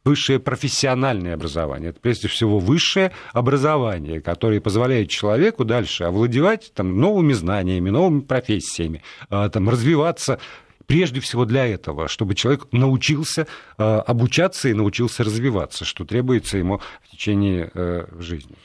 высшее 0.03 0.39
профессиональное 0.39 1.33
образование. 1.33 1.89
Это 1.89 1.99
прежде 1.99 2.27
всего 2.27 2.59
высшее 2.59 3.11
образование, 3.33 4.21
которое 4.21 4.61
позволяет 4.61 5.09
человеку 5.09 5.65
дальше 5.65 6.05
овладевать 6.05 6.71
там, 6.73 6.99
новыми 6.99 7.33
знаниями, 7.33 7.89
новыми 7.89 8.21
профессиями, 8.21 9.03
э, 9.29 9.49
там, 9.51 9.69
развиваться 9.69 10.39
прежде 10.87 11.19
всего 11.19 11.45
для 11.45 11.67
этого, 11.67 12.07
чтобы 12.07 12.33
человек 12.33 12.67
научился 12.71 13.45
э, 13.77 13.83
обучаться 13.83 14.69
и 14.69 14.73
научился 14.73 15.23
развиваться, 15.23 15.85
что 15.85 16.05
требуется 16.05 16.57
ему 16.57 16.81
в 17.03 17.11
течение 17.11 17.69
э, 17.73 18.05
жизни. 18.19 18.55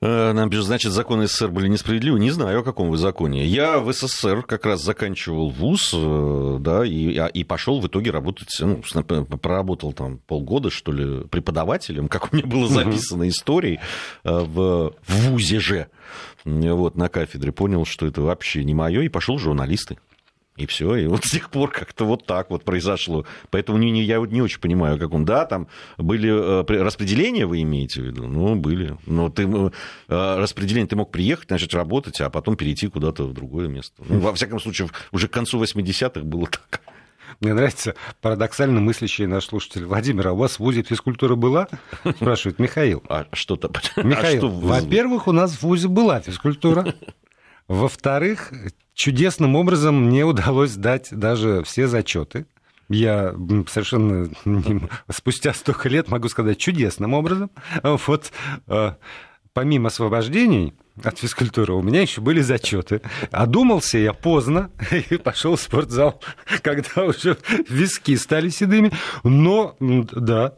Э, 0.00 0.32
нам 0.32 0.50
пишут, 0.50 0.66
значит, 0.66 0.92
законы 0.92 1.26
СССР 1.28 1.48
были 1.48 1.68
несправедливы. 1.68 2.18
Не 2.18 2.30
знаю, 2.30 2.60
о 2.60 2.62
каком 2.62 2.88
вы 2.88 2.96
законе. 2.96 3.44
Я 3.46 3.78
в 3.78 3.92
СССР 3.92 4.42
как 4.42 4.64
раз 4.64 4.82
заканчивал 4.82 5.50
вуз, 5.50 5.94
да, 6.60 6.84
и, 6.84 7.16
а, 7.16 7.26
и 7.26 7.44
пошел 7.44 7.80
в 7.80 7.86
итоге 7.86 8.10
работать, 8.10 8.48
ну, 8.60 8.82
проработал 9.38 9.92
там 9.92 10.18
полгода, 10.26 10.70
что 10.70 10.92
ли, 10.92 11.24
преподавателем, 11.28 12.08
как 12.08 12.32
у 12.32 12.36
меня 12.36 12.46
было 12.46 12.68
записано 12.68 13.28
историей, 13.28 13.80
в, 14.24 14.94
в 15.06 15.28
ВУЗе 15.28 15.60
же, 15.60 15.86
вот, 16.44 16.96
на 16.96 17.08
кафедре. 17.08 17.52
Понял, 17.52 17.84
что 17.84 18.06
это 18.06 18.22
вообще 18.22 18.64
не 18.64 18.74
мое, 18.74 19.02
и 19.02 19.08
пошел 19.08 19.36
в 19.36 19.40
журналисты. 19.40 19.98
И 20.56 20.66
все, 20.66 20.94
и 20.94 21.06
вот 21.08 21.24
с 21.24 21.30
тех 21.32 21.50
пор 21.50 21.72
как-то 21.72 22.04
вот 22.04 22.26
так 22.26 22.50
вот 22.50 22.62
произошло. 22.62 23.26
Поэтому 23.50 23.76
не, 23.76 23.90
не, 23.90 24.04
я 24.04 24.20
вот 24.20 24.30
не 24.30 24.40
очень 24.40 24.60
понимаю, 24.60 24.98
как 25.00 25.12
он. 25.12 25.24
Да, 25.24 25.46
там 25.46 25.66
были 25.98 26.30
э, 26.30 26.82
распределения, 26.82 27.44
вы 27.44 27.62
имеете 27.62 28.00
в 28.00 28.04
виду? 28.04 28.28
Ну, 28.28 28.54
были. 28.54 28.96
Но 29.06 29.30
ты, 29.30 29.42
э, 29.42 29.70
распределение, 30.08 30.86
ты 30.86 30.94
мог 30.94 31.10
приехать, 31.10 31.48
значит, 31.48 31.74
работать, 31.74 32.20
а 32.20 32.30
потом 32.30 32.56
перейти 32.56 32.86
куда-то 32.86 33.24
в 33.24 33.32
другое 33.32 33.66
место. 33.66 34.00
Ну, 34.08 34.20
во 34.20 34.32
всяком 34.32 34.60
случае, 34.60 34.90
уже 35.10 35.26
к 35.26 35.32
концу 35.32 35.60
80-х 35.60 36.20
было 36.20 36.46
так. 36.46 36.82
Мне 37.40 37.52
нравится 37.52 37.96
парадоксально 38.20 38.80
мыслящий 38.80 39.26
наш 39.26 39.46
слушатель. 39.46 39.84
Владимир, 39.84 40.28
а 40.28 40.32
у 40.32 40.36
вас 40.36 40.56
в 40.56 40.60
ВУЗе 40.60 40.82
физкультура 40.82 41.34
была? 41.34 41.66
Спрашивает 42.16 42.60
Михаил. 42.60 43.02
А 43.08 43.26
что-то... 43.32 43.72
Михаил, 43.96 44.36
а 44.36 44.38
что 44.38 44.48
во-первых, 44.48 45.26
у 45.26 45.32
нас 45.32 45.52
в 45.52 45.62
ВУЗе 45.62 45.88
была 45.88 46.20
физкультура. 46.20 46.94
Во-вторых, 47.68 48.52
чудесным 48.94 49.56
образом 49.56 50.06
мне 50.06 50.24
удалось 50.24 50.70
сдать 50.70 51.08
даже 51.10 51.62
все 51.64 51.86
зачеты. 51.86 52.46
Я 52.88 53.34
совершенно 53.68 54.28
спустя 55.10 55.54
столько 55.54 55.88
лет 55.88 56.08
могу 56.08 56.28
сказать 56.28 56.58
чудесным 56.58 57.14
образом. 57.14 57.50
Вот 57.82 58.30
э, 58.66 58.92
помимо 59.54 59.86
освобождений 59.88 60.74
от 61.02 61.18
физкультуры, 61.18 61.72
у 61.72 61.82
меня 61.82 62.02
еще 62.02 62.20
были 62.20 62.42
зачеты. 62.42 63.00
Одумался 63.30 63.96
я 63.96 64.12
поздно 64.12 64.70
и 65.10 65.16
пошел 65.16 65.56
в 65.56 65.60
спортзал, 65.60 66.20
когда 66.62 67.04
уже 67.04 67.38
виски 67.68 68.16
стали 68.16 68.50
седыми. 68.50 68.92
Но, 69.22 69.76
да, 69.80 70.54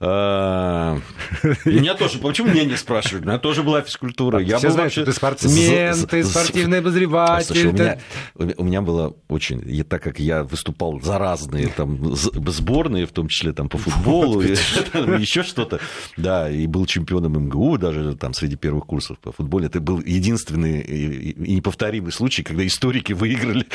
меня 0.00 1.94
тоже, 1.94 2.18
почему 2.18 2.48
меня 2.48 2.64
не 2.64 2.76
спрашивают? 2.76 3.26
У 3.26 3.28
меня 3.28 3.38
тоже 3.38 3.62
была 3.62 3.82
физкультура. 3.82 4.40
Я 4.40 4.56
Все 4.56 4.70
знают, 4.70 4.92
что 4.92 5.04
ты 5.04 5.12
спортсмен, 5.12 6.06
ты 6.06 6.24
спортивный 6.24 6.78
обозреватель. 6.78 7.98
У 8.34 8.64
меня 8.64 8.80
было 8.80 9.14
очень, 9.28 9.84
так 9.84 10.02
как 10.02 10.18
я 10.18 10.42
выступал 10.44 11.00
за 11.02 11.18
разные 11.18 11.68
там 11.68 12.14
сборные, 12.14 13.04
в 13.06 13.12
том 13.12 13.28
числе 13.28 13.52
там 13.52 13.68
по 13.68 13.76
футболу, 13.76 14.40
еще 14.42 15.42
что-то, 15.42 15.80
да, 16.16 16.50
и 16.50 16.66
был 16.66 16.86
чемпионом 16.86 17.32
МГУ 17.46 17.76
даже 17.76 18.16
там 18.16 18.32
среди 18.32 18.56
первых 18.56 18.86
курсов 18.86 19.18
по 19.18 19.32
футболу. 19.32 19.64
Это 19.64 19.80
был 19.80 20.00
единственный 20.00 20.80
и 20.80 21.54
неповторимый 21.56 22.12
случай, 22.12 22.42
когда 22.42 22.66
историки 22.66 23.12
выиграли, 23.12 23.66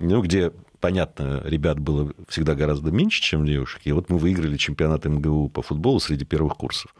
ну, 0.00 0.22
где 0.22 0.52
понятно, 0.80 1.42
ребят 1.44 1.78
было 1.78 2.12
всегда 2.28 2.54
гораздо 2.54 2.90
меньше, 2.90 3.22
чем 3.22 3.46
девушек. 3.46 3.82
И 3.84 3.92
вот 3.92 4.10
мы 4.10 4.18
выиграли 4.18 4.56
чемпионат 4.56 5.04
МГУ 5.04 5.48
по 5.48 5.62
футболу 5.62 6.00
среди 6.00 6.24
первых 6.24 6.56
курсов. 6.56 6.94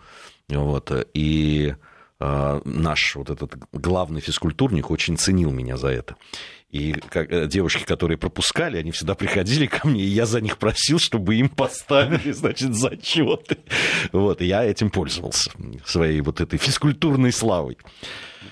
Вот. 0.48 0.92
И 1.14 1.74
э, 2.20 2.60
наш 2.64 3.16
вот 3.16 3.30
этот 3.30 3.54
главный 3.72 4.20
физкультурник 4.20 4.90
очень 4.90 5.16
ценил 5.16 5.50
меня 5.50 5.76
за 5.76 5.88
это. 5.88 6.16
И 6.70 6.92
как, 6.92 7.32
э, 7.32 7.46
девушки, 7.46 7.84
которые 7.84 8.18
пропускали, 8.18 8.76
они 8.76 8.90
всегда 8.90 9.14
приходили 9.14 9.66
ко 9.66 9.86
мне, 9.86 10.02
и 10.02 10.08
я 10.08 10.26
за 10.26 10.40
них 10.40 10.58
просил, 10.58 10.98
чтобы 10.98 11.36
им 11.36 11.48
поставили, 11.48 12.32
значит, 12.32 12.74
зачеты. 12.74 13.58
Вот, 14.12 14.42
и 14.42 14.46
я 14.46 14.64
этим 14.64 14.90
пользовался, 14.90 15.52
своей 15.84 16.20
вот 16.20 16.40
этой 16.40 16.58
физкультурной 16.58 17.32
славой. 17.32 17.78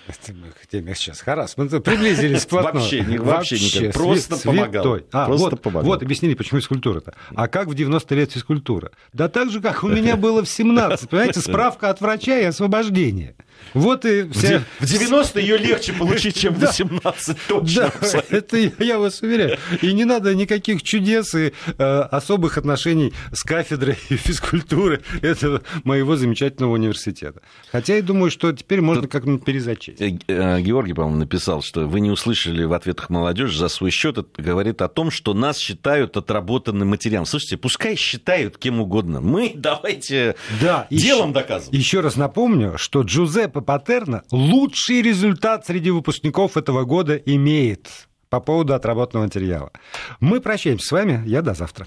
Мы 0.07 0.53
хотим 0.61 0.95
сейчас 0.95 1.21
харасмент. 1.21 1.71
Приблизились 1.83 2.45
плотно. 2.45 2.81
Вообще, 2.81 3.01
не, 3.01 3.17
вообще, 3.17 3.57
вообще 3.57 3.79
никак. 3.81 3.95
Просто 3.95 4.37
помогал. 4.37 4.99
А, 5.13 5.27
Просто 5.27 5.51
вот, 5.51 5.63
помогал. 5.63 5.87
вот 5.87 6.03
объяснили, 6.03 6.35
почему 6.35 6.61
физкультура-то. 6.61 7.15
А 7.35 7.49
как 7.49 7.69
в 7.69 7.75
90 7.75 8.15
лет 8.15 8.33
физкультура? 8.33 8.91
Да 9.13 9.29
так 9.29 9.51
же, 9.51 9.61
как 9.61 9.83
у 9.83 9.89
меня 9.89 10.17
было 10.17 10.45
в 10.45 10.49
17. 10.49 11.09
Понимаете, 11.09 11.41
справка 11.41 11.89
от 11.89 12.01
врача 12.01 12.39
и 12.39 12.45
освобождение. 12.45 13.35
Вот 13.73 14.05
и 14.05 14.29
вся... 14.31 14.63
В 14.81 14.87
90 14.87 15.41
ее 15.41 15.57
легче 15.57 15.93
получить, 15.93 16.39
чем 16.39 16.55
в 16.55 16.61
18, 16.61 17.37
точно. 17.49 17.93
Да, 18.01 18.23
это 18.31 18.57
я 18.79 18.99
вас 18.99 19.23
уверяю. 19.23 19.59
И 19.83 19.93
не 19.93 20.05
надо 20.05 20.35
никаких 20.35 20.83
чудес 20.83 21.35
и 21.35 21.53
э, 21.79 22.01
особых 22.11 22.59
отношений 22.59 23.13
с 23.33 23.43
кафедрой 23.43 23.95
физкультуры 24.09 25.03
этого 25.23 25.63
моего 25.85 26.17
замечательного 26.17 26.73
университета. 26.73 27.41
Хотя 27.73 27.97
я 27.97 28.03
думаю, 28.03 28.31
что 28.31 28.53
теперь 28.53 28.81
можно 28.81 29.09
как-нибудь 29.09 29.45
перезачесть. 29.45 30.01
Э, 30.01 30.17
э, 30.29 30.61
Георгий, 30.61 30.95
по-моему, 30.95 31.19
написал, 31.19 31.63
что 31.63 31.87
вы 31.87 32.01
не 32.01 32.11
услышали 32.11 32.65
в 32.65 32.73
ответах 32.73 33.11
молодежи 33.11 33.59
за 33.59 33.69
свой 33.69 33.91
счет, 33.91 34.19
это 34.19 34.43
говорит 34.43 34.83
о 34.83 34.89
том, 34.89 35.11
что 35.11 35.35
нас 35.35 35.59
считают 35.59 36.17
отработанным 36.17 36.89
материалом. 36.89 37.27
Слушайте, 37.27 37.57
пускай 37.57 37.97
считают 37.97 38.59
кем 38.59 38.81
угодно. 38.81 39.21
Мы 39.21 39.53
давайте 39.55 40.37
да, 40.61 40.87
делом 40.91 41.31
еще, 41.31 41.35
доказывать. 41.35 41.75
Еще 41.75 42.01
раз 42.01 42.17
напомню, 42.17 42.79
что 42.79 43.03
Джузеппе 43.03 43.54
Патерна 43.61 44.23
лучший 44.31 45.03
результат 45.03 45.67
среди 45.67 45.91
выпускников 45.91 46.57
этого 46.57 46.85
года 46.85 47.17
имеет 47.17 48.09
по 48.29 48.41
поводу 48.41 48.75
отработанного 48.75 49.27
материала. 49.27 49.71
Мы 50.21 50.41
прощаемся 50.41 50.87
с 50.87 50.93
вами. 50.93 51.23
Я 51.27 51.43
до 51.43 51.55
завтра. 51.55 51.87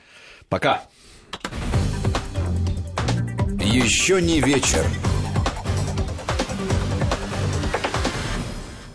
Пока. 0.50 0.84
Еще 3.60 4.22
не 4.22 4.40
вечер. 4.40 4.86